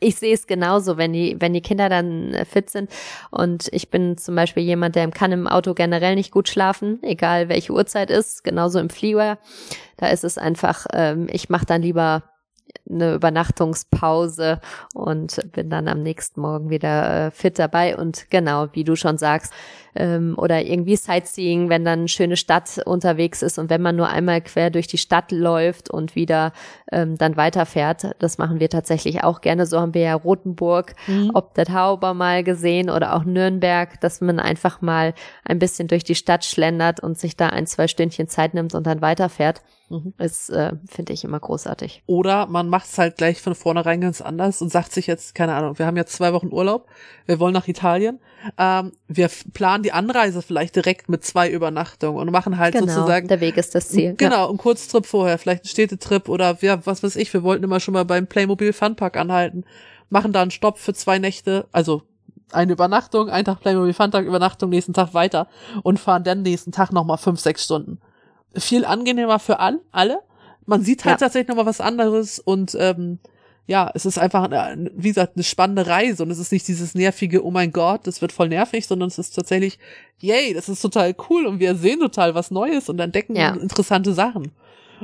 ich 0.00 0.16
sehe 0.16 0.34
es 0.34 0.46
genauso, 0.46 0.96
wenn 0.96 1.12
die, 1.12 1.36
wenn 1.38 1.52
die 1.52 1.60
Kinder 1.60 1.88
dann 1.88 2.36
fit 2.50 2.70
sind. 2.70 2.90
Und 3.30 3.68
ich 3.72 3.90
bin 3.90 4.16
zum 4.16 4.34
Beispiel 4.34 4.62
jemand, 4.62 4.96
der 4.96 5.10
kann 5.10 5.32
im 5.32 5.46
Auto 5.46 5.74
generell 5.74 6.14
nicht 6.14 6.30
gut 6.30 6.48
schlafen, 6.48 6.98
egal 7.02 7.48
welche 7.48 7.72
Uhrzeit 7.72 8.10
ist, 8.10 8.44
genauso 8.44 8.78
im 8.78 8.90
Flieger. 8.90 9.38
Da 9.96 10.08
ist 10.08 10.24
es 10.24 10.38
einfach, 10.38 10.86
ähm, 10.92 11.28
ich 11.30 11.48
mache 11.48 11.66
dann 11.66 11.82
lieber 11.82 12.22
eine 12.88 13.14
Übernachtungspause 13.14 14.60
und 14.94 15.40
bin 15.52 15.70
dann 15.70 15.88
am 15.88 16.02
nächsten 16.02 16.40
Morgen 16.40 16.70
wieder 16.70 17.26
äh, 17.26 17.30
fit 17.30 17.58
dabei. 17.58 17.96
Und 17.96 18.30
genau, 18.30 18.68
wie 18.72 18.84
du 18.84 18.96
schon 18.96 19.18
sagst, 19.18 19.52
ähm, 19.98 20.34
oder 20.38 20.64
irgendwie 20.64 20.96
Sightseeing, 20.96 21.68
wenn 21.68 21.84
dann 21.84 22.00
eine 22.00 22.08
schöne 22.08 22.36
Stadt 22.36 22.80
unterwegs 22.86 23.42
ist 23.42 23.58
und 23.58 23.68
wenn 23.68 23.82
man 23.82 23.96
nur 23.96 24.08
einmal 24.08 24.40
quer 24.40 24.70
durch 24.70 24.86
die 24.86 24.96
Stadt 24.96 25.32
läuft 25.32 25.90
und 25.90 26.14
wieder 26.14 26.52
ähm, 26.92 27.18
dann 27.18 27.36
weiterfährt. 27.36 28.14
Das 28.20 28.38
machen 28.38 28.60
wir 28.60 28.70
tatsächlich 28.70 29.24
auch 29.24 29.40
gerne. 29.40 29.66
So 29.66 29.80
haben 29.80 29.94
wir 29.94 30.02
ja 30.02 30.14
Rothenburg, 30.14 30.94
mhm. 31.08 31.32
ob 31.34 31.54
der 31.54 31.66
Tauber 31.66 32.14
mal 32.14 32.44
gesehen 32.44 32.90
oder 32.90 33.14
auch 33.14 33.24
Nürnberg, 33.24 34.00
dass 34.00 34.20
man 34.20 34.38
einfach 34.38 34.80
mal 34.80 35.14
ein 35.44 35.58
bisschen 35.58 35.88
durch 35.88 36.04
die 36.04 36.14
Stadt 36.14 36.44
schlendert 36.44 37.00
und 37.00 37.18
sich 37.18 37.36
da 37.36 37.48
ein, 37.48 37.66
zwei 37.66 37.88
Stündchen 37.88 38.28
Zeit 38.28 38.54
nimmt 38.54 38.74
und 38.74 38.86
dann 38.86 39.02
weiterfährt. 39.02 39.62
Mhm. 39.88 40.14
Das 40.18 40.48
äh, 40.50 40.72
finde 40.86 41.12
ich 41.12 41.24
immer 41.24 41.40
großartig. 41.40 42.02
Oder 42.06 42.46
man 42.46 42.68
macht 42.68 42.86
es 42.86 42.98
halt 42.98 43.16
gleich 43.16 43.40
von 43.40 43.54
vornherein 43.54 44.00
ganz 44.00 44.20
anders 44.20 44.62
und 44.62 44.70
sagt 44.70 44.92
sich 44.92 45.06
jetzt, 45.06 45.34
keine 45.34 45.54
Ahnung, 45.54 45.78
wir 45.78 45.86
haben 45.86 45.96
jetzt 45.96 46.12
zwei 46.12 46.32
Wochen 46.32 46.52
Urlaub, 46.52 46.86
wir 47.26 47.40
wollen 47.40 47.54
nach 47.54 47.68
Italien, 47.68 48.20
ähm, 48.56 48.92
wir 49.08 49.30
planen 49.52 49.82
die 49.82 49.92
Anreise 49.92 50.42
vielleicht 50.42 50.76
direkt 50.76 51.08
mit 51.08 51.24
zwei 51.24 51.50
Übernachtungen 51.50 52.20
und 52.20 52.30
machen 52.30 52.58
halt 52.58 52.74
genau, 52.74 52.86
sozusagen. 52.86 53.28
Der 53.28 53.40
Weg 53.40 53.56
ist 53.56 53.74
das 53.74 53.88
Ziel. 53.88 54.14
Genau, 54.16 54.44
ja. 54.44 54.48
einen 54.48 54.58
Kurztrip 54.58 55.06
vorher, 55.06 55.38
vielleicht 55.38 55.64
einen 55.64 55.70
Städtetrip 55.70 56.28
oder 56.28 56.56
ja, 56.60 56.84
was 56.86 57.02
weiß 57.02 57.16
ich, 57.16 57.32
wir 57.32 57.42
wollten 57.42 57.64
immer 57.64 57.80
schon 57.80 57.94
mal 57.94 58.04
beim 58.04 58.26
Playmobil 58.26 58.72
Funpark 58.72 59.16
anhalten, 59.16 59.64
machen 60.10 60.32
da 60.32 60.42
einen 60.42 60.50
Stopp 60.50 60.78
für 60.78 60.94
zwei 60.94 61.18
Nächte, 61.18 61.66
also 61.72 62.02
eine 62.52 62.72
Übernachtung, 62.72 63.28
ein 63.28 63.44
Tag 63.44 63.60
Playmobil 63.60 63.92
Funpark 63.92 64.24
Übernachtung, 64.24 64.70
nächsten 64.70 64.94
Tag 64.94 65.14
weiter 65.14 65.48
und 65.82 65.98
fahren 65.98 66.24
dann 66.24 66.42
nächsten 66.42 66.72
Tag 66.72 66.92
nochmal 66.92 67.18
fünf, 67.18 67.40
sechs 67.40 67.64
Stunden. 67.64 68.00
Viel 68.54 68.84
angenehmer 68.84 69.38
für 69.38 69.58
all, 69.58 69.80
alle. 69.92 70.20
Man 70.64 70.82
sieht 70.82 71.04
halt 71.04 71.20
ja. 71.20 71.26
tatsächlich 71.26 71.48
nochmal 71.48 71.66
was 71.66 71.80
anderes 71.80 72.38
und 72.38 72.76
ähm, 72.78 73.18
ja, 73.68 73.90
es 73.94 74.06
ist 74.06 74.18
einfach, 74.18 74.50
eine, 74.50 74.90
wie 74.96 75.08
gesagt, 75.08 75.36
eine 75.36 75.44
spannende 75.44 75.86
Reise 75.86 76.22
und 76.22 76.30
es 76.30 76.38
ist 76.38 76.50
nicht 76.52 76.66
dieses 76.66 76.94
nervige, 76.94 77.44
oh 77.44 77.50
mein 77.50 77.70
Gott, 77.70 78.06
das 78.06 78.22
wird 78.22 78.32
voll 78.32 78.48
nervig, 78.48 78.86
sondern 78.86 79.08
es 79.08 79.18
ist 79.18 79.36
tatsächlich, 79.36 79.78
yay, 80.18 80.54
das 80.54 80.70
ist 80.70 80.80
total 80.80 81.14
cool 81.28 81.44
und 81.44 81.60
wir 81.60 81.74
sehen 81.74 82.00
total 82.00 82.34
was 82.34 82.50
Neues 82.50 82.88
und 82.88 82.98
entdecken 82.98 83.36
ja. 83.36 83.50
interessante 83.50 84.14
Sachen. 84.14 84.52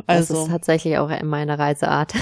Also, 0.07 0.35
das 0.35 0.43
ist 0.45 0.51
tatsächlich 0.51 0.97
auch 0.97 1.11
meine 1.23 1.59
Reiseart. 1.59 2.15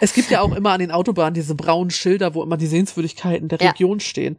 es 0.00 0.12
gibt 0.12 0.30
ja 0.30 0.42
auch 0.42 0.54
immer 0.54 0.72
an 0.72 0.80
den 0.80 0.90
Autobahnen 0.90 1.32
diese 1.32 1.54
braunen 1.54 1.90
Schilder, 1.90 2.34
wo 2.34 2.42
immer 2.42 2.58
die 2.58 2.66
Sehenswürdigkeiten 2.66 3.48
der 3.48 3.60
ja. 3.60 3.70
Region 3.70 3.98
stehen. 3.98 4.38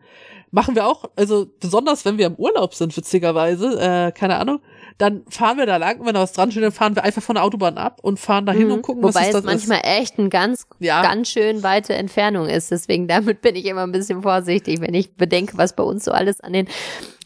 Machen 0.52 0.76
wir 0.76 0.86
auch, 0.86 1.10
also 1.16 1.48
besonders 1.60 2.04
wenn 2.04 2.18
wir 2.18 2.28
im 2.28 2.36
Urlaub 2.36 2.74
sind, 2.74 2.96
witzigerweise, 2.96 3.80
äh, 3.80 4.12
keine 4.12 4.38
Ahnung, 4.38 4.60
dann 4.98 5.24
fahren 5.30 5.58
wir 5.58 5.66
da 5.66 5.78
lang, 5.78 6.06
wenn 6.06 6.14
da 6.14 6.22
was 6.22 6.34
dran 6.34 6.52
steht, 6.52 6.64
dann 6.64 6.72
fahren 6.72 6.96
wir 6.96 7.04
einfach 7.04 7.24
von 7.24 7.36
der 7.36 7.44
Autobahn 7.44 7.78
ab 7.78 8.00
und 8.04 8.20
fahren 8.20 8.46
dahin 8.46 8.68
mhm. 8.68 8.74
und 8.74 8.82
gucken, 8.82 9.02
Wobei 9.02 9.14
was 9.14 9.28
ist 9.28 9.34
das 9.34 9.40
es 9.40 9.46
manchmal 9.46 9.82
echt 9.84 10.20
eine 10.20 10.30
ganz, 10.30 10.68
ja. 10.80 11.02
ganz 11.02 11.30
schön 11.30 11.64
weite 11.64 11.94
Entfernung 11.96 12.48
ist. 12.48 12.70
Deswegen 12.70 13.08
damit 13.08 13.42
bin 13.42 13.56
ich 13.56 13.66
immer 13.66 13.84
ein 13.84 13.92
bisschen 13.92 14.22
vorsichtig, 14.22 14.82
wenn 14.82 14.94
ich 14.94 15.16
bedenke, 15.16 15.58
was 15.58 15.76
bei 15.76 15.84
uns 15.84 16.04
so 16.04 16.12
alles 16.12 16.42
an 16.42 16.54
den 16.54 16.68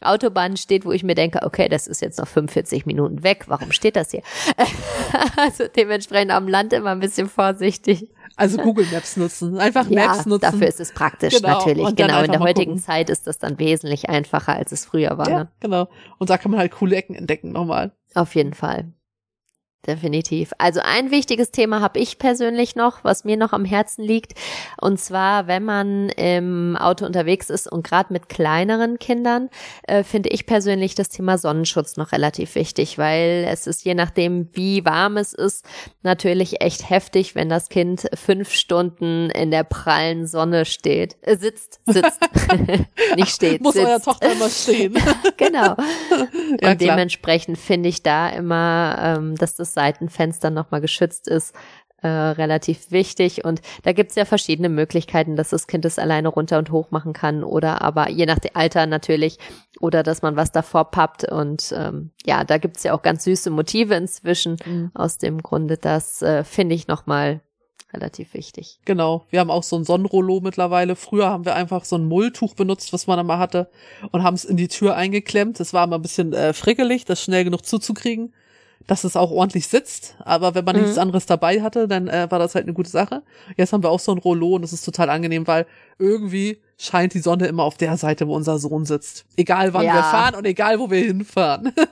Autobahnen 0.02 0.56
steht, 0.56 0.86
wo 0.86 0.92
ich 0.92 1.04
mir 1.04 1.16
denke, 1.16 1.40
okay, 1.44 1.68
das 1.68 1.88
ist 1.88 2.02
jetzt 2.02 2.20
noch 2.20 2.28
45 2.28 2.86
Minuten 2.86 3.24
weg. 3.24 3.46
Warum 3.48 3.72
steht 3.72 3.96
das 3.96 4.12
hier? 4.12 4.22
also 5.38 5.66
dementsprechend 5.68 6.32
am 6.32 6.48
Land 6.48 6.74
immer 6.74 6.92
ein 6.92 7.00
bisschen 7.00 7.28
vorsichtig. 7.28 8.08
Also 8.38 8.58
Google 8.58 8.86
Maps 8.92 9.18
nutzen, 9.18 9.60
einfach 9.60 9.90
ja, 9.90 10.08
Maps 10.08 10.26
nutzen. 10.26 10.42
Dafür 10.42 10.68
ist 10.68 10.80
es 10.80 10.92
praktisch 10.92 11.36
genau. 11.36 11.60
natürlich. 11.60 11.96
Genau, 11.96 12.22
in 12.22 12.32
der 12.32 12.40
heutigen 12.40 12.74
gucken. 12.74 12.84
Zeit 12.84 13.10
ist 13.10 13.28
das 13.28 13.38
dann 13.38 13.60
wesentlich 13.60 14.10
einfacher, 14.10 14.56
als 14.56 14.72
es 14.72 14.86
früher 14.86 15.18
war. 15.18 15.30
Ja, 15.30 15.40
ne? 15.40 15.48
genau. 15.60 15.88
Und 16.18 16.30
da 16.30 16.38
kann 16.38 16.52
man 16.52 16.60
halt 16.60 16.72
coole 16.72 16.96
Ecken 16.96 17.16
entdecken 17.16 17.52
nochmal. 17.52 17.94
Auf 18.14 18.36
jeden 18.36 18.54
Fall. 18.54 18.94
Definitiv. 19.88 20.54
Also 20.58 20.82
ein 20.84 21.12
wichtiges 21.12 21.52
Thema 21.52 21.82
habe 21.82 22.00
ich 22.00 22.18
persönlich 22.18 22.76
noch, 22.76 23.04
was 23.04 23.24
mir 23.24 23.38
noch 23.38 23.54
am 23.54 23.66
Herzen 23.66 24.04
liegt. 24.04 24.34
Und 24.80 25.00
zwar, 25.00 25.48
wenn 25.48 25.64
man 25.64 26.10
im 26.10 26.76
Auto 26.76 27.06
unterwegs 27.06 27.50
ist 27.50 27.72
und 27.72 27.86
gerade 27.86 28.12
mit 28.12 28.30
kleineren 28.30 29.00
Kindern, 29.00 29.50
äh, 29.84 30.04
finde 30.04 30.30
ich 30.30 30.46
persönlich 30.46 30.96
das 30.96 31.10
Thema 31.10 31.38
Sonnenschutz 31.38 31.98
noch 31.98 32.12
relativ 32.12 32.56
wichtig, 32.56 32.98
weil 32.98 33.46
es 33.50 33.68
ist 33.68 33.86
je 33.86 33.94
nachdem, 33.94 34.50
wie 34.54 34.84
warm 34.86 35.18
es 35.18 35.34
ist, 35.34 35.66
natürlich 36.04 36.62
echt 36.62 36.90
heftig, 36.90 37.36
wenn 37.36 37.50
das 37.50 37.70
Kind 37.70 38.08
fünf 38.14 38.52
Stunden 38.52 39.30
in 39.30 39.52
der 39.52 39.64
prallen 39.64 40.28
Sonne 40.28 40.66
steht. 40.66 41.18
Äh, 41.22 41.38
sitzt, 41.38 41.80
sitzt. 41.86 42.20
Nicht 43.16 43.30
steht. 43.30 43.62
Muss 43.62 43.74
sitzt. 43.74 43.86
euer 43.86 44.02
Tochter 44.02 44.32
immer 44.32 44.50
stehen. 44.50 44.96
genau. 45.38 45.76
Und 46.52 46.62
Ja, 46.62 46.76
dementsprechend 46.76 47.58
finde 47.58 47.90
ich 47.90 48.04
da 48.04 48.30
immer, 48.30 48.98
ähm, 49.00 49.36
dass 49.36 49.56
das 49.56 49.74
Seitenfenster 49.76 50.50
nochmal 50.50 50.82
geschützt 50.82 51.28
ist, 51.28 51.54
äh, 52.02 52.08
relativ 52.08 52.92
wichtig. 52.92 53.46
Und 53.46 53.62
da 53.84 53.92
gibt's 53.92 54.16
ja 54.16 54.26
verschiedene 54.26 54.70
Möglichkeiten, 54.70 55.36
dass 55.36 55.50
das 55.50 55.68
Kind 55.68 55.86
es 55.86 55.98
alleine 55.98 56.28
runter 56.28 56.58
und 56.58 56.72
hoch 56.72 56.92
machen 56.92 57.14
kann 57.14 57.44
oder 57.44 57.82
aber 57.82 58.10
je 58.10 58.26
nach 58.26 58.40
dem 58.40 58.52
Alter 58.54 58.86
natürlich 58.86 59.38
oder 59.80 60.04
dass 60.04 60.22
man 60.22 60.36
was 60.36 60.52
davor 60.52 60.92
pappt. 60.92 61.24
Und 61.24 61.74
ähm, 61.76 62.12
ja, 62.26 62.44
da 62.44 62.58
gibt's 62.58 62.84
ja 62.84 62.94
auch 62.94 63.02
ganz 63.02 63.24
süße 63.24 63.50
Motive 63.50 63.96
inzwischen. 63.96 64.58
Mhm. 64.66 64.92
Aus 64.94 65.18
dem 65.18 65.42
Grunde, 65.42 65.78
das 65.78 66.22
äh, 66.22 66.44
finde 66.44 66.76
ich 66.76 66.88
nochmal 66.88 67.42
relativ 67.96 68.34
wichtig. 68.34 68.80
Genau, 68.86 69.26
wir 69.30 69.40
haben 69.40 69.50
auch 69.50 69.64
so 69.64 69.76
ein 69.78 69.86
Sonnenrollo 69.86 70.42
mittlerweile. 70.42 70.96
Früher 70.96 71.30
haben 71.30 71.46
wir 71.46 71.56
einfach 71.56 71.86
so 71.86 71.96
ein 71.96 72.06
Mulltuch 72.06 72.54
benutzt, 72.54 72.94
was 72.94 73.08
man 73.08 73.20
immer 73.20 73.40
hatte, 73.40 73.70
und 74.12 74.24
haben 74.24 74.36
es 74.36 74.46
in 74.46 74.58
die 74.58 74.68
Tür 74.68 74.96
eingeklemmt. 74.96 75.60
Das 75.60 75.74
war 75.74 75.86
immer 75.86 75.98
ein 75.98 76.02
bisschen 76.02 76.34
äh, 76.34 76.54
frickelig, 76.54 77.06
das 77.06 77.22
schnell 77.22 77.44
genug 77.44 77.66
zuzukriegen, 77.66 78.34
dass 78.88 79.04
es 79.04 79.16
auch 79.16 79.32
ordentlich 79.32 79.68
sitzt. 79.68 80.16
Aber 80.20 80.54
wenn 80.56 80.64
man 80.66 80.76
Mhm. 80.76 80.84
nichts 80.84 80.98
anderes 80.98 81.26
dabei 81.26 81.62
hatte, 81.62 81.88
dann 81.88 82.08
äh, 82.08 82.28
war 82.30 82.40
das 82.40 82.56
halt 82.56 82.66
eine 82.66 82.74
gute 82.74 82.90
Sache. 82.90 83.24
Jetzt 83.58 83.74
haben 83.74 83.84
wir 83.84 83.90
auch 83.90 84.00
so 84.00 84.12
ein 84.12 84.18
Rollo 84.20 84.56
und 84.56 84.62
das 84.62 84.74
ist 84.74 84.84
total 84.86 85.10
angenehm, 85.10 85.48
weil 85.48 85.66
irgendwie 85.98 86.60
scheint 86.78 87.14
die 87.14 87.20
Sonne 87.20 87.48
immer 87.48 87.64
auf 87.64 87.78
der 87.78 87.98
Seite, 87.98 88.28
wo 88.28 88.36
unser 88.36 88.60
Sohn 88.60 88.86
sitzt. 88.86 89.26
Egal 89.38 89.74
wann 89.74 89.86
Ja. 89.86 89.94
wir 89.96 90.04
fahren 90.04 90.36
und 90.36 90.46
egal 90.46 90.80
wo 90.80 90.90
wir 90.92 91.00
hinfahren. 91.04 91.74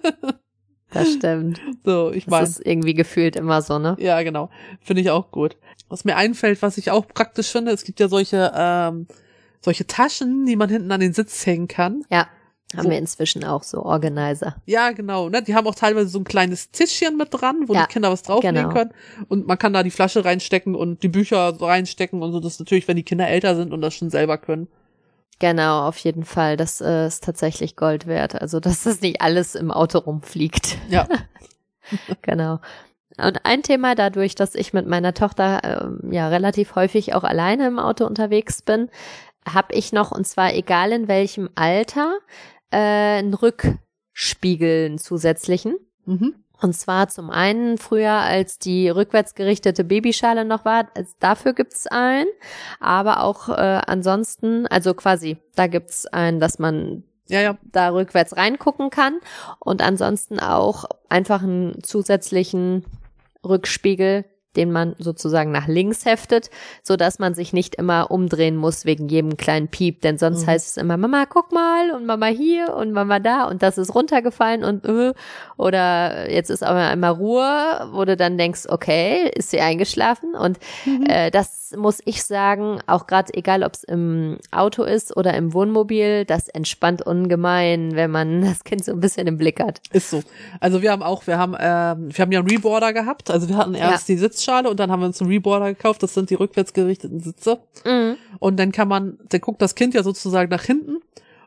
Das 0.91 1.11
stimmt. 1.11 1.59
so, 1.83 2.11
ich 2.11 2.25
Das 2.25 2.31
meine. 2.31 2.47
ist 2.47 2.65
irgendwie 2.67 2.93
gefühlt 2.93 3.35
immer 3.35 3.63
so, 3.63 3.79
ne? 3.79 3.95
Ja, 3.99 4.21
genau. 4.21 4.51
Finde 4.79 5.01
ich 5.01 5.09
auch 5.09 5.31
gut. 5.31 5.57
Was 5.89 6.05
mir 6.05 6.15
einfällt, 6.15 6.61
was 6.61 6.77
ich 6.77 6.91
auch 6.91 7.07
praktisch 7.07 7.47
finde, 7.51 7.71
es 7.71 7.83
gibt 7.83 7.99
ja 7.99 8.07
solche, 8.07 8.51
ähm, 8.55 9.07
solche 9.59 9.87
Taschen, 9.87 10.45
die 10.45 10.55
man 10.55 10.69
hinten 10.69 10.91
an 10.91 10.99
den 10.99 11.13
Sitz 11.13 11.47
hängen 11.47 11.67
kann. 11.67 12.03
Ja. 12.11 12.27
Haben 12.75 12.83
So. 12.83 12.89
wir 12.89 12.97
inzwischen 12.97 13.43
auch 13.43 13.63
so 13.63 13.83
Organizer. 13.83 14.55
Ja, 14.65 14.91
genau. 14.91 15.29
Ne? 15.29 15.41
Die 15.43 15.55
haben 15.55 15.67
auch 15.67 15.75
teilweise 15.75 16.07
so 16.09 16.19
ein 16.19 16.23
kleines 16.23 16.71
Tischchen 16.71 17.17
mit 17.17 17.29
dran, 17.31 17.67
wo 17.67 17.73
Ja, 17.73 17.85
die 17.85 17.93
Kinder 17.93 18.11
was 18.11 18.23
drauflegen 18.23 18.55
genau. 18.55 18.73
können. 18.73 18.91
Und 19.27 19.47
man 19.47 19.57
kann 19.57 19.73
da 19.73 19.83
die 19.83 19.91
Flasche 19.91 20.25
reinstecken 20.25 20.75
und 20.75 21.03
die 21.03 21.07
Bücher 21.07 21.59
reinstecken 21.61 22.21
und 22.21 22.31
so. 22.31 22.39
Das 22.39 22.53
ist 22.53 22.59
natürlich, 22.59 22.87
wenn 22.87 22.95
die 22.97 23.03
Kinder 23.03 23.27
älter 23.27 23.55
sind 23.55 23.73
und 23.73 23.81
das 23.81 23.93
schon 23.93 24.09
selber 24.09 24.37
können. 24.37 24.67
Genau, 25.39 25.87
auf 25.87 25.97
jeden 25.97 26.25
Fall. 26.25 26.57
Das 26.57 26.79
äh, 26.81 27.07
ist 27.07 27.23
tatsächlich 27.23 27.75
Gold 27.75 28.07
wert. 28.07 28.41
Also, 28.41 28.59
dass 28.61 28.83
das 28.83 29.01
nicht 29.01 29.21
alles 29.21 29.55
im 29.55 29.71
Auto 29.71 29.99
rumfliegt. 29.99 30.77
Ja. 30.89 31.07
genau. 32.21 32.59
Und 33.17 33.45
ein 33.45 33.61
Thema 33.61 33.93
dadurch, 33.93 34.33
dass 34.33 34.55
ich 34.55 34.73
mit 34.73 34.87
meiner 34.87 35.13
Tochter 35.13 35.61
ähm, 35.63 36.11
ja 36.11 36.29
relativ 36.29 36.75
häufig 36.75 37.13
auch 37.13 37.23
alleine 37.23 37.67
im 37.67 37.77
Auto 37.77 38.05
unterwegs 38.05 38.63
bin, 38.63 38.89
habe 39.47 39.73
ich 39.75 39.91
noch, 39.91 40.11
und 40.11 40.25
zwar 40.25 40.53
egal 40.53 40.91
in 40.91 41.07
welchem 41.07 41.49
Alter, 41.55 42.15
äh, 42.73 43.19
einen 43.19 43.33
Rückspiegel, 43.33 44.87
einen 44.87 44.97
zusätzlichen. 44.97 45.77
Mhm. 46.05 46.35
Und 46.61 46.73
zwar 46.73 47.09
zum 47.09 47.29
einen 47.29 47.77
früher, 47.77 48.13
als 48.13 48.57
die 48.57 48.87
rückwärts 48.89 49.35
gerichtete 49.35 49.83
Babyschale 49.83 50.45
noch 50.45 50.63
war, 50.63 50.87
als 50.95 51.17
dafür 51.19 51.53
gibt's 51.53 51.87
einen. 51.87 52.27
Aber 52.79 53.23
auch 53.23 53.49
äh, 53.49 53.81
ansonsten, 53.85 54.65
also 54.67 54.93
quasi, 54.93 55.37
da 55.55 55.67
gibt's 55.67 56.05
einen, 56.07 56.39
dass 56.39 56.59
man 56.59 57.03
Ja, 57.27 57.41
ja. 57.41 57.57
da 57.63 57.89
rückwärts 57.89 58.37
reingucken 58.37 58.89
kann. 58.91 59.19
Und 59.59 59.81
ansonsten 59.81 60.39
auch 60.39 60.85
einfach 61.09 61.43
einen 61.43 61.83
zusätzlichen 61.83 62.85
Rückspiegel, 63.45 64.23
den 64.55 64.71
man 64.71 64.95
sozusagen 64.99 65.51
nach 65.51 65.67
links 65.67 66.05
heftet, 66.05 66.49
so 66.83 66.95
dass 66.95 67.19
man 67.19 67.33
sich 67.33 67.53
nicht 67.53 67.75
immer 67.75 68.11
umdrehen 68.11 68.55
muss 68.55 68.85
wegen 68.85 69.07
jedem 69.09 69.37
kleinen 69.37 69.67
Piep, 69.67 70.01
denn 70.01 70.17
sonst 70.17 70.43
Mhm. 70.43 70.47
heißt 70.51 70.67
es 70.67 70.77
immer 70.77 70.97
Mama 70.97 71.25
guck 71.29 71.51
mal 71.51 71.91
und 71.91 72.05
Mama 72.05 72.27
hier 72.27 72.73
und 72.75 72.91
Mama 72.91 73.19
da 73.19 73.45
und 73.45 73.63
das 73.63 73.77
ist 73.77 73.93
runtergefallen 73.95 74.63
und 74.63 74.85
äh, 74.85 75.13
oder 75.57 76.29
jetzt 76.31 76.49
ist 76.49 76.63
aber 76.63 76.79
einmal 76.79 77.11
Ruhe, 77.11 77.89
wo 77.91 78.05
du 78.05 78.15
dann 78.17 78.37
denkst, 78.37 78.63
okay, 78.69 79.31
ist 79.35 79.51
sie 79.51 79.61
eingeschlafen 79.61 80.35
und 80.35 80.57
Mhm. 80.85 81.05
äh, 81.07 81.31
das 81.31 81.62
muss 81.77 81.99
ich 82.05 82.23
sagen, 82.23 82.79
auch 82.87 83.07
gerade 83.07 83.33
egal, 83.33 83.63
ob 83.63 83.73
es 83.73 83.83
im 83.83 84.37
Auto 84.51 84.83
ist 84.83 85.15
oder 85.15 85.33
im 85.33 85.53
Wohnmobil, 85.53 86.25
das 86.25 86.47
entspannt 86.47 87.01
ungemein, 87.01 87.95
wenn 87.95 88.11
man 88.11 88.41
das 88.45 88.63
Kind 88.63 88.85
so 88.85 88.91
ein 88.91 88.99
bisschen 88.99 89.27
im 89.27 89.37
Blick 89.37 89.59
hat. 89.61 89.81
Ist 89.91 90.09
so. 90.09 90.21
Also 90.59 90.81
wir 90.81 90.91
haben 90.91 91.03
auch, 91.03 91.27
wir 91.27 91.37
haben, 91.37 91.55
ähm, 91.59 92.09
wir 92.15 92.21
haben 92.21 92.31
ja 92.31 92.39
einen 92.39 92.49
Reboarder 92.49 92.93
gehabt. 92.93 93.29
Also 93.31 93.49
wir 93.49 93.57
hatten 93.57 93.73
erst 93.75 94.07
die 94.09 94.17
Sitzschale 94.17 94.69
und 94.69 94.79
dann 94.79 94.91
haben 94.91 94.99
wir 95.01 95.07
uns 95.07 95.21
einen 95.21 95.29
Reboarder 95.31 95.73
gekauft. 95.73 96.03
Das 96.03 96.13
sind 96.13 96.29
die 96.29 96.35
rückwärts 96.35 96.73
gerichteten 96.73 97.19
Sitze. 97.19 97.59
Mhm. 97.85 98.15
Und 98.39 98.57
dann 98.59 98.71
kann 98.71 98.87
man, 98.87 99.17
dann 99.29 99.41
guckt 99.41 99.61
das 99.61 99.75
Kind 99.75 99.93
ja 99.93 100.03
sozusagen 100.03 100.49
nach 100.49 100.63
hinten. 100.63 100.97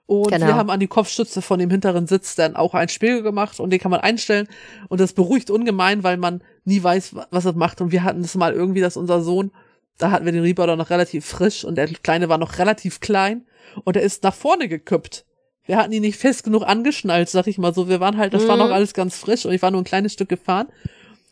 Und 0.09 0.31
Genau. 0.31 0.47
wir 0.47 0.55
haben 0.55 0.71
an 0.71 0.79
die 0.79 0.87
Kopfstütze 0.87 1.43
von 1.43 1.59
dem 1.59 1.69
hinteren 1.69 2.07
Sitz 2.07 2.37
dann 2.37 2.55
auch 2.55 2.75
einen 2.75 2.89
Spiegel 2.89 3.23
gemacht 3.23 3.59
und 3.59 3.71
den 3.71 3.81
kann 3.81 3.91
man 3.91 3.99
einstellen. 3.99 4.47
Und 4.89 5.01
das 5.01 5.13
beruhigt 5.15 5.51
ungemein, 5.51 6.05
weil 6.05 6.17
man 6.17 6.43
nie 6.65 6.81
weiß, 6.81 7.17
wa- 7.17 7.27
was 7.33 7.45
es 7.45 7.57
macht. 7.57 7.81
Und 7.81 7.91
wir 7.91 8.05
hatten 8.05 8.23
das 8.23 8.37
mal 8.37 8.53
irgendwie, 8.53 8.81
dass 8.81 8.97
unser 8.97 9.21
Sohn, 9.21 9.51
da 9.99 10.11
hatten 10.11 10.25
wir 10.25 10.33
den 10.33 10.43
Reboarder 10.43 10.77
noch 10.77 10.91
relativ 10.91 11.25
frisch 11.25 11.65
und 11.65 11.77
der 11.77 11.87
Kleine 11.89 12.29
war 12.29 12.39
noch 12.39 12.59
relativ 12.59 13.01
klein 13.01 13.45
und 13.85 13.97
er 13.97 14.03
ist 14.03 14.23
nach 14.23 14.35
vorne 14.35 14.69
gekippt. 14.69 15.25
Wir 15.65 15.77
hatten 15.79 15.93
ihn 15.93 16.03
nicht 16.03 16.19
fest 16.19 16.45
genug 16.45 16.63
angeschnallt, 16.63 17.29
sag 17.29 17.47
ich 17.49 17.59
mal 17.59 17.75
so. 17.75 17.89
Wir 17.89 17.99
waren 17.99 18.17
halt, 18.17 18.35
das 18.35 18.47
war 18.47 18.57
Mhm. 18.57 18.63
noch 18.63 18.71
alles 18.71 18.95
ganz 18.95 19.17
frisch 19.19 19.45
und 19.47 19.53
ich 19.53 19.63
war 19.63 19.71
nur 19.71 19.81
ein 19.81 19.85
kleines 19.85 20.13
Stück 20.13 20.29
gefahren. 20.29 20.69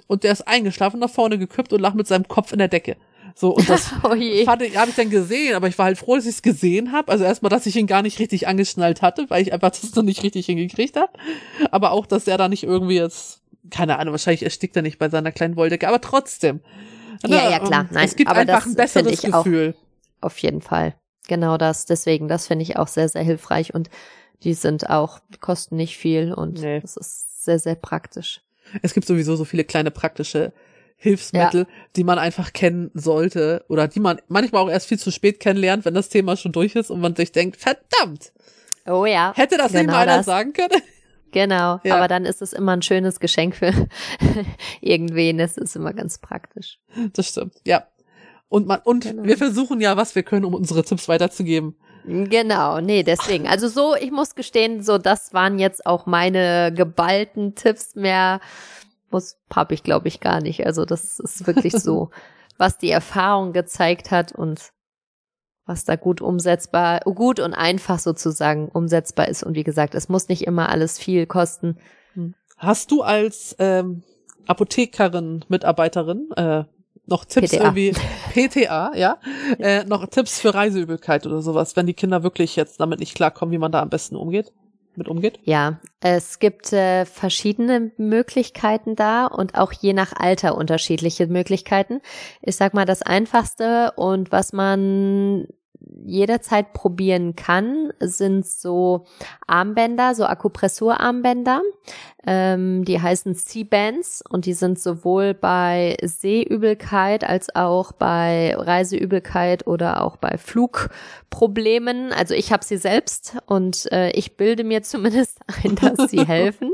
Und 0.07 0.25
der 0.25 0.33
ist 0.33 0.47
eingeschlafen, 0.49 0.99
nach 1.01 1.09
vorne 1.11 1.39
gekippt 1.39 1.73
und 1.73 1.81
lag 1.81 1.95
mit 1.95 2.07
seinem 2.07 2.27
Kopf 2.29 2.53
in 2.53 2.59
der 2.59 2.69
Decke. 2.69 2.97
So, 3.37 3.51
und 3.51 3.69
das 3.69 3.91
Oh 4.03 4.09
habe 4.11 4.67
ich 4.67 4.95
dann 4.97 5.11
gesehen, 5.11 5.55
aber 5.55 5.69
ich 5.69 5.79
war 5.79 5.87
halt 5.87 5.99
froh, 5.99 6.17
dass 6.17 6.25
ich 6.25 6.33
es 6.37 6.43
gesehen 6.43 6.93
habe. 6.93 7.11
Also 7.13 7.25
erstmal, 7.25 7.51
dass 7.51 7.67
ich 7.67 7.77
ihn 7.77 7.87
gar 7.87 8.03
nicht 8.03 8.19
richtig 8.19 8.47
angeschnallt 8.49 9.03
hatte, 9.03 9.27
weil 9.29 9.43
ich 9.43 9.53
einfach 9.53 9.71
das 9.71 9.93
noch 9.95 10.03
nicht 10.03 10.23
richtig 10.23 10.47
hingekriegt 10.47 10.97
habe. 10.97 11.13
Aber 11.71 11.93
auch, 11.93 12.07
dass 12.07 12.27
er 12.27 12.37
da 12.39 12.49
nicht 12.49 12.65
irgendwie 12.65 12.97
jetzt, 12.97 13.41
keine 13.71 13.99
Ahnung, 13.99 14.13
wahrscheinlich 14.13 14.43
erstickt 14.43 14.77
er 14.77 14.83
nicht 14.83 14.99
bei 14.99 15.09
seiner 15.09 15.33
kleinen 15.33 15.57
Wolldecke, 15.57 15.87
aber 15.89 16.01
trotzdem. 16.01 16.61
Ja, 17.27 17.51
ja, 17.51 17.59
klar. 17.59 17.83
Ähm, 17.83 17.89
Nein, 17.93 18.05
es 18.07 18.17
gibt 18.17 18.31
aber 18.31 18.41
einfach 18.41 18.61
das 18.61 18.67
ein 18.67 18.75
besseres 18.75 19.25
ich 19.25 19.33
auch. 19.35 19.45
Gefühl. 19.45 19.75
Auf 20.21 20.39
jeden 20.39 20.61
Fall. 20.61 20.95
Genau 21.29 21.57
das. 21.57 21.87
Deswegen, 21.87 22.29
das 22.29 22.47
finde 22.47 22.63
ich 22.63 22.77
auch 22.77 22.89
sehr, 22.89 23.09
sehr 23.09 23.23
hilfreich 23.23 23.75
und 23.75 23.91
die 24.43 24.55
sind 24.55 24.91
auch, 24.91 25.21
kosten 25.41 25.77
nicht 25.77 25.97
viel 25.97 26.33
und 26.33 26.61
Nee. 26.61 26.81
das 26.81 26.97
ist 26.97 27.45
sehr, 27.45 27.59
sehr 27.59 27.75
praktisch. 27.77 28.41
Es 28.83 28.95
gibt 28.95 29.07
sowieso 29.07 29.37
so 29.37 29.45
viele 29.45 29.65
kleine 29.65 29.91
praktische 29.91 30.53
Hilfsmittel, 30.97 31.67
die 31.97 32.05
man 32.05 32.19
einfach 32.19 32.53
kennen 32.53 32.91
sollte 32.95 33.65
oder 33.69 33.89
die 33.89 34.01
man 34.01 34.21
manchmal 34.29 34.63
auch 34.63 34.71
erst 34.71 34.87
viel 34.89 34.99
zu 34.99 35.11
spät 35.11 35.41
kennenlernt, 35.41 35.85
wenn 35.85 35.95
das 35.95 36.09
Thema 36.09 36.37
schon 36.37 36.53
durch 36.53 36.75
ist 36.77 36.91
und 36.91 37.01
man 37.01 37.15
sich 37.17 37.33
denkt, 37.33 37.57
verdammt, 37.59 38.33
Oh 38.87 39.05
ja. 39.07 39.33
hätte 39.35 39.57
das 39.57 39.73
nicht 39.73 39.83
genau 39.83 39.93
mal 39.95 40.03
einer 40.03 40.19
das. 40.19 40.27
sagen 40.27 40.53
können? 40.53 40.81
Genau. 41.35 41.81
Ja. 41.83 41.97
Aber 41.97 42.07
dann 42.09 42.25
ist 42.25 42.41
es 42.41 42.53
immer 42.53 42.73
ein 42.73 42.83
schönes 42.83 43.19
Geschenk 43.19 43.57
für 43.57 43.73
irgendwen. 44.81 45.37
Das 45.39 45.57
ist 45.59 45.75
immer 45.75 45.93
ganz 45.93 46.19
praktisch. 46.19 46.79
Das 47.13 47.27
stimmt, 47.29 47.55
ja. 47.67 47.85
Und 48.49 48.69
man, 48.69 48.81
und 48.85 49.03
Genau. 49.05 49.25
wir 49.25 49.37
versuchen 49.37 49.81
ja, 49.81 49.97
was 49.97 50.15
wir 50.15 50.23
können, 50.23 50.45
um 50.45 50.55
unsere 50.55 50.85
Tipps 50.85 51.09
weiterzugeben. 51.09 51.77
Genau, 52.07 52.81
nee, 52.81 53.03
deswegen. 53.03 53.49
Also 53.49 53.67
so, 53.67 53.97
ich 53.97 54.13
muss 54.13 54.35
gestehen, 54.37 54.83
so 54.83 54.97
das 54.99 55.33
waren 55.35 55.59
jetzt 55.59 55.87
auch 55.87 56.07
meine 56.07 56.73
geballten 56.73 57.55
Tipps. 57.57 57.97
Mehr 57.97 58.41
muss 59.11 59.39
habe 59.53 59.75
ich 59.75 59.83
glaube 59.83 60.07
ich 60.09 60.21
gar 60.21 60.41
nicht. 60.41 60.65
Also 60.67 60.85
das 60.85 61.19
ist 61.19 61.47
wirklich 61.49 61.73
so, 61.73 62.11
was 62.59 62.79
die 62.79 62.91
Erfahrung 62.91 63.53
gezeigt 63.53 64.11
hat 64.13 64.31
und 64.33 64.71
was 65.67 65.85
da 65.85 65.97
gut 65.97 66.21
umsetzbar, 66.21 67.01
gut 67.01 67.41
und 67.41 67.55
einfach 67.55 67.99
sozusagen 67.99 68.69
umsetzbar 68.69 69.29
ist. 69.29 69.43
Und 69.43 69.55
wie 69.55 69.65
gesagt, 69.65 69.95
es 69.95 70.09
muss 70.09 70.29
nicht 70.29 70.47
immer 70.47 70.69
alles 70.69 70.99
viel 70.99 71.27
kosten. 71.27 71.79
Hast 72.57 72.91
du 72.91 73.03
als 73.03 73.57
ähm, 73.59 74.03
Apothekerin, 74.47 75.45
Mitarbeiterin 75.49 76.31
äh, 76.37 76.65
noch 77.07 77.25
Tipps 77.25 77.51
PTA. 77.51 77.63
irgendwie 77.63 77.93
PTA, 78.35 78.93
ja, 78.95 79.19
äh, 79.59 79.85
noch 79.85 80.07
Tipps 80.07 80.41
für 80.41 80.55
Reiseübelkeit 80.55 81.27
oder 81.27 81.43
sowas, 81.43 81.77
wenn 81.77 81.87
die 81.87 81.95
Kinder 81.95 82.23
wirklich 82.23 82.57
jetzt 82.57 82.81
damit 82.81 83.01
nicht 83.01 83.15
klarkommen, 83.15 83.53
wie 83.53 83.59
man 83.59 83.73
da 83.73 83.83
am 83.83 83.91
besten 83.91 84.17
umgeht, 84.17 84.53
mit 84.97 85.09
umgeht? 85.09 85.41
Ja, 85.45 85.81
es 86.01 86.39
gibt 86.39 86.73
äh, 86.73 87.05
verschiedene 87.05 87.93
Möglichkeiten 87.97 88.97
da 88.97 89.27
und 89.27 89.55
auch 89.57 89.73
je 89.73 89.93
nach 89.93 90.13
Alter 90.15 90.57
unterschiedliche 90.57 91.27
Möglichkeiten. 91.27 92.01
Ich 92.43 92.57
sag 92.57 92.75
mal, 92.75 92.85
das 92.85 93.03
einfachste 93.03 93.93
und 93.97 94.33
was 94.33 94.53
man 94.53 95.47
jederzeit 96.05 96.73
probieren 96.73 97.37
kann, 97.37 97.93
sind 98.01 98.47
so 98.47 99.07
Armbänder, 99.47 100.15
so 100.15 100.25
Akupressurarmbänder. 100.27 101.63
Ähm, 102.27 102.85
die 102.85 103.01
heißen 103.01 103.35
C-Bands 103.35 104.23
und 104.29 104.47
die 104.47 104.55
sind 104.55 104.79
sowohl 104.79 105.35
bei 105.35 105.97
Sehübelkeit 106.03 107.25
als 107.25 107.55
auch 107.55 107.93
bei 107.93 108.55
Reiseübelkeit 108.57 109.67
oder 109.67 110.03
auch 110.03 110.17
bei 110.17 110.39
Flugproblemen. 110.39 112.13
Also 112.13 112.35
ich 112.35 112.53
habe 112.53 112.65
sie 112.65 112.79
selbst 112.79 113.37
und 113.47 113.91
äh, 113.93 114.11
ich 114.11 114.37
bilde 114.37 114.65
mir 114.65 114.83
zumindest 114.83 115.39
ein, 115.65 115.75
dass 115.77 116.11
sie 116.11 116.25
helfen. 116.27 116.73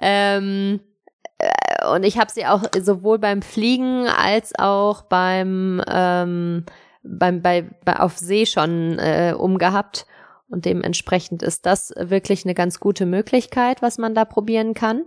Ähm, 0.00 0.80
äh, 1.38 1.86
und 1.94 2.04
ich 2.04 2.18
habe 2.18 2.30
sie 2.30 2.46
auch 2.46 2.62
sowohl 2.78 3.18
beim 3.18 3.42
Fliegen 3.42 4.06
als 4.08 4.52
auch 4.58 5.02
beim 5.02 5.82
ähm, 5.88 6.64
beim 7.06 7.42
bei, 7.42 7.68
bei 7.84 7.98
auf 7.98 8.18
See 8.18 8.46
schon 8.46 8.98
äh, 8.98 9.34
umgehabt 9.36 10.06
und 10.48 10.64
dementsprechend 10.64 11.42
ist 11.42 11.66
das 11.66 11.92
wirklich 11.98 12.44
eine 12.44 12.54
ganz 12.54 12.80
gute 12.80 13.06
Möglichkeit, 13.06 13.82
was 13.82 13.98
man 13.98 14.14
da 14.14 14.24
probieren 14.24 14.74
kann. 14.74 15.04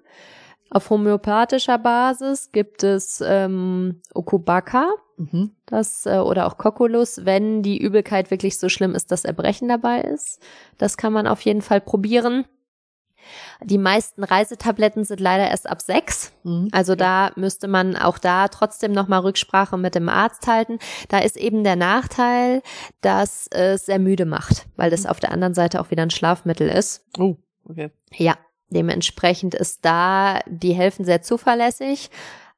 Auf 0.72 0.89
homöopathischer 0.89 1.80
Basis 1.80 2.52
gibt 2.52 2.84
es 2.84 3.24
ähm, 3.26 4.02
Okubaka, 4.14 4.89
mhm. 5.18 5.56
das 5.66 6.06
äh, 6.06 6.18
oder 6.18 6.45
auch 6.45 6.58
Kokulus, 6.58 7.26
wenn 7.26 7.64
die 7.64 7.80
Übelkeit 7.80 8.30
wirklich 8.30 8.60
so 8.60 8.70
schlimm 8.70 8.93
ist, 8.93 9.12
dass 9.12 9.26
Erbrechen 9.26 9.68
dabei 9.68 10.02
ist. 10.02 10.39
Das 10.78 10.97
kann 10.97 11.14
man 11.14 11.26
auf 11.26 11.41
jeden 11.41 11.62
Fall 11.62 11.82
probieren. 11.82 12.45
Die 13.61 13.77
meisten 13.77 14.23
Reisetabletten 14.23 15.03
sind 15.03 15.19
leider 15.19 15.49
erst 15.49 15.69
ab 15.69 15.82
sechs. 15.82 16.32
Mhm. 16.43 16.69
Also 16.71 16.95
da 16.95 17.32
müsste 17.36 17.67
man 17.67 17.95
auch 17.95 18.17
da 18.17 18.47
trotzdem 18.47 18.91
nochmal 18.91 19.21
Rücksprache 19.21 19.77
mit 19.77 19.95
dem 19.95 20.09
Arzt 20.09 20.47
halten. 20.47 20.80
Da 21.09 21.19
ist 21.19 21.38
eben 21.38 21.63
der 21.63 21.75
Nachteil, 21.75 22.61
dass 23.01 23.47
es 23.47 23.86
sehr 23.86 23.99
müde 23.99 24.25
macht, 24.25 24.65
weil 24.75 24.89
das 24.89 25.03
mhm. 25.03 25.09
auf 25.09 25.19
der 25.19 25.32
anderen 25.32 25.53
Seite 25.53 25.82
auch 25.82 25.91
wieder 25.91 26.03
ein 26.03 26.11
Schlafmittel 26.11 26.69
ist. 26.69 27.05
Oh, 27.17 27.36
okay. 27.65 27.91
Ja, 28.13 28.38
dementsprechend 28.69 29.55
ist 29.55 29.86
da, 29.86 30.39
die 30.47 30.73
helfen 30.73 31.05
sehr 31.05 31.21
zuverlässig. 31.21 32.09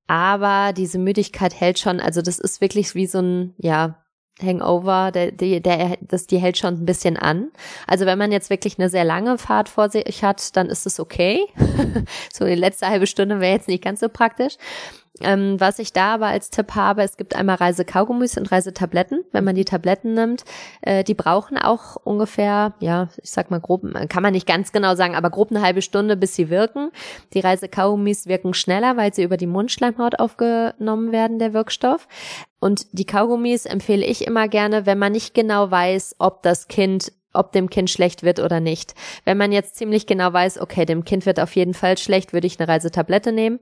Aber 0.08 0.74
diese 0.74 1.00
Müdigkeit 1.00 1.58
hält 1.58 1.80
schon, 1.80 2.02
also 2.02 2.22
das 2.22 2.38
ist 2.38 2.60
wirklich 2.60 2.96
wie 2.96 3.06
so 3.06 3.20
ein, 3.20 3.54
ja, 3.58 4.01
Hangover, 4.44 5.12
der, 5.12 5.32
der, 5.32 5.60
der, 5.60 5.98
das, 6.02 6.28
die 6.28 6.38
hält 6.38 6.58
schon 6.58 6.76
ein 6.76 6.86
bisschen 6.86 7.18
an. 7.18 7.52
Also 7.88 8.06
wenn 8.06 8.18
man 8.18 8.32
jetzt 8.32 8.50
wirklich 8.50 8.78
eine 8.80 8.90
sehr 8.90 9.04
lange 9.04 9.38
Fahrt 9.38 9.70
vor 9.70 9.90
sich 9.90 10.24
hat, 10.24 10.56
dann 10.56 10.68
ist 10.68 10.86
es 10.86 11.00
okay. 11.00 11.46
so 12.34 12.46
die 12.46 12.56
letzte 12.56 12.88
halbe 12.88 13.08
Stunde 13.08 13.40
wäre 13.40 13.54
jetzt 13.54 13.68
nicht 13.68 13.84
ganz 13.84 14.00
so 14.00 14.10
praktisch. 14.10 14.58
Ähm, 15.20 15.60
was 15.60 15.80
ich 15.80 15.92
da 15.92 16.14
aber 16.14 16.28
als 16.28 16.50
Tipp 16.50 16.74
habe, 16.74 17.04
es 17.04 17.18
gibt 17.18 17.36
einmal 17.36 17.58
Reisekaugummis 17.58 18.38
und 18.38 18.50
Reisetabletten. 18.52 19.26
Wenn 19.34 19.44
man 19.44 19.56
die 19.56 19.66
Tabletten 19.66 20.14
nimmt, 20.14 20.46
äh, 20.82 21.04
die 21.04 21.14
brauchen 21.14 21.58
auch 21.58 21.98
ungefähr, 21.98 22.74
ja, 22.80 23.10
ich 23.22 23.30
sag 23.30 23.52
mal 23.52 23.60
grob, 23.60 23.84
kann 24.08 24.24
man 24.24 24.32
nicht 24.32 24.48
ganz 24.48 24.72
genau 24.72 24.96
sagen, 24.96 25.16
aber 25.16 25.30
grob 25.30 25.52
eine 25.52 25.62
halbe 25.62 25.82
Stunde, 25.82 26.16
bis 26.16 26.36
sie 26.36 26.50
wirken. 26.50 26.92
Die 27.34 27.42
Reisekaugummis 27.42 28.28
wirken 28.28 28.54
schneller, 28.54 28.96
weil 28.96 29.14
sie 29.14 29.24
über 29.24 29.38
die 29.38 29.48
Mundschleimhaut 29.48 30.20
aufgenommen 30.20 31.12
werden, 31.12 31.40
der 31.40 31.54
Wirkstoff. 31.54 32.08
Und 32.60 32.86
die 32.94 33.06
Kaugummis 33.06 33.66
empfehle 33.66 34.06
ich 34.06 34.26
immer 34.26 34.48
gerne, 34.48 34.86
wenn 34.86 34.98
man 34.98 35.12
nicht 35.12 35.34
genau 35.34 35.70
weiß, 35.70 36.16
ob 36.20 36.42
das 36.44 36.68
Kind 36.68 37.12
ob 37.34 37.54
dem 37.54 37.70
Kind 37.70 37.90
schlecht 37.90 38.24
wird 38.24 38.40
oder 38.40 38.60
nicht. 38.60 38.94
Wenn 39.24 39.38
man 39.38 39.54
jetzt 39.54 39.78
ziemlich 39.78 40.06
genau 40.06 40.34
weiß, 40.34 40.60
okay, 40.60 40.86
dem 40.86 41.06
Kind 41.06 41.26
wird 41.26 41.40
auf 41.40 41.56
jeden 41.56 41.74
Fall 41.74 41.98
schlecht, 41.98 42.34
würde 42.34 42.46
ich 42.46 42.60
eine 42.60 42.68
Reisetablette 42.68 43.32
nehmen. 43.32 43.60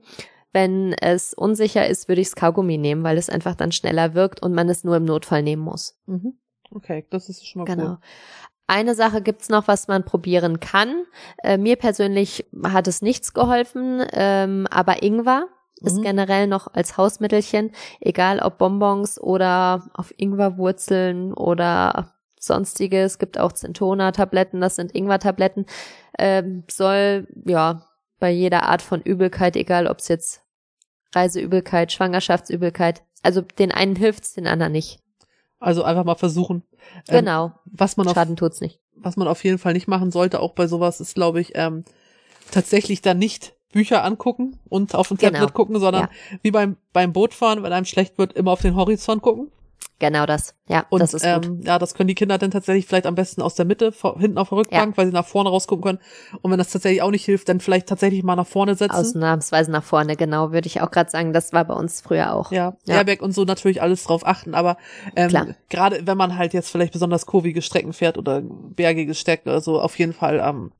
Wenn 0.52 0.92
es 0.94 1.34
unsicher 1.34 1.86
ist, 1.86 2.08
würde 2.08 2.20
ich 2.20 2.28
das 2.28 2.36
Kaugummi 2.36 2.78
nehmen, 2.78 3.04
weil 3.04 3.18
es 3.18 3.30
einfach 3.30 3.54
dann 3.54 3.72
schneller 3.72 4.14
wirkt 4.14 4.42
und 4.42 4.52
man 4.52 4.68
es 4.68 4.84
nur 4.84 4.96
im 4.96 5.04
Notfall 5.04 5.42
nehmen 5.42 5.62
muss. 5.62 5.96
Mhm. 6.06 6.38
Okay, 6.72 7.06
das 7.10 7.28
ist 7.28 7.46
schon 7.46 7.60
mal 7.60 7.64
genau. 7.66 7.90
cool. 7.90 7.98
Eine 8.66 8.94
Sache 8.94 9.20
gibt's 9.20 9.48
noch, 9.48 9.66
was 9.66 9.88
man 9.88 10.04
probieren 10.04 10.60
kann. 10.60 11.04
Äh, 11.42 11.58
mir 11.58 11.74
persönlich 11.74 12.46
hat 12.64 12.86
es 12.86 13.02
nichts 13.02 13.34
geholfen, 13.34 14.04
ähm, 14.12 14.68
aber 14.70 15.02
Ingwer 15.02 15.48
ist 15.80 15.98
mhm. 15.98 16.02
generell 16.02 16.46
noch 16.46 16.72
als 16.72 16.96
Hausmittelchen, 16.96 17.72
egal 18.00 18.38
ob 18.38 18.58
Bonbons 18.58 19.20
oder 19.20 19.90
auf 19.94 20.14
Ingwerwurzeln 20.16 21.32
oder 21.32 22.14
sonstiges. 22.38 23.12
Es 23.12 23.18
gibt 23.18 23.38
auch 23.38 23.52
Zentona-Tabletten, 23.52 24.60
das 24.60 24.76
sind 24.76 24.94
Ingwer-Tabletten. 24.94 25.66
Ähm, 26.18 26.64
soll 26.70 27.26
ja 27.46 27.82
bei 28.20 28.30
jeder 28.30 28.64
Art 28.64 28.82
von 28.82 29.00
Übelkeit, 29.00 29.56
egal 29.56 29.86
ob 29.86 29.98
es 29.98 30.08
jetzt 30.08 30.42
Reiseübelkeit, 31.12 31.90
Schwangerschaftsübelkeit, 31.90 33.02
also 33.22 33.40
den 33.40 33.72
einen 33.72 33.96
hilft's, 33.96 34.34
den 34.34 34.46
anderen 34.46 34.72
nicht. 34.72 35.00
Also 35.58 35.82
einfach 35.82 36.04
mal 36.04 36.14
versuchen. 36.14 36.62
Ähm, 37.08 37.20
genau. 37.20 37.46
Ähm, 37.46 37.52
was 37.64 37.96
man 37.96 38.06
auf, 38.06 38.14
Schaden 38.14 38.36
tut's 38.36 38.60
nicht. 38.60 38.80
Was 38.94 39.16
man 39.16 39.28
auf 39.28 39.42
jeden 39.44 39.58
Fall 39.58 39.72
nicht 39.72 39.88
machen 39.88 40.10
sollte, 40.10 40.40
auch 40.40 40.54
bei 40.54 40.66
sowas, 40.66 41.00
ist, 41.00 41.14
glaube 41.14 41.40
ich, 41.40 41.52
ähm, 41.54 41.84
tatsächlich 42.50 43.02
dann 43.02 43.18
nicht 43.18 43.54
Bücher 43.72 44.04
angucken 44.04 44.58
und 44.68 44.94
auf 44.94 45.08
dem 45.08 45.18
Tablet 45.18 45.40
genau. 45.40 45.52
gucken, 45.52 45.78
sondern 45.78 46.04
ja. 46.04 46.38
wie 46.42 46.50
beim, 46.50 46.76
beim 46.92 47.12
Bootfahren, 47.12 47.62
wenn 47.62 47.72
einem 47.72 47.84
schlecht 47.84 48.18
wird, 48.18 48.32
immer 48.32 48.52
auf 48.52 48.62
den 48.62 48.74
Horizont 48.74 49.22
gucken. 49.22 49.50
Genau 50.00 50.24
das. 50.24 50.54
Ja, 50.66 50.86
und, 50.88 51.00
das 51.00 51.12
ist 51.12 51.24
gut. 51.24 51.46
Ähm, 51.46 51.60
ja, 51.62 51.78
das 51.78 51.92
können 51.92 52.08
die 52.08 52.14
Kinder 52.14 52.38
dann 52.38 52.50
tatsächlich 52.50 52.86
vielleicht 52.86 53.04
am 53.06 53.14
besten 53.14 53.42
aus 53.42 53.54
der 53.54 53.66
Mitte, 53.66 53.92
vor, 53.92 54.18
hinten 54.18 54.38
auf 54.38 54.48
der 54.48 54.58
Rückbank, 54.58 54.92
ja. 54.92 54.96
weil 54.96 55.06
sie 55.06 55.12
nach 55.12 55.26
vorne 55.26 55.50
rausgucken 55.50 55.84
können. 55.84 55.98
Und 56.40 56.50
wenn 56.50 56.58
das 56.58 56.70
tatsächlich 56.70 57.02
auch 57.02 57.10
nicht 57.10 57.26
hilft, 57.26 57.50
dann 57.50 57.60
vielleicht 57.60 57.86
tatsächlich 57.86 58.22
mal 58.22 58.34
nach 58.34 58.46
vorne 58.46 58.74
setzen. 58.74 58.96
Ausnahmsweise 58.96 59.70
nach 59.70 59.84
vorne, 59.84 60.16
genau, 60.16 60.52
würde 60.52 60.68
ich 60.68 60.80
auch 60.80 60.90
gerade 60.90 61.10
sagen. 61.10 61.34
Das 61.34 61.52
war 61.52 61.66
bei 61.66 61.74
uns 61.74 62.00
früher 62.00 62.32
auch. 62.32 62.50
Ja, 62.50 62.78
ja. 62.86 62.96
Airbag 62.96 63.20
und 63.20 63.32
so 63.32 63.44
natürlich 63.44 63.82
alles 63.82 64.02
drauf 64.04 64.26
achten. 64.26 64.54
Aber 64.54 64.78
ähm, 65.16 65.54
gerade 65.68 66.06
wenn 66.06 66.16
man 66.16 66.38
halt 66.38 66.54
jetzt 66.54 66.70
vielleicht 66.70 66.94
besonders 66.94 67.26
kurvige 67.26 67.60
Strecken 67.60 67.92
fährt 67.92 68.16
oder 68.16 68.40
bergige 68.42 69.14
Strecken 69.14 69.50
oder 69.50 69.60
so, 69.60 69.78
auf 69.82 69.98
jeden 69.98 70.14
Fall 70.14 70.40
ähm, 70.42 70.72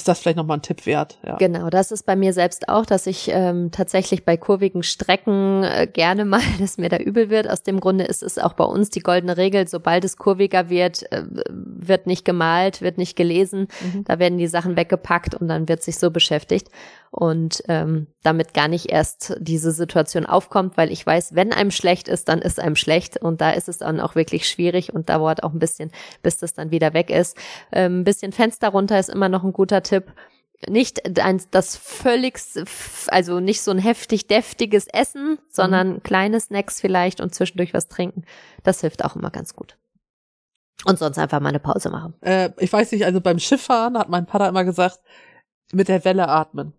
ist 0.00 0.08
das 0.08 0.18
vielleicht 0.18 0.38
nochmal 0.38 0.58
ein 0.58 0.62
Tipp 0.62 0.86
wert. 0.86 1.18
Ja. 1.26 1.36
Genau, 1.36 1.68
das 1.68 1.92
ist 1.92 2.06
bei 2.06 2.16
mir 2.16 2.32
selbst 2.32 2.68
auch, 2.68 2.86
dass 2.86 3.06
ich 3.06 3.30
ähm, 3.32 3.70
tatsächlich 3.70 4.24
bei 4.24 4.36
kurvigen 4.36 4.82
Strecken 4.82 5.62
äh, 5.62 5.86
gerne 5.86 6.24
mal, 6.24 6.40
dass 6.58 6.78
mir 6.78 6.88
da 6.88 6.96
übel 6.96 7.28
wird. 7.28 7.48
Aus 7.48 7.62
dem 7.62 7.80
Grunde 7.80 8.04
ist 8.04 8.22
es 8.22 8.38
auch 8.38 8.54
bei 8.54 8.64
uns 8.64 8.90
die 8.90 9.00
goldene 9.00 9.36
Regel, 9.36 9.68
sobald 9.68 10.04
es 10.04 10.16
kurviger 10.16 10.70
wird, 10.70 11.10
äh, 11.12 11.24
wird 11.50 12.06
nicht 12.06 12.24
gemalt, 12.24 12.80
wird 12.80 12.96
nicht 12.96 13.14
gelesen. 13.14 13.68
Mhm. 13.80 14.04
Da 14.04 14.18
werden 14.18 14.38
die 14.38 14.46
Sachen 14.46 14.76
weggepackt 14.76 15.34
und 15.34 15.48
dann 15.48 15.68
wird 15.68 15.82
sich 15.82 15.98
so 15.98 16.10
beschäftigt 16.10 16.68
und 17.10 17.62
ähm, 17.66 18.06
damit 18.22 18.54
gar 18.54 18.68
nicht 18.68 18.86
erst 18.86 19.36
diese 19.40 19.72
Situation 19.72 20.26
aufkommt, 20.26 20.76
weil 20.76 20.92
ich 20.92 21.04
weiß, 21.04 21.34
wenn 21.34 21.52
einem 21.52 21.72
schlecht 21.72 22.06
ist, 22.06 22.28
dann 22.28 22.40
ist 22.40 22.60
einem 22.60 22.76
schlecht 22.76 23.16
und 23.20 23.40
da 23.40 23.50
ist 23.50 23.68
es 23.68 23.78
dann 23.78 23.98
auch 23.98 24.14
wirklich 24.14 24.48
schwierig 24.48 24.94
und 24.94 25.08
dauert 25.08 25.42
auch 25.42 25.52
ein 25.52 25.58
bisschen, 25.58 25.90
bis 26.22 26.38
das 26.38 26.54
dann 26.54 26.70
wieder 26.70 26.94
weg 26.94 27.10
ist. 27.10 27.36
Ähm, 27.72 28.00
ein 28.00 28.04
bisschen 28.04 28.32
Fenster 28.32 28.68
runter 28.68 28.98
ist 28.98 29.10
immer 29.10 29.28
noch 29.28 29.42
ein 29.42 29.52
guter 29.52 29.82
Tipp 29.82 29.89
nicht 30.68 31.18
ein, 31.18 31.40
das 31.50 31.76
völlig, 31.76 32.38
also 33.08 33.40
nicht 33.40 33.62
so 33.62 33.70
ein 33.70 33.78
heftig 33.78 34.26
deftiges 34.26 34.86
Essen, 34.88 35.38
sondern 35.48 35.94
mhm. 35.94 36.02
kleine 36.02 36.40
Snacks 36.40 36.80
vielleicht 36.80 37.20
und 37.20 37.34
zwischendurch 37.34 37.72
was 37.72 37.88
trinken. 37.88 38.24
Das 38.62 38.80
hilft 38.80 39.04
auch 39.04 39.16
immer 39.16 39.30
ganz 39.30 39.54
gut. 39.54 39.76
Und 40.84 40.98
sonst 40.98 41.18
einfach 41.18 41.40
mal 41.40 41.50
eine 41.50 41.60
Pause 41.60 41.90
machen. 41.90 42.14
Äh, 42.22 42.50
ich 42.58 42.72
weiß 42.72 42.92
nicht, 42.92 43.04
also 43.04 43.20
beim 43.20 43.38
Schifffahren 43.38 43.98
hat 43.98 44.08
mein 44.08 44.26
Vater 44.26 44.48
immer 44.48 44.64
gesagt, 44.64 44.98
mit 45.72 45.88
der 45.88 46.04
Welle 46.04 46.28
atmen 46.28 46.74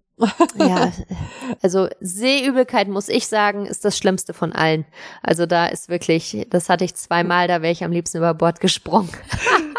ja, 0.56 0.92
also 1.62 1.88
Seeübelkeit 2.00 2.88
muss 2.88 3.10
ich 3.10 3.28
sagen, 3.28 3.66
ist 3.66 3.86
das 3.86 3.98
Schlimmste 3.98 4.34
von 4.34 4.54
allen. 4.54 4.86
Also 5.22 5.46
da 5.46 5.68
ist 5.68 5.90
wirklich, 5.90 6.48
das 6.50 6.70
hatte 6.70 6.86
ich 6.86 6.96
zweimal, 6.96 7.48
da 7.48 7.62
wäre 7.62 7.72
ich 7.72 7.84
am 7.84 7.92
liebsten 7.92 8.18
über 8.18 8.34
Bord 8.34 8.60
gesprungen. 8.60 9.10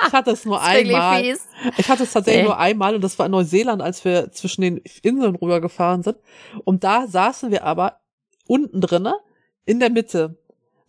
Ich 0.07 0.13
hatte 0.13 0.31
es 0.31 0.45
nur 0.45 0.61
einmal. 0.63 1.23
Ich 1.77 1.89
hatte 1.89 2.03
es 2.03 2.13
tatsächlich 2.13 2.43
nee. 2.43 2.49
nur 2.49 2.59
einmal 2.59 2.95
und 2.95 3.03
das 3.03 3.19
war 3.19 3.27
in 3.27 3.33
Neuseeland, 3.33 3.83
als 3.83 4.05
wir 4.05 4.31
zwischen 4.33 4.63
den 4.63 4.79
Inseln 5.03 5.37
rübergefahren 5.37 6.03
sind. 6.03 6.17
Und 6.65 6.85
da 6.85 7.07
saßen 7.07 7.51
wir 7.51 7.65
aber 7.65 8.01
unten 8.47 8.81
drinne 8.81 9.17
in 9.65 9.81
der 9.81 9.91
Mitte. 9.91 10.37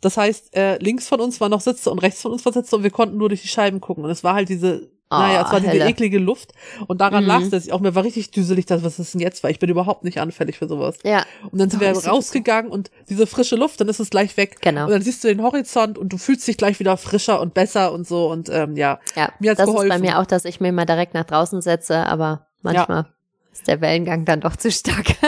Das 0.01 0.17
heißt, 0.17 0.55
äh, 0.55 0.77
links 0.79 1.07
von 1.07 1.21
uns 1.21 1.39
war 1.39 1.49
noch 1.49 1.61
Sitze 1.61 1.89
und 1.89 1.99
rechts 1.99 2.21
von 2.21 2.33
uns 2.33 2.45
war 2.45 2.51
Sitze 2.51 2.75
und 2.75 2.83
wir 2.83 2.91
konnten 2.91 3.17
nur 3.17 3.29
durch 3.29 3.41
die 3.41 3.47
Scheiben 3.47 3.79
gucken. 3.79 4.03
Und 4.03 4.09
es 4.09 4.23
war 4.23 4.33
halt 4.33 4.49
diese 4.49 4.91
Oh, 5.13 5.19
naja, 5.19 5.43
es 5.45 5.51
war 5.51 5.59
diese 5.59 5.77
eklige 5.77 6.19
Luft 6.19 6.53
und 6.87 7.01
daran 7.01 7.23
mhm. 7.23 7.27
lag 7.27 7.41
es 7.51 7.69
auch. 7.69 7.79
Mir 7.79 7.95
war 7.95 8.03
richtig 8.03 8.31
düselig, 8.31 8.65
dass 8.65 8.83
was 8.83 8.99
ist 8.99 9.13
denn 9.13 9.21
jetzt? 9.21 9.43
Weil 9.43 9.51
ich 9.51 9.59
bin 9.59 9.69
überhaupt 9.69 10.03
nicht 10.03 10.19
anfällig 10.19 10.57
für 10.57 10.67
sowas. 10.67 10.97
Ja. 11.03 11.23
Und 11.51 11.59
dann 11.59 11.69
sind 11.69 11.81
oh, 11.81 11.85
wir 11.85 11.91
rausgegangen 11.91 12.71
und 12.71 12.91
diese 13.09 13.27
frische 13.27 13.55
Luft, 13.55 13.79
dann 13.81 13.89
ist 13.89 13.99
es 13.99 14.09
gleich 14.09 14.35
weg. 14.37 14.57
Genau. 14.61 14.85
Und 14.85 14.91
dann 14.91 15.01
siehst 15.01 15.23
du 15.23 15.27
den 15.27 15.43
Horizont 15.43 15.97
und 15.97 16.11
du 16.11 16.17
fühlst 16.17 16.47
dich 16.47 16.57
gleich 16.57 16.79
wieder 16.79 16.97
frischer 16.97 17.39
und 17.41 17.53
besser 17.53 17.91
und 17.91 18.07
so 18.07 18.31
und 18.31 18.49
ähm, 18.49 18.75
ja. 18.75 18.99
Ja. 19.15 19.31
Mir 19.39 19.51
hat's 19.51 19.59
das 19.59 19.67
geholfen. 19.67 19.91
ist 19.91 19.97
bei 19.97 20.07
mir 20.07 20.19
auch, 20.19 20.25
dass 20.25 20.45
ich 20.45 20.59
mir 20.59 20.71
mal 20.71 20.85
direkt 20.85 21.13
nach 21.13 21.25
draußen 21.25 21.61
setze, 21.61 22.05
aber 22.07 22.47
manchmal. 22.61 23.03
Ja. 23.03 23.09
Ist 23.51 23.67
der 23.67 23.81
Wellengang 23.81 24.25
dann 24.25 24.41
doch 24.41 24.55
zu 24.55 24.71
stark. 24.71 25.09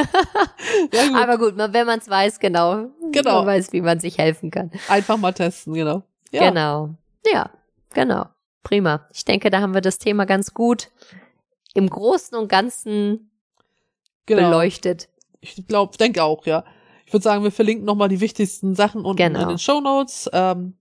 ja, 0.91 1.07
gut. 1.07 1.15
Aber 1.15 1.37
gut, 1.37 1.53
wenn 1.57 1.85
man 1.85 1.99
es 1.99 2.09
weiß, 2.09 2.39
genau. 2.39 2.87
Genau. 3.11 3.39
Man 3.39 3.45
weiß, 3.45 3.71
wie 3.71 3.81
man 3.81 3.99
sich 3.99 4.17
helfen 4.17 4.49
kann. 4.49 4.71
Einfach 4.87 5.17
mal 5.17 5.31
testen, 5.31 5.75
genau. 5.75 6.01
Ja. 6.31 6.49
Genau. 6.49 6.95
Ja, 7.31 7.51
genau. 7.93 8.25
Prima. 8.65 9.07
Ich 9.13 9.23
denke, 9.23 9.49
da 9.49 9.61
haben 9.61 9.73
wir 9.73 9.81
das 9.81 9.99
Thema 9.99 10.25
ganz 10.25 10.53
gut 10.53 10.91
im 11.73 11.89
Großen 11.89 12.37
und 12.37 12.49
Ganzen 12.49 13.31
genau. 14.25 14.49
beleuchtet. 14.49 15.07
Ich 15.39 15.67
glaube, 15.67 15.97
denke 15.97 16.23
auch, 16.23 16.45
ja. 16.45 16.65
Ich 17.05 17.13
würde 17.13 17.23
sagen, 17.23 17.43
wir 17.43 17.51
verlinken 17.51 17.85
nochmal 17.85 18.09
die 18.09 18.19
wichtigsten 18.19 18.75
Sachen 18.75 19.05
unten 19.05 19.17
genau. 19.17 19.43
in 19.43 19.47
den 19.49 19.59
Show 19.59 19.79
Notes. 19.79 20.29
Ähm, 20.33 20.73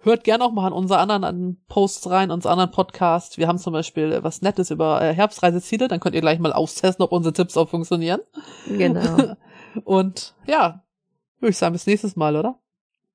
Hört 0.00 0.22
gerne 0.22 0.44
auch 0.44 0.52
mal 0.52 0.66
an 0.66 0.72
unsere 0.72 1.00
anderen 1.00 1.24
an 1.24 1.56
Posts 1.66 2.08
rein, 2.10 2.30
unsere 2.30 2.52
anderen 2.52 2.70
Podcasts. 2.70 3.36
Wir 3.36 3.48
haben 3.48 3.58
zum 3.58 3.72
Beispiel 3.72 4.12
äh, 4.12 4.22
was 4.22 4.42
Nettes 4.42 4.70
über 4.70 5.02
äh, 5.02 5.12
Herbstreiseziele. 5.12 5.88
Dann 5.88 5.98
könnt 5.98 6.14
ihr 6.14 6.20
gleich 6.20 6.38
mal 6.38 6.52
austesten, 6.52 7.04
ob 7.04 7.10
unsere 7.10 7.32
Tipps 7.32 7.56
auch 7.56 7.68
funktionieren. 7.68 8.20
Genau. 8.66 9.34
Und 9.84 10.34
ja, 10.46 10.84
würde 11.40 11.50
ich 11.50 11.58
sagen, 11.58 11.72
bis 11.72 11.86
nächstes 11.86 12.14
Mal, 12.14 12.36
oder? 12.36 12.60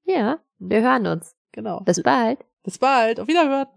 Ja, 0.04 0.40
wir 0.60 0.82
hören 0.82 1.08
uns. 1.08 1.36
Genau. 1.54 1.80
Bis 1.80 2.04
bald. 2.04 2.40
Bis 2.64 2.78
bald. 2.78 3.20
Auf 3.22 3.28
Wiederhören. 3.28 3.68